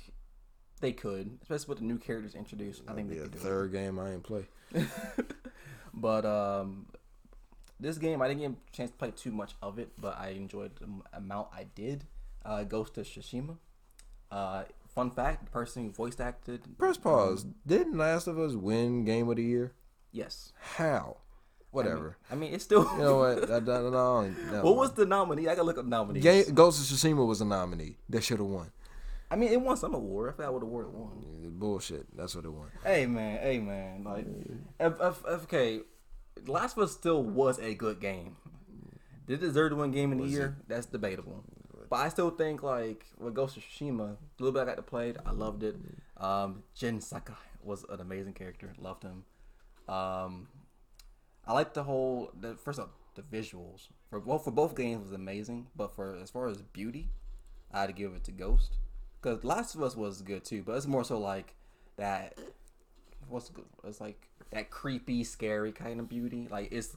[0.80, 2.82] they could, especially with the new characters introduced.
[2.86, 4.46] I think they could do third game I ain't play.
[6.00, 6.86] But um,
[7.80, 10.30] this game, I didn't get a chance to play too much of it, but I
[10.30, 12.04] enjoyed the amount I did.
[12.44, 13.56] Uh, Ghost of Tsushima.
[14.30, 16.78] Uh, fun fact: the person who voiced acted.
[16.78, 17.46] Press pause.
[17.66, 19.72] Didn't Last of Us win Game of the Year?
[20.12, 20.52] Yes.
[20.76, 21.18] How?
[21.70, 22.16] Whatever.
[22.30, 22.90] I mean, it's still.
[22.92, 23.50] you know what?
[23.50, 24.34] I, don't know.
[24.52, 24.62] No.
[24.62, 25.48] what was the nominee?
[25.48, 26.22] I gotta look up nominees.
[26.22, 27.96] Game, Ghost of Tsushima was a nominee.
[28.08, 28.70] That should have won.
[29.30, 30.30] I mean, it won some award.
[30.30, 31.10] I forgot what award it won.
[31.58, 32.06] Bullshit.
[32.16, 32.68] That's what it won.
[32.82, 34.26] Hey man, hey man, like,
[34.80, 35.80] if, if- okay,
[36.46, 38.36] Last of Us still was a good game.
[39.26, 40.56] Did it deserve to win Game of the Year?
[40.68, 41.44] That's debatable.
[41.90, 44.82] But I still think like with Ghost of Tsushima, a little bit I got to
[44.82, 45.76] play, it, I loved it.
[46.16, 49.24] Um, Jin Sakai was an amazing character, loved him.
[49.88, 50.48] Um,
[51.48, 52.30] I like the whole.
[52.38, 56.30] The, first off, the visuals for both for both games was amazing, but for as
[56.30, 57.08] far as beauty,
[57.72, 58.76] I had to give it to Ghost
[59.20, 61.54] because Last of Us was good too, but it's more so like
[61.96, 62.38] that.
[63.28, 63.64] What's good?
[63.84, 66.48] It's like that creepy, scary kind of beauty.
[66.50, 66.94] Like it's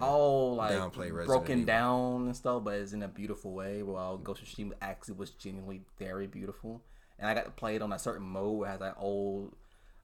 [0.00, 3.82] all like Downplay broken down and stuff, but it's in a beautiful way.
[3.82, 6.82] While Ghost of Tsushima actually was genuinely very beautiful,
[7.18, 9.54] and I got to play it on a certain mode where it has that old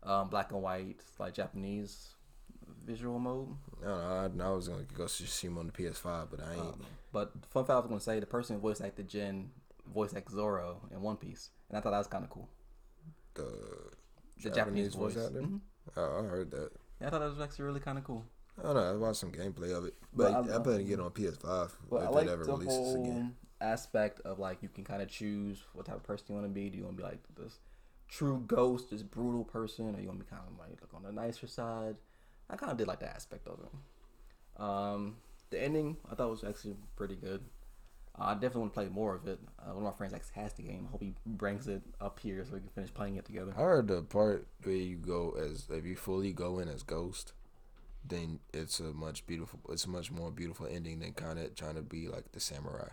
[0.03, 2.16] um, black and white like Japanese
[2.87, 3.49] visual mode.
[3.83, 3.87] I
[4.29, 4.41] don't.
[4.41, 6.61] I, I was gonna go see him on the PS5, but I ain't.
[6.61, 6.81] Um,
[7.13, 9.51] but fun fact I was gonna say the person who voice acted Jin
[9.93, 12.49] voice acted Zoro in One Piece, and I thought that was kind of cool.
[13.35, 13.47] the
[14.43, 15.17] The Japanese, voice.
[15.17, 15.41] actor.
[15.43, 15.61] Mhm.
[15.97, 16.71] Oh, I heard that.
[17.01, 18.25] Yeah, I thought that was actually really kind of cool.
[18.59, 18.91] I don't know.
[18.91, 21.93] I watched some gameplay of it, But but, I- I, better get on PS5 if
[21.93, 23.37] I it like ever the releases whole again.
[23.61, 26.53] aspect of like you can kind of choose what type of person you want to
[26.55, 26.71] be.
[26.71, 27.59] Do you want to be like this
[28.09, 31.03] true ghost, this brutal person, or you want to be kind of like look on
[31.03, 31.97] the nicer side?
[32.49, 34.61] I kind of did like that aspect of it.
[34.61, 35.17] Um,
[35.51, 37.43] the ending I thought was actually pretty good.
[38.19, 39.39] Uh, I definitely want to play more of it.
[39.59, 40.89] Uh, one of my friends actually has the game.
[40.91, 43.53] Hope he brings it up here so we can finish playing it together.
[43.57, 47.33] I heard the part where you go as if you fully go in as Ghost,
[48.05, 49.61] then it's a much beautiful.
[49.69, 52.89] It's a much more beautiful ending than kind of trying to be like the samurai.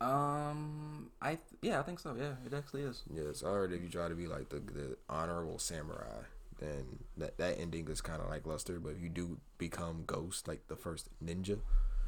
[0.00, 2.16] Um, I th- yeah, I think so.
[2.18, 3.02] Yeah, it actually is.
[3.12, 6.22] Yes, I heard if you try to be like the the honorable samurai,
[6.62, 8.78] then that that ending is kind of like luster.
[8.80, 11.58] But if you do become Ghost, like the first ninja,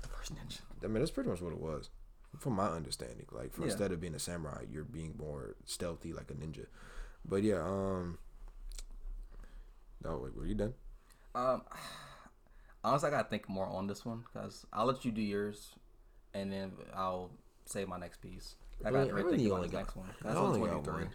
[0.02, 0.60] The first ninja.
[0.82, 1.90] I mean that's pretty much what it was,
[2.38, 3.26] from my understanding.
[3.32, 3.68] Like for, Yeah.
[3.68, 6.66] instead of being a samurai, you're being more stealthy like a ninja.
[7.24, 8.18] But yeah, um.
[10.04, 10.74] Oh wait, were you done?
[11.34, 11.62] Um,
[12.84, 15.70] honestly, I gotta think more on this one because I'll let you do yours,
[16.34, 17.30] and then I'll
[17.66, 18.56] say my next piece.
[18.84, 20.10] I Really- I really really think about only got- next one.
[20.24, 21.10] I only got one.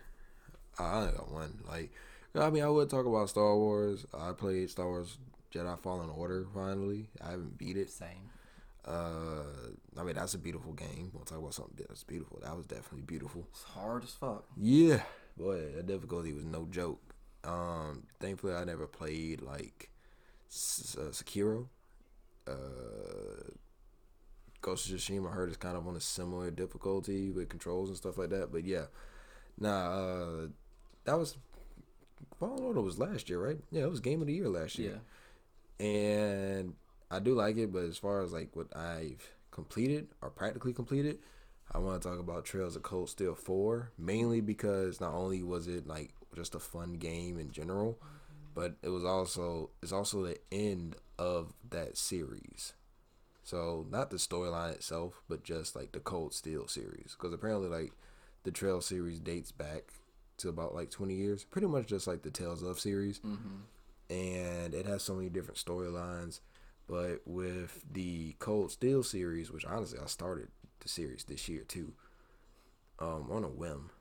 [0.80, 1.60] I only got one.
[1.68, 1.92] Like,
[2.36, 4.06] I mean, I would talk about Star Wars.
[4.14, 5.18] I played Star Wars
[5.54, 7.08] Jedi Fallen Order finally.
[7.22, 7.90] I haven't beat it.
[7.90, 8.30] Same.
[8.86, 9.44] Uh,
[9.98, 11.12] I mean, that's a beautiful game.
[11.14, 12.40] We'll talk about something that's beautiful.
[12.42, 13.46] That was definitely beautiful.
[13.52, 14.46] It's hard as fuck.
[14.58, 15.02] Yeah,
[15.38, 17.02] boy, that difficulty was no joke.
[17.44, 19.90] Um, thankfully, I never played like
[20.50, 21.68] uh, Sekiro.
[22.48, 23.52] Uh,
[24.62, 27.98] Ghost of Tsushima I heard is kind of on a similar difficulty with controls and
[27.98, 28.52] stuff like that.
[28.52, 28.86] But yeah,
[29.58, 30.48] nah, uh,
[31.06, 31.38] that was
[32.40, 33.58] Fallen Order was last year, right?
[33.72, 35.02] Yeah, it was Game of the Year last year
[35.80, 35.86] Yeah.
[35.86, 36.74] and
[37.12, 37.72] I do like it.
[37.72, 41.20] But as far as like what I've completed or practically completed,
[41.72, 45.68] I want to talk about Trails of Cold Steel Four mainly because not only was
[45.68, 48.00] it like just a fun game in general,
[48.56, 52.74] but it was also it's also the end of that series.
[53.44, 57.94] So not the storyline itself, but just like the Cold Steel series, because apparently like
[58.44, 59.92] the Trail series dates back
[60.40, 64.14] to about like 20 years, pretty much just like the Tales of series Mm-hmm.
[64.14, 66.40] and it has so many different storylines.
[66.88, 70.48] But with the Cold Steel series, which honestly I started
[70.80, 71.94] the series this year too,
[72.98, 73.92] um, on a whim,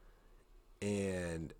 [0.81, 1.53] and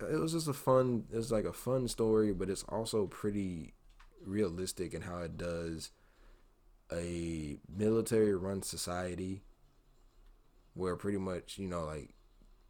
[0.00, 1.04] it was just a fun.
[1.12, 3.74] It's like a fun story, but it's also pretty
[4.24, 5.90] realistic in how it does
[6.92, 9.42] a military-run society,
[10.74, 12.14] where pretty much you know like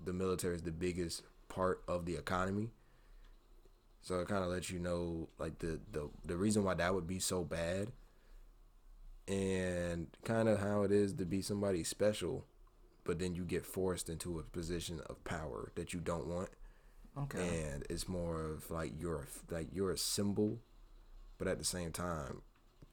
[0.05, 2.70] the military is the biggest part of the economy.
[4.03, 7.07] So it kind of lets you know like the, the the reason why that would
[7.07, 7.93] be so bad,
[9.29, 12.45] and kind of how it is to be somebody special,
[13.05, 16.49] but then you get forced into a position of power that you don't want,
[17.16, 17.65] Okay.
[17.73, 20.59] and it's more of like you're like you're a symbol,
[21.39, 22.43] but at the same time,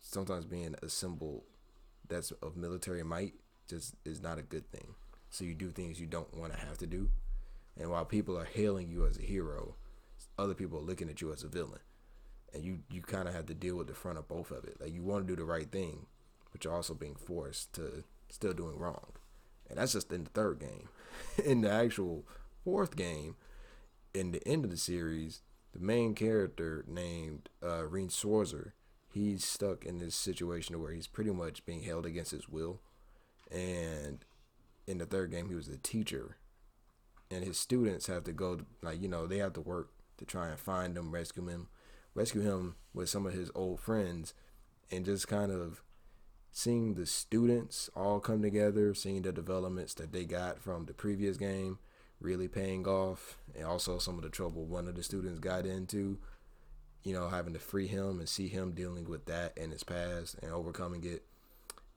[0.02, 1.46] sometimes being a symbol
[2.08, 3.34] that's of military might
[3.68, 4.94] just is not a good thing.
[5.30, 7.10] So you do things you don't want to have to do,
[7.78, 9.76] and while people are hailing you as a hero,
[10.38, 11.82] other people are looking at you as a villain,
[12.54, 14.82] and you you kind of have to deal with the front of both of it.
[14.82, 16.08] Like you want to do the right thing,
[16.52, 19.14] but you're also being forced to still doing wrong,
[19.70, 20.90] and that's just in the third game.
[21.46, 22.26] in the actual
[22.64, 23.36] fourth game,
[24.14, 25.42] in the end of the series,
[25.74, 28.72] the main character named uh, Rean Schwarzer,
[29.08, 32.82] he's stuck in this situation where he's pretty much being held against his will,
[33.52, 34.26] and
[34.90, 36.38] in the third game he was a teacher,
[37.30, 40.50] and his students have to go like you know they have to work to try
[40.50, 41.68] and find him, rescue him,
[42.14, 44.34] rescue him with some of his old friends,
[44.92, 45.84] and just kind of
[46.52, 51.38] seeing the students all come together, seeing the developments that they got from the previous
[51.38, 51.78] game
[52.20, 56.18] really paying off, and also some of the trouble one of the students got into,
[57.04, 60.36] you know, having to free him and see him dealing with that in his past
[60.42, 61.24] and overcoming it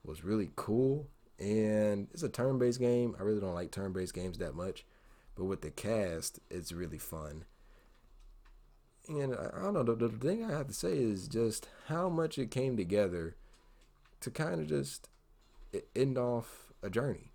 [0.05, 1.07] was really cool.
[1.43, 3.15] And it's a turn based game.
[3.19, 4.85] I really don't like turn based games that much,
[5.35, 7.43] but with the cast, it's really fun.
[9.09, 12.07] And I I don't know, the, the thing I have to say is just how
[12.07, 13.35] much it came together
[14.21, 15.09] to kind of just
[15.93, 17.31] end off a journey.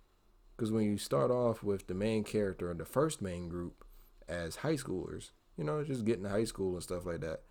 [0.55, 3.85] Because when you start off with the main character and the first main group
[4.27, 7.43] as high schoolers, you know, just getting to high school and stuff like that,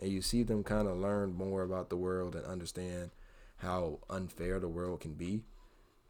[0.00, 3.10] and you see them kind of learn more about the world and understand
[3.58, 5.42] how unfair the world can be,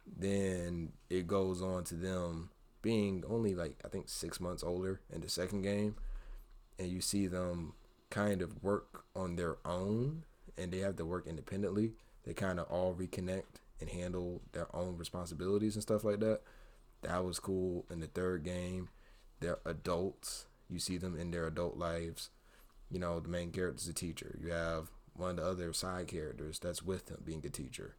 [0.05, 2.49] then it goes on to them
[2.81, 5.95] being only like I think six months older in the second game,
[6.77, 7.73] and you see them
[8.09, 10.23] kind of work on their own,
[10.57, 11.93] and they have to work independently.
[12.23, 16.41] They kind of all reconnect and handle their own responsibilities and stuff like that.
[17.01, 17.85] That was cool.
[17.91, 18.89] In the third game,
[19.39, 20.45] they're adults.
[20.69, 22.29] You see them in their adult lives.
[22.89, 24.39] You know, the main character is a teacher.
[24.41, 27.95] You have one of the other side characters that's with them being a teacher.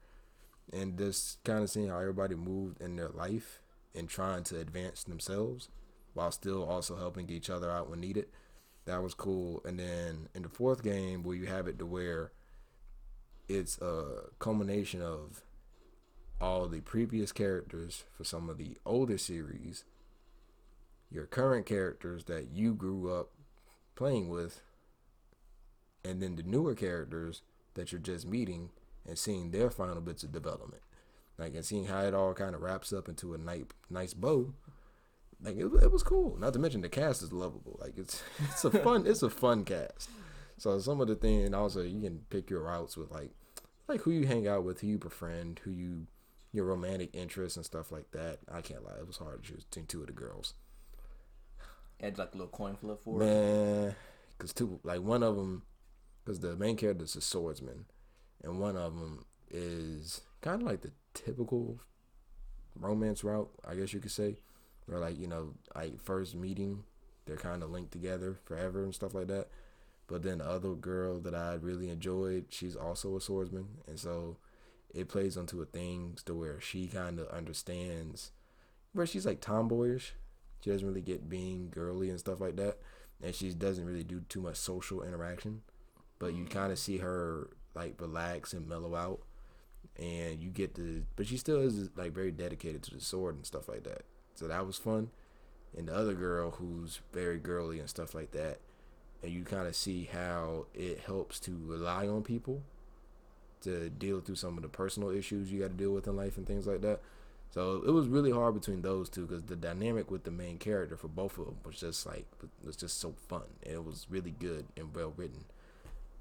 [0.72, 3.62] And just kind of seeing how everybody moved in their life
[3.94, 5.68] and trying to advance themselves
[6.14, 8.26] while still also helping each other out when needed.
[8.84, 9.62] That was cool.
[9.64, 12.32] And then in the fourth game, where you have it to where
[13.48, 15.43] it's a culmination of
[16.40, 19.84] all the previous characters for some of the older series,
[21.10, 23.30] your current characters that you grew up
[23.94, 24.60] playing with,
[26.05, 27.43] and then the newer characters
[27.74, 28.70] that you're just meeting
[29.07, 30.83] and seeing their final bits of development.
[31.39, 34.55] Like and seeing how it all kind of wraps up into a nice nice bow.
[35.43, 36.37] Like it, it was cool.
[36.39, 37.78] Not to mention the cast is lovable.
[37.81, 40.09] Like it's it's a fun it's a fun cast.
[40.59, 43.33] So some of the things also you can pick your routes with like
[43.89, 46.07] like who you hang out with, who you befriend, who you
[46.53, 48.39] your romantic interests and stuff like that.
[48.51, 50.55] I can't lie, it was hard to choose between two of the girls.
[52.01, 53.27] Had like a little coin flip for it.
[53.27, 53.95] Man,
[54.37, 55.65] because two like one of them,
[56.24, 57.85] because the main character is a swordsman,
[58.43, 61.81] and one of them is kind of like the typical
[62.75, 64.37] romance route, I guess you could say,
[64.87, 66.85] where like you know, like first meeting,
[67.27, 69.49] they're kind of linked together forever and stuff like that.
[70.09, 74.37] But then the other girl that I really enjoyed, she's also a swordsman, and so
[74.95, 78.31] it plays onto a thing to where she kind of understands
[78.93, 80.15] where she's like tomboyish.
[80.61, 82.79] She doesn't really get being girly and stuff like that,
[83.23, 85.63] and she doesn't really do too much social interaction.
[86.19, 89.20] But you kind of see her like relax and mellow out,
[89.97, 91.05] and you get to.
[91.15, 94.03] But she still is like very dedicated to the sword and stuff like that.
[94.35, 95.11] So that was fun.
[95.77, 98.59] And the other girl who's very girly and stuff like that,
[99.23, 102.62] and you kind of see how it helps to rely on people
[103.62, 106.36] to deal through some of the personal issues you got to deal with in life
[106.36, 107.01] and things like that.
[107.51, 110.97] So it was really hard between those two because the dynamic with the main character
[110.97, 112.27] for both of them was just like
[112.65, 113.44] was just so fun.
[113.62, 115.44] It was really good and well written.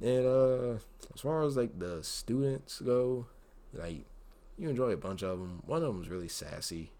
[0.01, 0.71] And uh,
[1.13, 3.27] as far as like the students go,
[3.73, 4.05] like
[4.57, 5.61] you enjoy a bunch of them.
[5.65, 6.91] One of them's really sassy.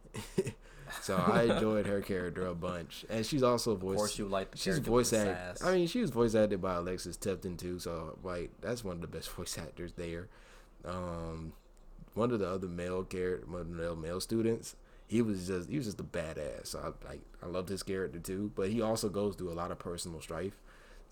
[1.01, 3.91] so I enjoyed her character a bunch, and she's also voice.
[3.91, 5.65] Of course, you like the she's voice acted.
[5.65, 7.79] I mean, she was voice acted by Alexis Tipton too.
[7.79, 10.27] So like, that's one of the best voice actors there.
[10.85, 11.53] Um,
[12.13, 14.75] one of the other male character, one of the male students,
[15.07, 16.67] he was just he was just a badass.
[16.67, 18.51] So I like I loved his character too.
[18.55, 20.57] But he also goes through a lot of personal strife.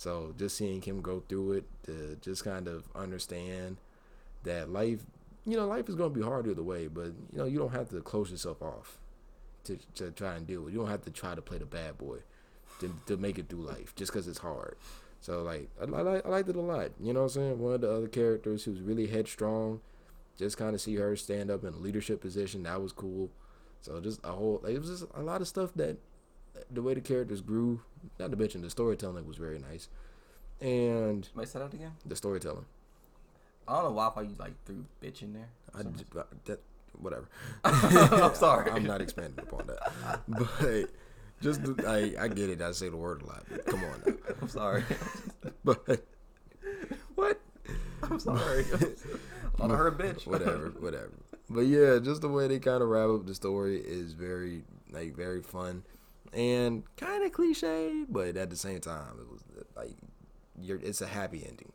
[0.04, 3.78] So just seeing him go through it to just kind of understand
[4.44, 5.00] that life,
[5.46, 6.88] you know, life is going to be hard either way.
[6.88, 8.98] But you know, you don't have to close yourself off
[9.64, 10.74] to, to try and deal with.
[10.74, 12.18] You don't have to try to play the bad boy
[12.82, 14.76] to, to make it through life just because it's hard.
[15.22, 16.92] So like I, I, I liked it a lot.
[17.00, 17.60] You know what I'm saying?
[17.60, 19.80] One of the other characters who's really headstrong.
[20.38, 22.64] Just kind of see her stand up in a leadership position.
[22.64, 23.30] That was cool.
[23.80, 25.96] So just a whole it was just a lot of stuff that
[26.72, 27.82] the way the characters grew.
[28.20, 29.88] Not to mention the storytelling was very nice.
[30.62, 31.94] And Wait, say that again.
[32.06, 32.66] The storytelling.
[33.68, 35.50] I don't know why you like threw bitch in there.
[35.74, 36.06] I just,
[36.46, 36.60] that
[37.00, 37.28] whatever.
[37.64, 38.72] I'm sorry.
[38.72, 40.22] I'm not expanding upon that.
[40.28, 40.90] But
[41.42, 42.62] just I I get it.
[42.62, 43.46] I say the word a lot.
[43.66, 44.14] Come on now.
[44.42, 44.84] I'm sorry.
[45.64, 46.06] but
[47.16, 47.40] what?
[48.04, 48.66] I'm sorry.
[49.60, 50.26] On her bitch.
[50.26, 51.12] Whatever, whatever.
[51.50, 55.16] But yeah, just the way they kind of wrap up the story is very like
[55.16, 55.84] very fun
[56.34, 59.44] and kind of cliche, but at the same time, it was
[59.76, 59.96] like
[60.60, 61.72] you're it's a happy ending.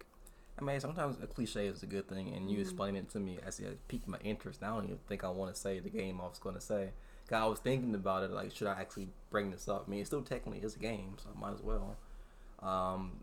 [0.61, 2.63] I mean, sometimes a cliche is a good thing, and you mm-hmm.
[2.63, 4.63] explain it to me as it piqued my interest.
[4.63, 6.91] I don't even think I want to say the game I was going to say.
[7.29, 9.85] Cause I was thinking about it, like, should I actually bring this up?
[9.87, 11.97] I mean, it still technically is a game, so I might as well.
[12.61, 13.21] Um,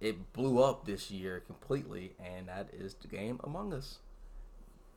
[0.00, 3.98] it blew up this year completely, and that is the game Among Us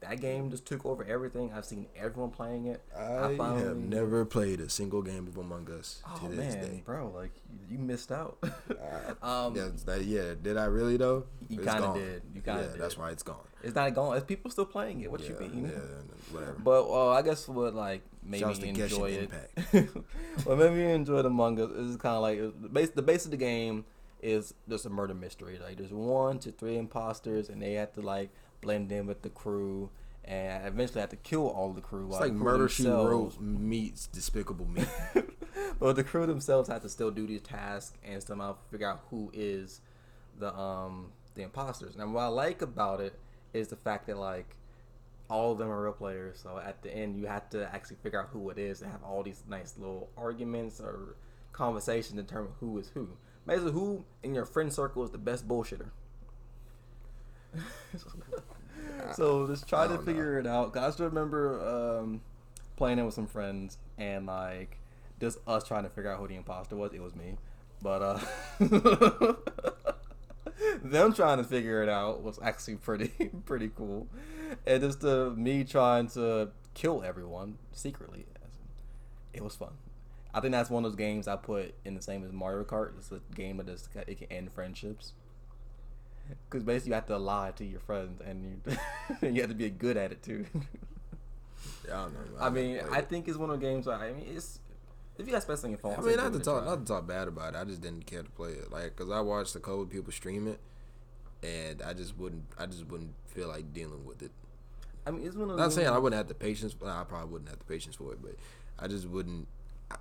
[0.04, 1.52] that game just took over everything.
[1.54, 2.82] I've seen everyone playing it.
[2.96, 6.56] I, I finally, have never played a single game of Among Us oh, to this
[6.56, 7.12] man, day, bro.
[7.16, 7.32] Like
[7.70, 8.38] you missed out.
[8.44, 11.26] uh, um, yeah, that, yeah, did I really though?
[11.50, 12.22] You kind of did.
[12.36, 12.82] You kind of yeah, did.
[12.82, 13.48] That's why it's gone.
[13.64, 14.18] It's not gone.
[14.18, 15.12] It's people still playing it.
[15.12, 15.72] What yeah, you mean?
[15.74, 15.80] Yeah,
[16.32, 16.58] whatever.
[16.60, 19.32] But uh, I guess what like maybe enjoy it.
[20.46, 21.70] well, maybe you enjoyed Among Us.
[21.76, 22.90] It's kind of like the base.
[22.90, 23.86] The base of the game
[24.22, 25.60] is just a murder mystery.
[25.64, 28.30] Like there's one to three imposters, and they have to like
[28.64, 29.90] blend in with the crew
[30.26, 32.08] and eventually had to kill all the crew.
[32.10, 34.86] It's like Murder She Wrote meets Despicable Me.
[35.80, 39.30] but the crew themselves had to still do these tasks and somehow figure out who
[39.34, 39.82] is
[40.40, 41.96] the um the imposters.
[41.96, 43.20] And what I like about it
[43.54, 44.56] is the fact that like
[45.30, 46.40] all of them are real players.
[46.42, 49.04] So at the end, you have to actually figure out who it is and have
[49.04, 51.16] all these nice little arguments or
[51.52, 53.10] conversations to determine who is who.
[53.46, 55.90] Basically, who in your friend circle is the best bullshitter.
[59.12, 60.76] so just try to figure it out.
[60.78, 62.22] I still remember um,
[62.76, 64.78] playing it with some friends and like
[65.20, 66.94] just us trying to figure out who the imposter was.
[66.94, 67.36] It was me,
[67.82, 68.20] but uh,
[70.84, 73.08] them trying to figure it out was actually pretty
[73.46, 74.08] pretty cool,
[74.66, 78.26] and just uh, me trying to kill everyone secretly.
[79.34, 79.74] It was fun.
[80.34, 82.98] I think that's one of those games I put in the same as Mario Kart.
[82.98, 85.14] It's a game that just it can end friendships.
[86.50, 88.78] Because basically you have to lie to your friends, and you
[89.30, 90.46] you have to be a good at it too.
[91.88, 92.42] Yeah, I don't know.
[92.42, 93.86] I mean, I think it's one of the games.
[93.88, 94.60] Where, I mean, it's
[95.18, 95.96] if you guys spend on your phone.
[95.98, 96.72] I mean, not to talk, try.
[96.72, 97.58] not to talk bad about it.
[97.58, 100.48] I just didn't care to play it, like, cause I watched a couple people stream
[100.48, 100.60] it,
[101.46, 104.32] and I just wouldn't, I just wouldn't feel like dealing with it.
[105.06, 106.76] I mean, it's one of Not saying I wouldn't have the patience.
[106.80, 108.36] Well, I probably wouldn't have the patience for it, but
[108.80, 109.48] I just wouldn't.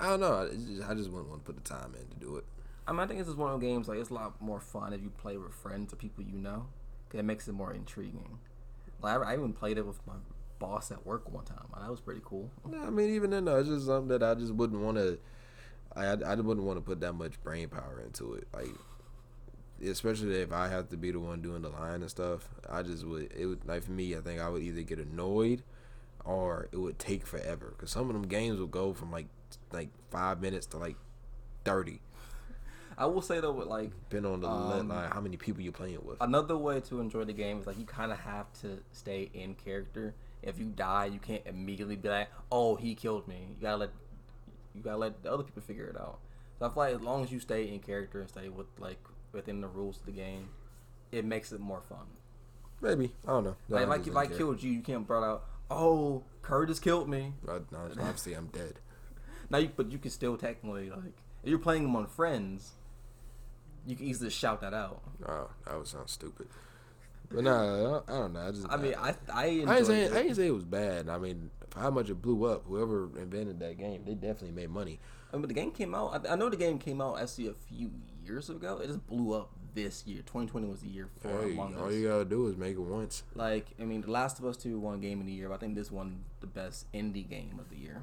[0.00, 0.48] I don't know.
[0.50, 2.44] It's just, I just wouldn't want to put the time in to do it.
[2.86, 3.88] I mean, I think it's just one of those games.
[3.88, 6.66] Like, it's a lot more fun if you play with friends or people you know.
[7.08, 8.38] 'cause it makes it more intriguing.
[9.02, 10.14] Like, I, I even played it with my
[10.58, 11.66] boss at work one time.
[11.78, 12.50] That was pretty cool.
[12.70, 15.18] Yeah, I mean, even then, though, it's just something that I just wouldn't want to.
[15.94, 18.70] I I wouldn't want to put that much brain power into it, like
[19.82, 22.48] especially if I have to be the one doing the line and stuff.
[22.70, 23.32] I just would.
[23.36, 24.16] It would like for me.
[24.16, 25.62] I think I would either get annoyed,
[26.24, 27.74] or it would take forever.
[27.78, 29.26] Cause some of them games will go from like
[29.72, 30.96] like five minutes to like
[31.64, 32.00] thirty,
[33.02, 35.72] I will say though, with like depending on the Um, like how many people you're
[35.72, 36.18] playing with.
[36.20, 39.56] another way to enjoy the game is like you kind of have to stay in
[39.56, 40.14] character.
[40.40, 43.90] If you die, you can't immediately be like, "Oh, he killed me." You gotta let
[44.72, 46.20] you gotta let the other people figure it out.
[46.60, 49.00] So I feel like as long as you stay in character and stay with like
[49.32, 50.50] within the rules of the game,
[51.10, 52.06] it makes it more fun.
[52.80, 53.56] Maybe I don't know.
[53.68, 54.36] Like, I like if I care.
[54.36, 58.78] killed you, you can't brought out, "Oh, Curtis killed me." I, no, obviously I'm dead.
[59.50, 62.74] Now, you, but you can still technically like you're playing them on friends,
[63.86, 65.02] you can easily shout that out.
[65.26, 66.48] Oh, that would sound stupid.
[67.30, 68.40] But nah, I, I don't know.
[68.46, 71.08] I just I mean, I I I ain't saying I ain't say it was bad.
[71.08, 75.00] I mean, how much it blew up, whoever invented that game, they definitely made money.
[75.32, 76.26] I mean, the game came out.
[76.26, 77.90] I, I know the game came out actually a few
[78.24, 78.80] years ago.
[78.82, 80.18] It just blew up this year.
[80.18, 81.94] 2020 was the year for Hey, Among all Us.
[81.94, 83.22] you gotta do is make it once.
[83.34, 85.58] Like, I mean, The Last of Us 2 won Game of the Year, but I
[85.58, 88.02] think this won the best indie game of the year.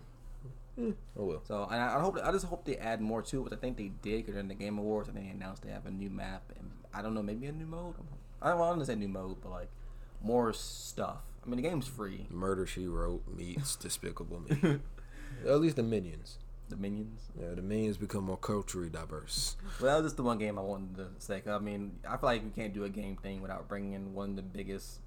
[1.18, 1.42] Oh well.
[1.46, 3.44] So, and I, I hope, I just hope they add more to it.
[3.50, 5.72] But I think they did because in the Game Awards, I think they announced they
[5.72, 7.96] have a new map and I don't know, maybe a new mode.
[8.42, 9.70] I don't want to say new mode, but like
[10.24, 11.20] more stuff.
[11.46, 12.28] I mean, the game's free.
[12.30, 14.80] Murder She Wrote meets Despicable Me.
[15.48, 16.38] At least the minions.
[16.70, 17.30] The minions.
[17.40, 19.56] Yeah, the minions become more culturally diverse.
[19.82, 21.42] Well, that was just the one game I wanted to say.
[21.48, 24.32] I mean, I feel like we can't do a game thing without bringing in one
[24.32, 25.00] of the biggest,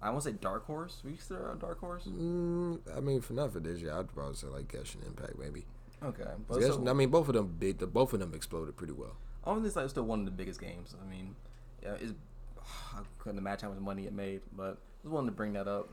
[0.00, 1.00] I want to say dark horse.
[1.04, 2.04] We consider a dark horse.
[2.04, 5.64] Mm, I mean, for not for this year, I'd probably say like Genshin Impact maybe.
[6.02, 7.78] Okay, but Genshin- so, I mean, both of them big.
[7.78, 9.16] The, both of them exploded pretty well.
[9.44, 10.94] I think it's like still one of the biggest games.
[11.02, 11.34] I mean,
[11.82, 12.12] yeah, it's,
[12.94, 15.66] I couldn't imagine how much money it made, but I just wanted to bring that
[15.66, 15.88] up.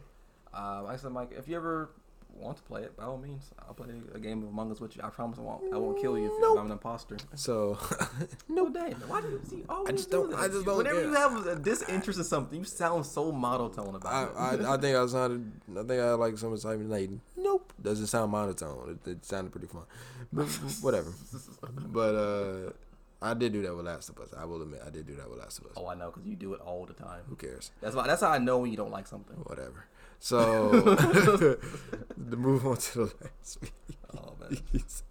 [0.53, 1.89] Uh, like I said, Mike, if you ever
[2.35, 4.95] want to play it, by all means, I'll play a game of Among Us with
[4.95, 5.01] you.
[5.03, 5.73] I promise I won't.
[5.73, 6.59] I won't kill you if Nope.
[6.59, 7.17] I'm an imposter.
[7.35, 7.77] So,
[8.49, 8.93] No, damn.
[9.07, 9.63] Why do you see?
[9.69, 10.39] Always I just do don't- this?
[10.39, 11.09] I just don't Whenever care.
[11.09, 14.65] you have a disinterest in something, you sound so monotone I, about it.
[14.65, 15.51] I I think I sounded.
[15.71, 17.09] I think I like some type of like.
[17.37, 18.99] Nope, doesn't sound monotone.
[19.05, 19.83] It, it sounded pretty fun,
[20.33, 20.45] but
[20.81, 21.11] whatever.
[21.87, 22.71] But uh,
[23.21, 24.29] I did do that with Last of Us.
[24.37, 25.71] I will admit, I did do that with Last of Us.
[25.77, 27.21] oh, I know, because you do it all the time.
[27.29, 27.71] Who cares?
[27.81, 28.07] That's why.
[28.07, 29.35] That's how I know when you don't like something.
[29.37, 29.85] Whatever.
[30.25, 31.59] So to
[32.35, 33.59] move on to the last
[34.17, 34.57] Oh man.
[34.71, 35.03] piece,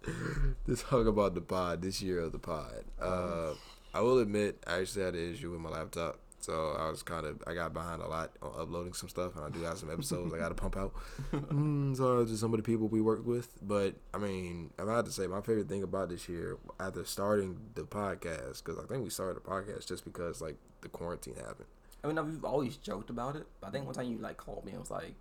[0.65, 2.83] to talk about the pod this year of the pod.
[3.01, 3.53] Uh,
[3.93, 6.19] I will admit, I actually had an issue with my laptop.
[6.41, 9.45] So I was kind of I got behind a lot on uploading some stuff, and
[9.45, 10.93] I do have some episodes I got to pump out.
[11.31, 15.05] Mm, sorry to some of the people we worked with, but I mean, I had
[15.05, 19.01] to say my favorite thing about this year after starting the podcast, because I think
[19.03, 21.69] we started the podcast just because like the quarantine happened.
[22.05, 23.45] I mean, we've always joked about it.
[23.59, 25.15] But I think one time you like called me and was like,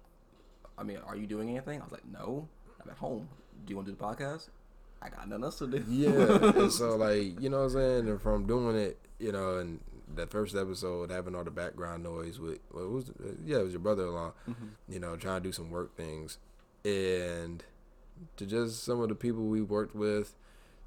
[0.78, 2.48] "I mean, are you doing anything?" I was like, "No,
[2.82, 3.28] I'm at home.
[3.64, 4.48] Do you want to do the podcast?"
[5.02, 5.84] I got nothing else to do.
[5.88, 9.58] Yeah, and so like you know what I'm saying, and from doing it, you know,
[9.58, 9.80] and
[10.14, 13.12] that first episode having all the background noise with well, was
[13.44, 14.66] yeah, it was your brother-in-law, mm-hmm.
[14.88, 16.38] you know, trying to do some work things,
[16.84, 17.64] and
[18.36, 20.34] to just some of the people we worked with,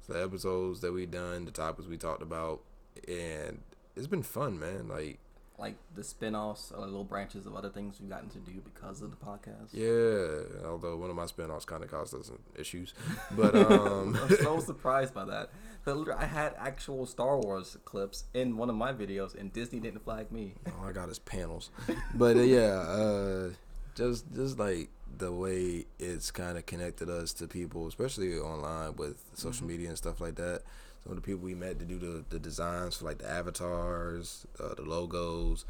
[0.08, 2.60] the episodes that we done, the topics we talked about,
[3.06, 3.60] and
[3.94, 4.88] it's been fun, man.
[4.88, 5.18] Like
[5.58, 9.10] like the spin-offs or little branches of other things we've gotten to do because of
[9.10, 9.72] the podcast.
[9.72, 12.94] yeah, although one of my spinoffs kind of caused us some issues,
[13.36, 14.16] but um.
[14.22, 15.50] I'm so surprised by that.
[15.84, 19.80] But literally, I had actual Star Wars clips in one of my videos, and Disney
[19.80, 20.54] didn't flag me.
[20.78, 21.70] All I got is panels.
[22.14, 23.50] But uh, yeah, uh,
[23.94, 29.24] just just like the way it's kind of connected us to people, especially online with
[29.34, 29.70] social Mhm.
[29.70, 30.62] media and stuff like that.
[31.02, 34.46] Some of the people we met to do the, the designs for like the avatars,
[34.62, 35.64] uh, the logos,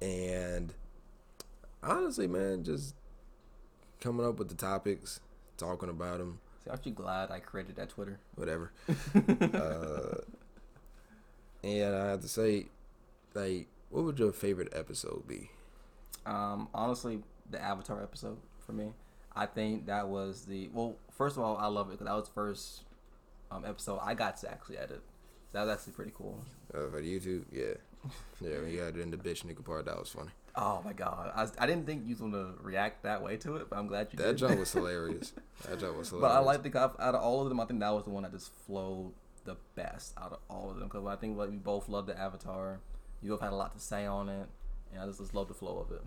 [0.00, 0.72] and
[1.82, 2.94] honestly, man, just
[4.00, 5.20] coming up with the topics,
[5.56, 8.18] talking about them, See, aren't you glad I created that Twitter?
[8.34, 8.72] whatever.
[9.14, 10.20] uh,
[11.62, 12.66] and I have to say,
[13.34, 15.50] like, what would your favorite episode be?
[16.24, 17.20] Um, honestly,
[17.50, 18.88] the Avatar episode for me,
[19.34, 20.96] I think that was the well.
[21.12, 22.82] First of all, I love it because that was the first
[23.50, 25.02] um, episode I got to actually edit.
[25.52, 26.40] So that was actually pretty cool.
[26.74, 27.74] Uh, for YouTube, yeah,
[28.40, 28.58] yeah.
[28.64, 29.84] We got it in the bitch nigga part.
[29.86, 30.30] That was funny.
[30.58, 33.68] Oh my god, I, I didn't think you was gonna react that way to it,
[33.70, 34.38] but I'm glad you That did.
[34.38, 35.32] joke was hilarious.
[35.68, 36.32] That joke was hilarious.
[36.34, 36.36] but.
[36.36, 38.32] I like the out of all of them, I think that was the one that
[38.32, 39.12] just flowed
[39.44, 42.18] the best out of all of them because I think like we both loved the
[42.18, 42.80] Avatar.
[43.22, 44.46] You both had a lot to say on it,
[44.92, 46.02] and I just, just love the flow of it.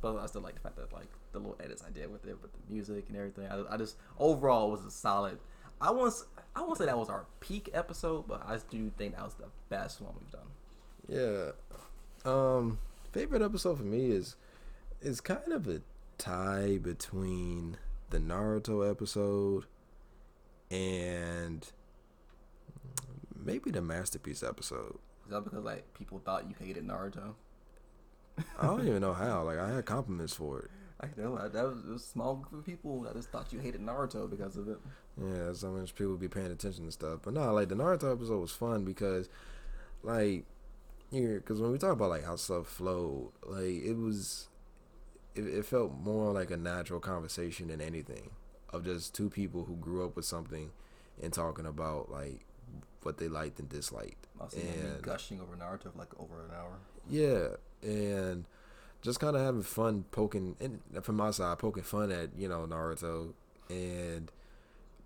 [0.00, 2.36] But I still like the fact that like the little edits I did with it,
[2.42, 3.46] with the music and everything.
[3.48, 5.38] I, I just overall was a solid.
[5.80, 6.14] I want
[6.56, 9.48] I won't say that was our peak episode, but I do think that was the
[9.68, 10.42] best one we've done.
[11.08, 11.50] Yeah.
[12.30, 12.78] Um,
[13.12, 14.36] favorite episode for me is
[15.02, 15.82] is kind of a
[16.16, 17.76] tie between
[18.10, 19.64] the Naruto episode
[20.70, 21.66] and
[23.34, 24.98] maybe the masterpiece episode.
[25.24, 27.34] Is that because like people thought you hated Naruto?
[28.60, 29.42] I don't even know how.
[29.42, 30.70] Like I had compliments for it.
[31.00, 33.80] I know that was, was a small group of people that just thought you hated
[33.80, 34.78] Naruto because of it.
[35.20, 37.20] Yeah, so much people be paying attention to stuff.
[37.22, 39.28] But no, like the Naruto episode was fun because,
[40.02, 40.44] like,
[41.10, 44.48] yeah, because when we talk about like how stuff flowed, like it was,
[45.34, 48.30] it, it felt more like a natural conversation than anything
[48.70, 50.70] of just two people who grew up with something
[51.22, 52.44] and talking about like
[53.02, 54.26] what they liked and disliked.
[54.40, 56.78] I seeing And- gushing over Naruto for like over an hour.
[57.10, 57.48] Yeah,
[57.82, 58.46] and
[59.04, 62.66] just kind of having fun poking, and from my side, poking fun at you know
[62.66, 63.34] Naruto,
[63.68, 64.32] and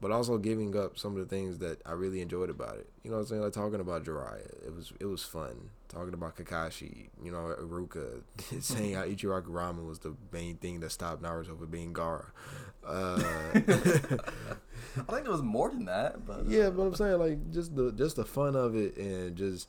[0.01, 2.89] but also giving up some of the things that I really enjoyed about it.
[3.03, 3.43] You know what I'm saying?
[3.43, 5.71] Like talking about Jiraiya, it was it was fun.
[5.89, 8.23] Talking about Kakashi, you know, Iruka,
[8.61, 12.27] saying how Ichiraku Ramen was the main thing that stopped Naruto from being Gaara.
[12.87, 13.21] Uh,
[13.55, 13.61] I
[15.13, 17.91] think there was more than that, but uh, yeah, but I'm saying like just the
[17.91, 19.69] just the fun of it and just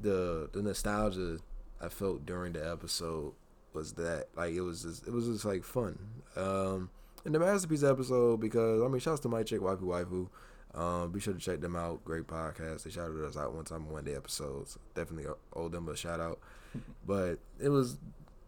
[0.00, 1.38] the the nostalgia
[1.80, 3.32] I felt during the episode
[3.74, 5.98] was that like it was just it was just like fun.
[6.36, 6.90] Um
[7.24, 10.28] and the masterpiece episode because I mean shouts to my chick waifu waifu.
[10.74, 12.04] Um, be sure to check them out.
[12.04, 12.82] Great podcast.
[12.82, 14.76] They shouted us out one time one day episodes.
[14.94, 16.40] Definitely owe them a shout out.
[17.06, 17.98] but it was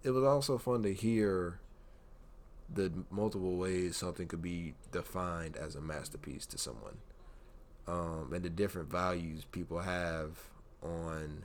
[0.02, 1.60] it was also fun to hear
[2.72, 6.96] the multiple ways something could be defined as a masterpiece to someone
[7.88, 10.38] um, and the different values people have
[10.82, 11.44] on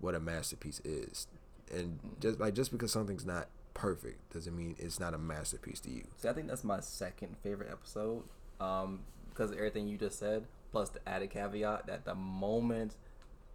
[0.00, 1.26] what a masterpiece is.
[1.70, 5.90] And just like just because something's not perfect doesn't mean it's not a masterpiece to
[5.90, 6.04] you.
[6.16, 8.24] See, I think that's my second favorite episode
[8.60, 12.94] um, because of everything you just said, plus the added caveat that the moment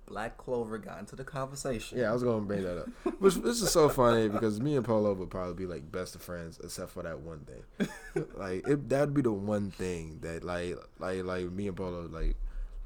[0.08, 2.88] Black Clover got into the conversation, Yeah, I was gonna bring that up.
[3.20, 6.22] Which this is so funny because me and Polo would probably be like best of
[6.22, 7.90] friends except for that one thing.
[8.36, 12.38] like it, that'd be the one thing that like like like me and Polo like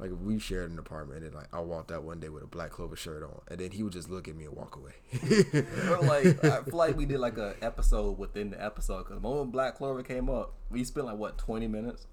[0.01, 2.47] like if we shared an apartment and like I walked out one day with a
[2.47, 4.93] black clover shirt on and then he would just look at me and walk away.
[5.91, 9.21] Or like I feel like we did like a episode within the episode because the
[9.21, 12.07] moment Black Clover came up, we spent like what twenty minutes.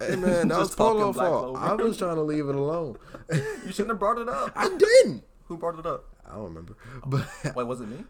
[0.00, 1.56] Hey man, that was Polo fault.
[1.56, 2.98] I was trying to leave it alone.
[3.32, 4.50] You shouldn't have brought it up.
[4.56, 5.22] I didn't.
[5.44, 6.06] Who brought it up?
[6.26, 7.06] I don't remember, oh.
[7.06, 8.04] but Wait, was it me?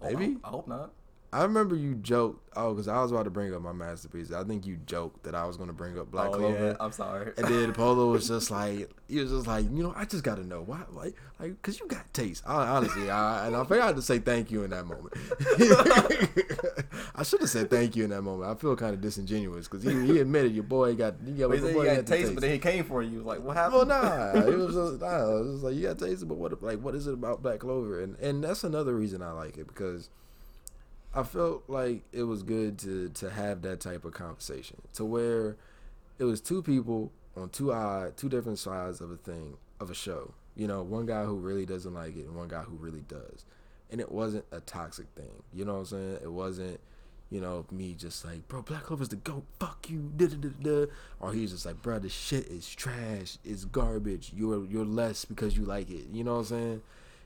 [0.00, 0.36] Oh, I- Maybe.
[0.44, 0.92] I, hope not.
[1.34, 2.48] I remember you joked.
[2.56, 4.30] Oh, because I was about to bring up my masterpiece.
[4.30, 6.66] I think you joked that I was going to bring up Black oh Clover.
[6.66, 7.32] yeah, I'm sorry.
[7.36, 10.36] And then Polo was just like, he was just like, you know, I just got
[10.36, 12.44] to know why, like, like, cause you got taste.
[12.46, 15.12] I, honestly, I, and I forgot to say thank you in that moment.
[17.16, 18.48] I should have said thank you in that moment.
[18.48, 21.58] I feel kind of disingenuous because he, he admitted your boy got, you got, But
[21.58, 23.22] he boy he had the taste, but then he came for you.
[23.22, 23.88] Like, what happened?
[23.88, 23.96] well,
[24.34, 26.78] nah, it was just, nah, it was just like you got taste, but what, like,
[26.78, 28.00] what is it about Black Clover?
[28.00, 30.10] And and that's another reason I like it because
[31.14, 35.56] I felt like it was good to to have that type of conversation to where
[36.18, 39.94] it was two people on two eye, two different sides of a thing of a
[39.94, 40.34] show.
[40.56, 43.44] You know, one guy who really doesn't like it and one guy who really does.
[43.90, 45.42] And it wasn't a toxic thing.
[45.52, 46.18] You know what I'm saying?
[46.22, 46.80] It wasn't,
[47.30, 49.44] you know, me just like, bro, Black Clover's the goat.
[49.60, 50.12] Fuck you.
[50.16, 50.86] Da, da, da.
[51.20, 53.38] Or he's just like, bro, this shit is trash.
[53.44, 54.32] It's garbage.
[54.34, 56.06] You're you're less because you like it.
[56.12, 56.82] You know what I'm saying?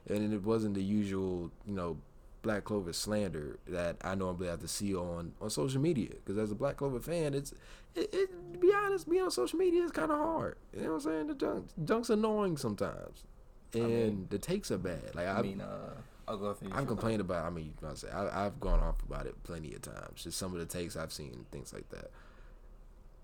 [0.08, 1.98] And it wasn't the usual, you know,
[2.42, 6.10] Black Clover slander that I normally have to see on on social media.
[6.10, 7.52] Because as a Black Clover fan, it's
[7.94, 10.56] it, it, to be honest, being on social media is kind of hard.
[10.72, 11.26] You know what I'm saying?
[11.28, 13.24] The junk, junk's annoying sometimes,
[13.74, 15.14] and mean- the takes are bad.
[15.14, 15.94] Like I, I mean, uh,
[16.28, 16.74] I'll go finish.
[16.76, 17.44] I've complained about.
[17.44, 20.22] I mean, I say I, I've gone off about it plenty of times.
[20.22, 22.10] Just some of the takes I've seen, things like that.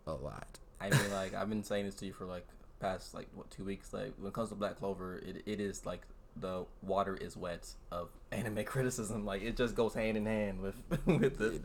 [0.07, 0.59] A lot.
[0.81, 2.47] I mean, like I've been saying this to you for like
[2.81, 3.93] past like what two weeks.
[3.93, 6.03] Like when it comes to Black Clover, it, it is like
[6.36, 9.24] the water is wet of anime criticism.
[9.24, 11.61] Like it just goes hand in hand with with the.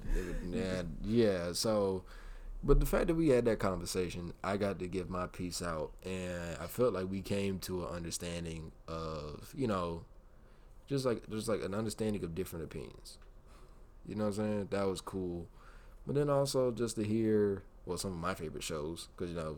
[0.50, 1.54] Yeah, yeah.
[1.54, 2.04] So,
[2.64, 5.92] but the fact that we had that conversation, I got to give my piece out,
[6.04, 10.04] and I felt like we came to an understanding of, you know,
[10.88, 13.18] just like just like an understanding of different opinions.
[14.06, 14.68] You know what I'm saying?
[14.72, 15.48] That was cool.
[16.06, 19.58] But then also just to hear well some of my favorite shows because you know,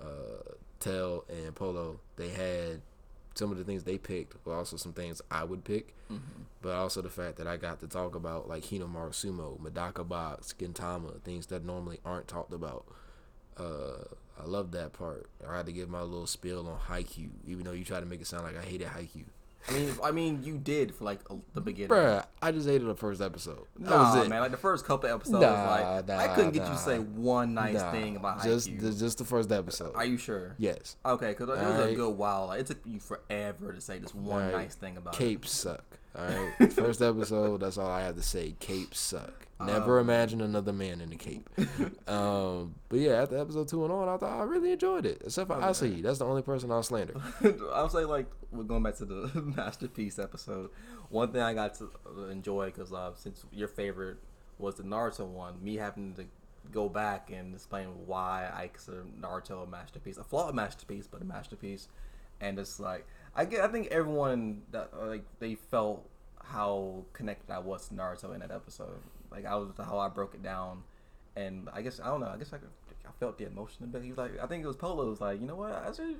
[0.00, 2.82] uh, Tell and Polo they had
[3.34, 5.94] some of the things they picked were also some things I would pick
[6.62, 10.54] but also the fact that I got to talk about like Hinomaru Sumo, Medaka Box,
[10.58, 12.86] Gintama, things that normally aren't talked about.
[13.56, 14.04] Uh,
[14.40, 15.26] I love that part.
[15.48, 18.20] I had to give my little spiel on Haikyuu, even though you try to make
[18.20, 19.26] it sound like I hated Haikyuu.
[19.68, 21.88] I mean, I mean, you did for like a, the beginning.
[21.90, 23.66] Bruh, I just hated the first episode.
[23.78, 24.28] That Nah, was it.
[24.28, 24.40] man.
[24.40, 27.76] Like the first couple episodes, Nah, like I couldn't get you to say one nice
[27.80, 29.94] Nah, thing about just the, just the first episode.
[29.94, 30.54] Are you sure?
[30.58, 30.96] yes.
[31.06, 32.48] Okay, because it was a good while.
[32.48, 34.52] Like, it took you forever to say this one Alright.
[34.64, 35.18] nice thing about it.
[35.18, 35.98] Capes suck.
[36.16, 36.72] All right.
[36.72, 37.60] First episode.
[37.60, 38.54] That's all I have to say.
[38.60, 39.46] Capes suck.
[39.60, 41.48] Never Um, imagine another man in a cape.
[42.08, 45.22] um, but yeah, after episode two and on, I thought I really enjoyed it.
[45.24, 45.56] Except for.
[45.56, 46.02] Asahi.
[46.02, 47.14] That's the only person I'll slander.
[47.72, 50.70] I'll say like we're going back to the masterpiece episode.
[51.10, 51.90] One thing I got to
[52.30, 54.18] enjoy because uh, since your favorite
[54.58, 56.24] was the Naruto one, me having to
[56.72, 61.24] go back and explain why I consider Naruto a masterpiece, a flawed masterpiece, but a
[61.24, 61.88] masterpiece,
[62.40, 66.08] and it's like I get, I think everyone that uh, like they felt
[66.42, 69.00] how connected I was to Naruto in that episode.
[69.30, 70.84] Like I was how I broke it down,
[71.36, 72.28] and I guess I don't know.
[72.28, 74.02] I guess I, I felt the emotion a bit.
[74.02, 75.72] He was like, I think it was Polo was like, you know what?
[75.72, 76.16] I actually,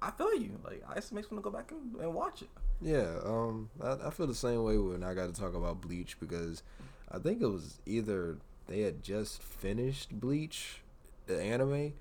[0.00, 0.58] I feel you.
[0.64, 2.48] Like I just makes me want to go back and, and watch it.
[2.80, 6.18] Yeah, um, I, I feel the same way when I got to talk about Bleach
[6.18, 6.62] because
[7.10, 10.80] I think it was either they had just finished Bleach,
[11.26, 11.92] the anime,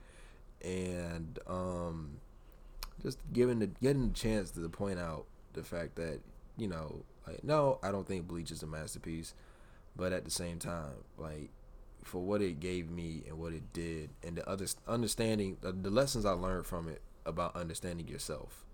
[0.64, 2.20] and um,
[3.04, 6.20] just giving the getting the chance to point out the fact that
[6.58, 9.34] you know, like, no, I don't think Bleach is a masterpiece,
[9.96, 11.50] but at the same time, like
[12.04, 15.90] for what it gave me and what it did, and the other understanding, the, the
[15.90, 18.66] lessons I learned from it about understanding yourself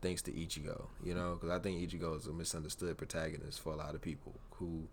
[0.00, 3.76] thanks to Ichigo, you know, because I think Ichigo is a misunderstood protagonist for a
[3.76, 4.88] lot of people who,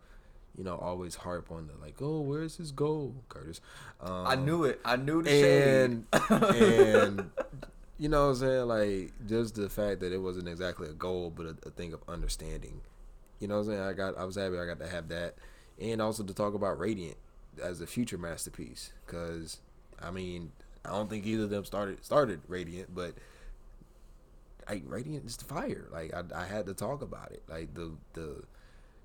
[0.55, 3.59] you know, always harp on the like, oh, where's his goal, Curtis?
[4.01, 4.79] Um, I knew it.
[4.85, 5.81] I knew the shade.
[5.83, 7.31] and and
[7.99, 11.31] you know what I'm saying, like just the fact that it wasn't exactly a goal,
[11.35, 12.81] but a, a thing of understanding.
[13.39, 13.81] You know what I'm saying?
[13.81, 15.35] I got, I was happy I got to have that,
[15.79, 17.17] and also to talk about Radiant
[17.61, 19.59] as a future masterpiece, because
[20.01, 20.53] I mean,
[20.85, 23.15] I don't think either of them started started Radiant, but
[24.85, 25.87] Radiant is the fire.
[25.91, 27.43] Like I, I had to talk about it.
[27.49, 28.43] Like the the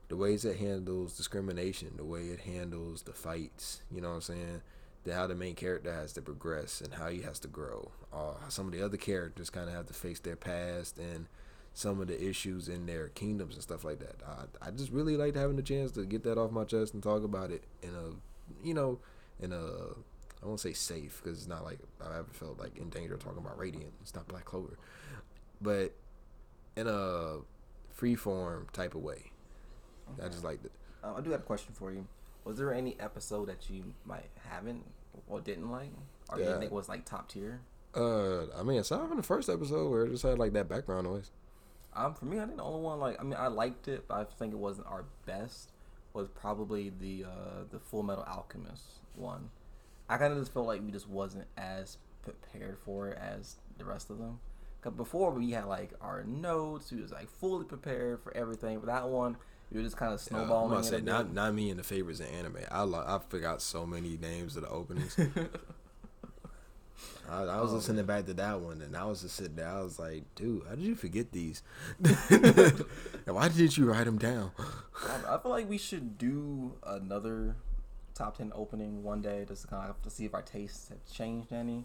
[0.09, 3.83] the ways it handles discrimination, the way it handles the fights.
[3.91, 4.63] You know what I'm saying?
[5.05, 7.91] The, how the main character has to progress and how he has to grow.
[8.13, 11.27] Uh, some of the other characters kind of have to face their past and
[11.75, 14.17] some of the issues in their kingdoms and stuff like that.
[14.27, 17.03] I, I just really liked having the chance to get that off my chest and
[17.03, 18.99] talk about it in a, you know,
[19.41, 19.59] in a
[20.45, 23.39] I won't say safe because it's not like I ever felt like in danger talking
[23.39, 23.93] about Radiant.
[24.03, 24.79] It's not Black Clover,
[25.61, 25.93] but
[26.77, 27.39] in a
[27.95, 29.33] free form type of way.
[30.23, 30.73] I just liked it.
[31.03, 32.07] Um, I do have a question for you.
[32.45, 34.85] Was there any episode that you might haven't
[35.29, 35.91] or didn't like,
[36.31, 36.59] or you Yeah.
[36.59, 37.61] think was like top tier?
[37.95, 41.07] Uh, I mean, aside from the first episode where it just had like that background
[41.07, 41.31] noise.
[41.95, 44.15] Um, for me, I think the only one like I mean I liked it, but
[44.19, 45.71] I think it wasn't our best.
[46.13, 48.85] Was probably the uh, the Full Metal Alchemist
[49.17, 49.51] one.
[50.09, 53.85] I kind of just felt like we just wasn't as prepared for it as the
[53.85, 54.39] rest of them.
[54.83, 58.79] Cause before we had like our notes, we was like fully prepared for everything.
[58.81, 59.37] But that one,
[59.81, 62.27] were just kind of Uh, I'm gonna say not not me in the favorites in
[62.27, 62.59] anime.
[62.71, 65.17] I lo- I forgot so many names of the openings.
[67.29, 69.69] I, I was Oh, listening back to that one, and I was just sitting there.
[69.69, 71.63] I was like, "Dude, how did you forget these?
[73.25, 74.53] why didn't you write them down?"
[75.09, 77.57] I, I feel like we should do another
[78.15, 81.05] top ten opening one day, just to kind of to see if our tastes have
[81.11, 81.85] changed any.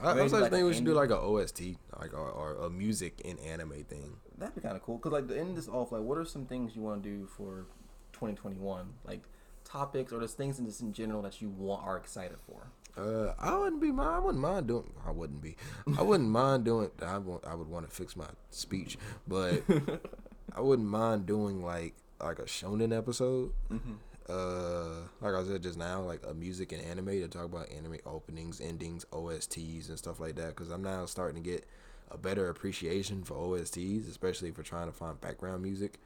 [0.00, 1.62] I, I was like thinking we should do like a OST,
[2.00, 4.16] like or, or a music in anime thing.
[4.38, 4.98] That'd be kind of cool.
[4.98, 7.26] Cause like to end this off, like what are some things you want to do
[7.26, 7.66] for
[8.12, 8.86] 2021?
[9.04, 9.22] Like
[9.64, 12.68] topics or just things in just in general that you want are excited for.
[12.96, 14.10] Uh, I wouldn't be mind.
[14.10, 14.92] I wouldn't mind doing.
[15.06, 15.56] I wouldn't be.
[15.98, 16.90] I wouldn't mind doing.
[17.00, 17.44] I want.
[17.46, 19.62] I would want to fix my speech, but
[20.54, 23.52] I wouldn't mind doing like like a shonen episode.
[23.70, 23.92] Mm-hmm.
[24.32, 27.98] Uh, like I said just now, like a music and anime to talk about anime
[28.06, 30.48] openings, endings, OSTs, and stuff like that.
[30.48, 31.66] Because I'm now starting to get
[32.10, 35.98] a better appreciation for OSTs, especially for trying to find background music.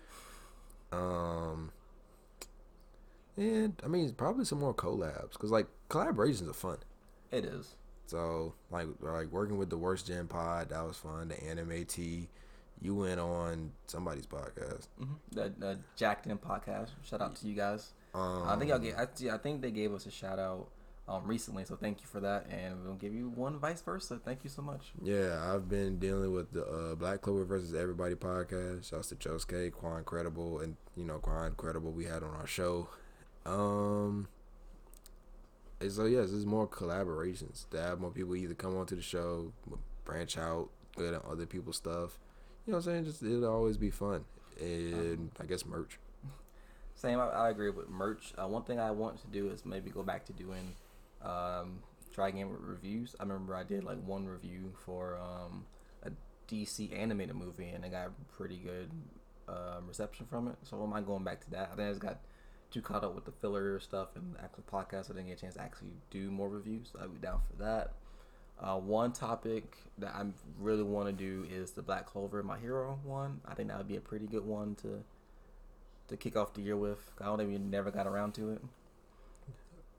[0.91, 1.71] Um,
[3.37, 6.79] and I mean probably some more collabs because like collaborations are fun.
[7.31, 7.75] It is.
[8.07, 11.29] So like like working with the worst gen pod that was fun.
[11.29, 12.29] The anime T,
[12.81, 14.87] you went on somebody's podcast.
[15.01, 15.15] Mm-hmm.
[15.33, 16.91] The, the Jacked In podcast.
[17.03, 17.93] Shout out to you guys.
[18.17, 18.97] Um, I think I'll get.
[18.97, 20.69] I, I think they gave us a shout out
[21.07, 24.19] um, recently, so thank you for that, and we'll give you one vice versa.
[24.25, 24.93] Thank you so much.
[25.03, 28.89] Yeah, I've been dealing with the uh, Black Clover versus Everybody podcast.
[28.89, 32.89] Shouts to Josuke, Quan Credible, and you know Quan Credible we had on our show.
[33.45, 34.29] Um,
[35.81, 39.53] and so yes, there's more collaborations to have more people either come onto the show,
[40.05, 42.19] branch out, get on other people's stuff.
[42.67, 43.05] You know what I'm saying?
[43.05, 44.25] Just it'll always be fun,
[44.59, 45.99] and I guess merch.
[46.97, 48.33] Same, I, I agree with merch.
[48.37, 50.75] Uh, one thing I want to do is maybe go back to doing
[51.23, 51.81] um,
[52.13, 53.15] try game reviews.
[53.21, 55.67] I remember I did like one review for um,
[56.03, 56.11] a
[56.51, 58.91] DC animated movie, and I got pretty good
[59.47, 60.57] uh, reception from it.
[60.63, 61.71] So am I going back to that.
[61.73, 62.19] I think I just got
[62.71, 65.11] too caught up with the filler stuff and the actual podcast.
[65.11, 66.89] I didn't get a chance to actually do more reviews.
[66.93, 67.93] So I'd be down for that.
[68.59, 70.25] Uh, one topic that I
[70.59, 73.41] really want to do is the Black Clover My Hero one.
[73.47, 75.05] I think that would be a pretty good one to
[76.09, 77.11] to kick off the year with.
[77.21, 78.63] I don't we never got around to it.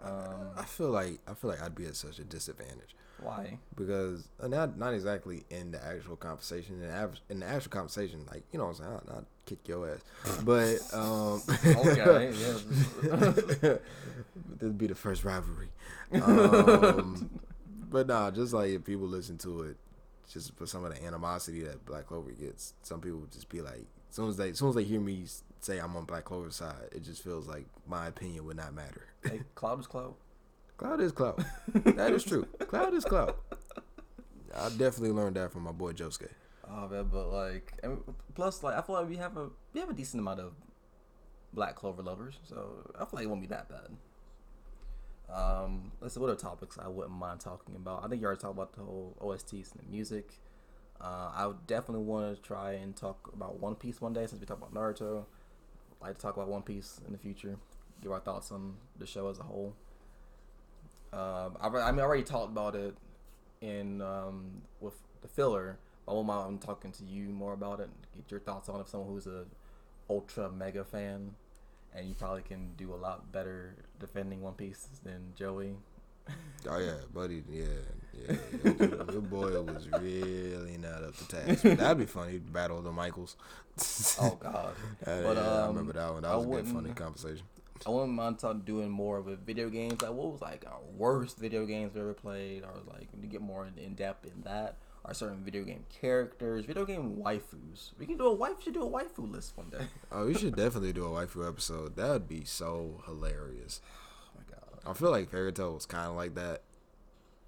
[0.03, 2.95] Um, I feel like I feel like I'd be at such a disadvantage.
[3.19, 3.57] Why?
[3.75, 6.75] Because uh, not not exactly in the actual conversation.
[6.75, 9.25] In the, av- in the actual conversation, like you know, what I'm saying, I'll, I'll
[9.45, 10.41] kick your ass.
[10.43, 13.77] But um, okay, yeah.
[14.59, 15.69] this be the first rivalry.
[16.13, 17.39] Um,
[17.89, 19.77] but nah, just like if people listen to it,
[20.31, 23.61] just for some of the animosity that Black Clover gets, some people would just be
[23.61, 25.25] like, as soon as they, as soon as they hear me
[25.59, 29.07] say I'm on Black Clover's side, it just feels like my opinion would not matter.
[29.23, 30.13] hey, cloud is cloud.
[30.77, 31.43] Cloud is cloud.
[31.73, 32.45] that is true.
[32.59, 33.33] Cloud is cloud.
[34.55, 36.29] I definitely learned that from my boy Josuke.
[36.69, 37.99] Oh man, but like, and
[38.35, 40.53] plus, like, I feel like we have a we have a decent amount of
[41.53, 43.97] Black Clover lovers, so I feel like it won't be that bad.
[45.33, 48.03] Um, let's see what other topics I wouldn't mind talking about.
[48.03, 50.39] I think you already talked about the whole OSTs and the music.
[50.99, 54.39] Uh, I would definitely want to try and talk about One Piece one day since
[54.39, 55.25] we talked about Naruto.
[56.01, 57.57] I'd like to talk about One Piece in the future.
[58.01, 59.75] Give our thoughts on the show as a whole.
[61.13, 62.95] Um, I, I mean, I already talked about it
[63.61, 65.77] in um, with the filler.
[66.05, 67.89] But I won't mind talking to you more about it.
[68.15, 68.87] Get your thoughts on it.
[68.87, 69.45] Someone who's a
[70.09, 71.35] ultra mega fan,
[71.93, 75.75] and you probably can do a lot better defending One Piece than Joey.
[76.69, 77.43] Oh yeah, buddy.
[77.49, 77.65] Yeah,
[78.13, 78.35] yeah.
[78.63, 81.61] Your, your boy was really not up to task.
[81.63, 82.39] That'd be funny.
[82.39, 83.35] Battle of the Michaels.
[84.19, 84.73] Oh God!
[85.05, 86.23] Uh, But, yeah, I um, remember that one.
[86.23, 87.45] That I was a good, funny conversation.
[87.85, 90.01] I wouldn't mind talking doing more of with video games.
[90.01, 93.41] Like what was like our worst video games we ever played, or like to get
[93.41, 94.77] more in depth in that.
[95.05, 97.91] Or certain video game characters, video game waifus.
[97.99, 98.63] We can do a wife.
[98.63, 99.85] Should do a waifu list one day.
[100.11, 101.95] Oh, we should definitely do a waifu episode.
[101.95, 103.79] That would be so hilarious.
[104.87, 106.61] I feel like Fairy Tail was kind of like that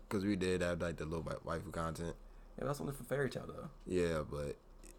[0.07, 2.15] because we did have like the little wa- waifu content.
[2.57, 3.69] Yeah, that's only for Fairy Tail though.
[3.87, 4.57] Yeah, but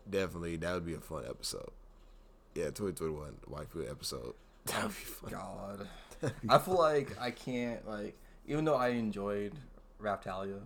[0.08, 1.70] definitely that would be a fun episode.
[2.54, 4.34] Yeah, 2021 waifu episode.
[4.66, 5.30] That would be fun.
[5.30, 5.88] God,
[6.48, 9.52] I feel like I can't like even though I enjoyed
[10.02, 10.60] Raphtalia,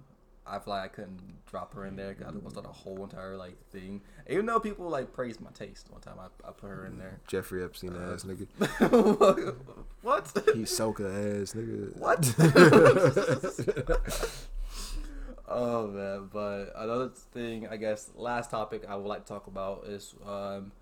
[0.47, 2.15] I feel like I couldn't drop her in there.
[2.15, 4.03] 'cause it was not a whole entire like thing.
[4.29, 7.21] Even though people like praised my taste one time, I, I put her in there.
[7.27, 8.47] Jeffrey Epstein ass nigga.
[10.03, 10.25] what?
[10.27, 11.97] Hisoka ass nigga.
[11.97, 12.35] What?
[15.49, 19.85] oh man, but another thing, I guess, last topic I would like to talk about
[19.87, 20.73] is um,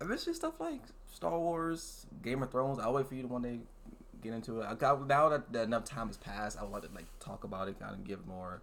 [0.00, 0.80] eventually stuff like
[1.12, 2.78] Star Wars, Game of Thrones.
[2.78, 3.60] I'll wait for you to one day
[4.22, 4.66] get into it.
[4.68, 7.44] I got, now that, that enough time has passed, I would like to like talk
[7.44, 8.62] about it, kind of give more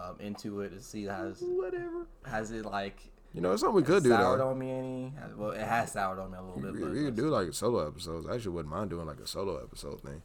[0.00, 2.06] um, into it to see has Whatever.
[2.24, 4.48] has it like You know, it's something we could do soured though.
[4.50, 5.12] on me any?
[5.36, 6.80] Well, it has soured on me a little We, bit.
[6.80, 8.26] but we could do like solo episodes.
[8.28, 10.22] I actually wouldn't mind doing like a solo episode thing.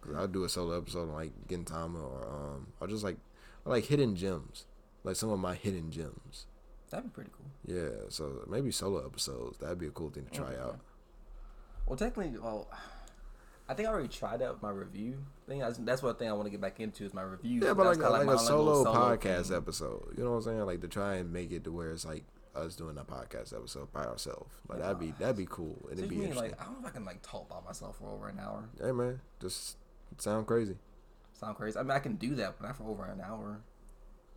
[0.00, 3.16] Cause I'd do a solo episode on like Gintama or um or just like
[3.64, 4.66] or like hidden gems,
[5.04, 6.46] like some of my hidden gems.
[6.90, 7.46] That'd be pretty cool.
[7.76, 9.58] Yeah, so maybe solo episodes.
[9.58, 10.60] That'd be a cool thing to try Okay.
[10.60, 10.78] out.
[11.86, 12.68] Well, technically, well,
[13.72, 15.18] I think I already tried that with my review
[15.48, 15.60] thing.
[15.60, 17.60] That's, that's what thing I want to get back into is my review.
[17.64, 19.56] Yeah, but like, a- kinda like, a own solo, podcast thing.
[19.56, 20.14] episode.
[20.16, 20.60] You know what I'm saying?
[20.66, 22.24] Like to try and make it to where it's like
[22.54, 24.50] us doing a podcast episode by ourselves.
[24.68, 25.78] Like that'd be that'd be cool.
[25.86, 26.50] So It'd be mean, interesting.
[26.52, 28.68] like I don't know if I can like talk by myself for over an hour.
[28.80, 29.78] hey man, just
[30.18, 30.76] sound crazy.
[31.32, 31.78] Sound crazy?
[31.78, 33.60] I mean, I can do that, but not for over an hour.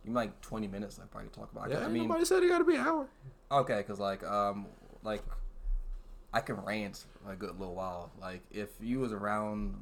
[0.02, 0.98] You mean like twenty minutes?
[1.02, 1.68] I probably talk about.
[1.70, 3.06] Yeah, I mean, nobody said it got to be an hour.
[3.52, 4.66] okay, because like um
[5.02, 5.22] like
[6.36, 8.10] I can rant for a good little while.
[8.20, 9.74] Like if you was around,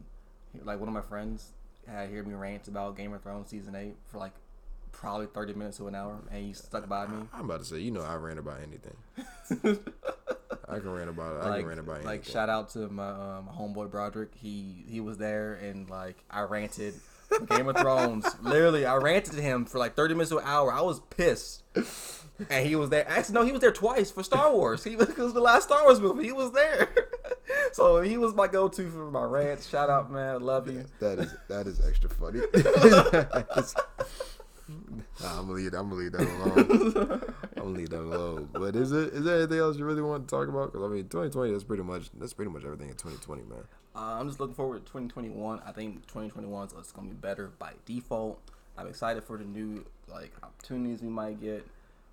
[0.63, 1.51] like one of my friends
[1.85, 4.35] had heard me rant about Game of Thrones season eight for like
[4.93, 7.27] probably thirty minutes to an hour, and you stuck by me.
[7.33, 8.97] I'm about to say, you know, I ran about anything.
[10.69, 11.45] I can rant about it.
[11.45, 12.07] I like, can rant about anything.
[12.07, 14.31] like shout out to my my homeboy Broderick.
[14.37, 16.95] He he was there and like I ranted
[17.49, 18.27] Game of Thrones.
[18.43, 20.73] Literally, I ranted to him for like thirty minutes to an hour.
[20.73, 21.63] I was pissed,
[22.51, 23.09] and he was there.
[23.09, 24.85] Actually, no, he was there twice for Star Wars.
[24.85, 26.25] He was, it was the last Star Wars movie.
[26.25, 26.89] He was there,
[27.73, 29.69] so he was my go-to for my rants.
[29.69, 30.43] Shout out, man.
[30.43, 30.85] Love you.
[31.01, 32.41] That is that is extra funny.
[35.21, 35.75] nah, I'm gonna leave.
[35.75, 37.35] I'm gonna leave that alone.
[37.65, 38.51] Gonna leave that alone.
[38.53, 40.73] But is it is there anything else you really want to talk about?
[40.73, 41.51] Because I mean, 2020.
[41.51, 43.61] That's pretty much that's pretty much everything in 2020, man.
[43.97, 45.63] Uh, I'm just looking forward to 2021.
[45.65, 48.39] I think 2021 is going to be better by default.
[48.77, 51.65] I'm excited for the new like opportunities we might get.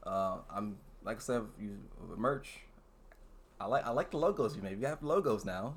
[0.06, 1.80] Uh, I'm like I said, you
[2.16, 2.60] merch.
[3.60, 4.80] I like I like the logos you made.
[4.80, 5.74] You have logos now,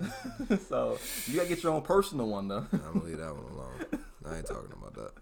[0.68, 2.66] so you gotta get your own personal one though.
[2.72, 4.04] I'm gonna leave that one alone.
[4.28, 5.12] I ain't talking about that.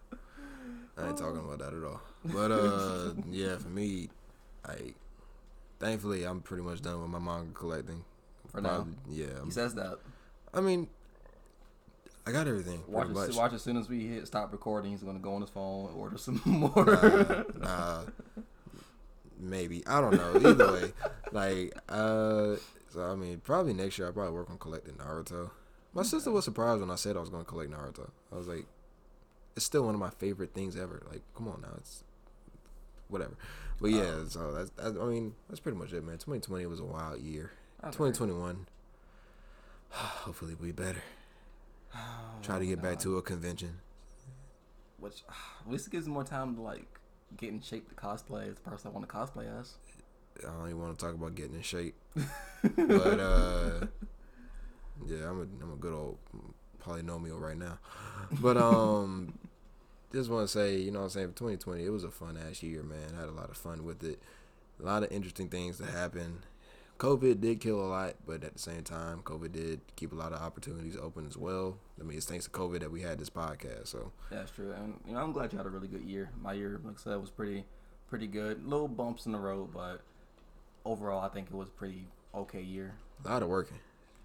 [1.02, 2.00] I ain't talking about that at all.
[2.24, 4.08] But uh, yeah, for me,
[4.64, 4.94] I
[5.78, 8.04] thankfully I'm pretty much done with my manga collecting.
[8.50, 9.26] For now, yeah.
[9.26, 9.98] he I'm- says that.
[10.52, 10.88] I mean,
[12.26, 12.82] I got everything.
[12.88, 15.50] Watch as, watch as soon as we hit stop recording, he's gonna go on his
[15.50, 17.44] phone and order some more.
[17.58, 18.02] Nah, nah,
[19.38, 20.50] maybe I don't know.
[20.50, 20.92] Either way,
[21.32, 22.56] like uh,
[22.90, 25.50] so I mean, probably next year I'll probably work on collecting Naruto.
[25.92, 28.10] My sister was surprised when I said I was going to collect Naruto.
[28.32, 28.64] I was like,
[29.56, 31.02] it's still one of my favorite things ever.
[31.10, 32.04] Like, come on now, it's
[33.08, 33.36] whatever.
[33.80, 36.18] But yeah, Um, so that's, that's I mean that's pretty much it, man.
[36.18, 37.52] 2020 was a wild year.
[37.82, 38.66] That's 2021,
[39.90, 41.02] hopefully we better.
[42.42, 43.78] Try to get back to a convention.
[44.98, 45.22] Which
[45.64, 46.86] at least it gives me more time to like
[47.36, 49.74] get in shape to cosplay as the person I want to cosplay as.
[50.40, 51.94] I don't even want to talk about getting in shape.
[52.14, 53.86] but uh
[55.06, 56.18] yeah, I'm a I'm a good old
[56.84, 57.78] polynomial right now.
[58.40, 59.34] But um
[60.12, 62.36] just want to say, you know what I'm saying, for 2020, it was a fun
[62.36, 63.14] ass year, man.
[63.16, 64.20] I had a lot of fun with it.
[64.80, 66.46] A lot of interesting things that happened.
[66.98, 70.32] COVID did kill a lot, but at the same time, COVID did keep a lot
[70.32, 71.78] of opportunities open as well.
[71.98, 73.88] I mean, it's thanks to COVID that we had this podcast.
[73.88, 76.30] So, That's true, and you know I'm glad you had a really good year.
[76.42, 77.64] My year, like I said, was pretty
[78.08, 78.66] pretty good.
[78.66, 80.02] Little bumps in the road, but
[80.84, 82.94] overall I think it was a pretty okay year.
[83.24, 83.78] a lot of working.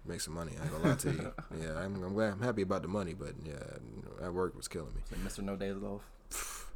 [0.06, 0.52] Make some money.
[0.58, 1.32] I ain't gonna lie to you.
[1.60, 2.34] Yeah, I'm, I'm glad.
[2.34, 3.54] I'm happy about the money, but yeah,
[4.20, 5.00] that work was killing me.
[5.08, 5.44] So Mr.
[5.44, 6.02] No Days Off.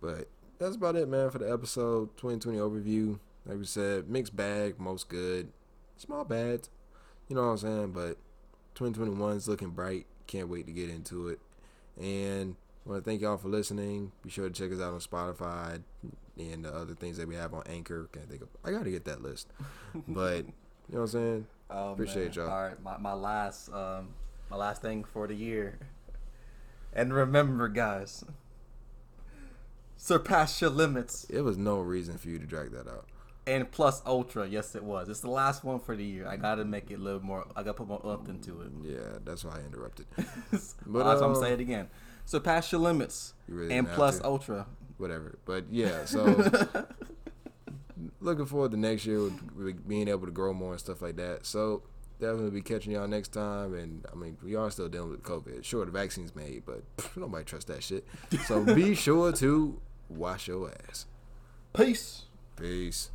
[0.00, 0.28] But
[0.58, 3.18] that's about it, man, for the episode 2020 overview.
[3.44, 5.52] Like we said, mixed bag, most good,
[5.98, 6.68] small bad.
[7.28, 7.92] You know what I'm saying?
[7.92, 8.16] But
[8.76, 10.06] 2021 is looking bright.
[10.26, 11.38] Can't wait to get into it.
[12.00, 12.56] And
[12.86, 14.12] I want to thank y'all for listening.
[14.22, 15.82] Be sure to check us out on Spotify
[16.38, 18.08] and the other things that we have on Anchor.
[18.12, 18.48] Can't think of.
[18.64, 19.48] I gotta get that list.
[20.08, 21.46] But you know what I'm saying?
[21.70, 22.46] Oh, Appreciate man.
[22.46, 22.50] y'all.
[22.50, 24.08] All right, my, my last um
[24.50, 25.78] my last thing for the year.
[26.92, 28.24] And remember, guys,
[29.96, 31.24] surpass your limits.
[31.30, 33.06] It was no reason for you to drag that out.
[33.46, 35.08] And plus ultra, yes, it was.
[35.08, 36.26] It's the last one for the year.
[36.28, 37.46] I gotta make it a little more.
[37.56, 38.70] I gotta put more oomph into it.
[38.82, 40.06] Yeah, that's why I interrupted.
[40.86, 41.88] but I'm uh, gonna say it again.
[42.26, 43.34] Surpass your limits.
[43.48, 44.66] You really and plus ultra.
[44.98, 45.38] whatever.
[45.46, 46.24] But yeah, so
[48.20, 51.16] looking forward to next year with, with being able to grow more and stuff like
[51.16, 51.46] that.
[51.46, 51.82] So
[52.20, 53.74] definitely be catching y'all next time.
[53.74, 55.64] And I mean, we are still dealing with COVID.
[55.64, 58.06] Sure, the vaccine's made, but pff, nobody trusts that shit.
[58.46, 61.06] So be sure to wash your ass.
[61.72, 62.24] Peace.
[62.56, 63.10] Peace.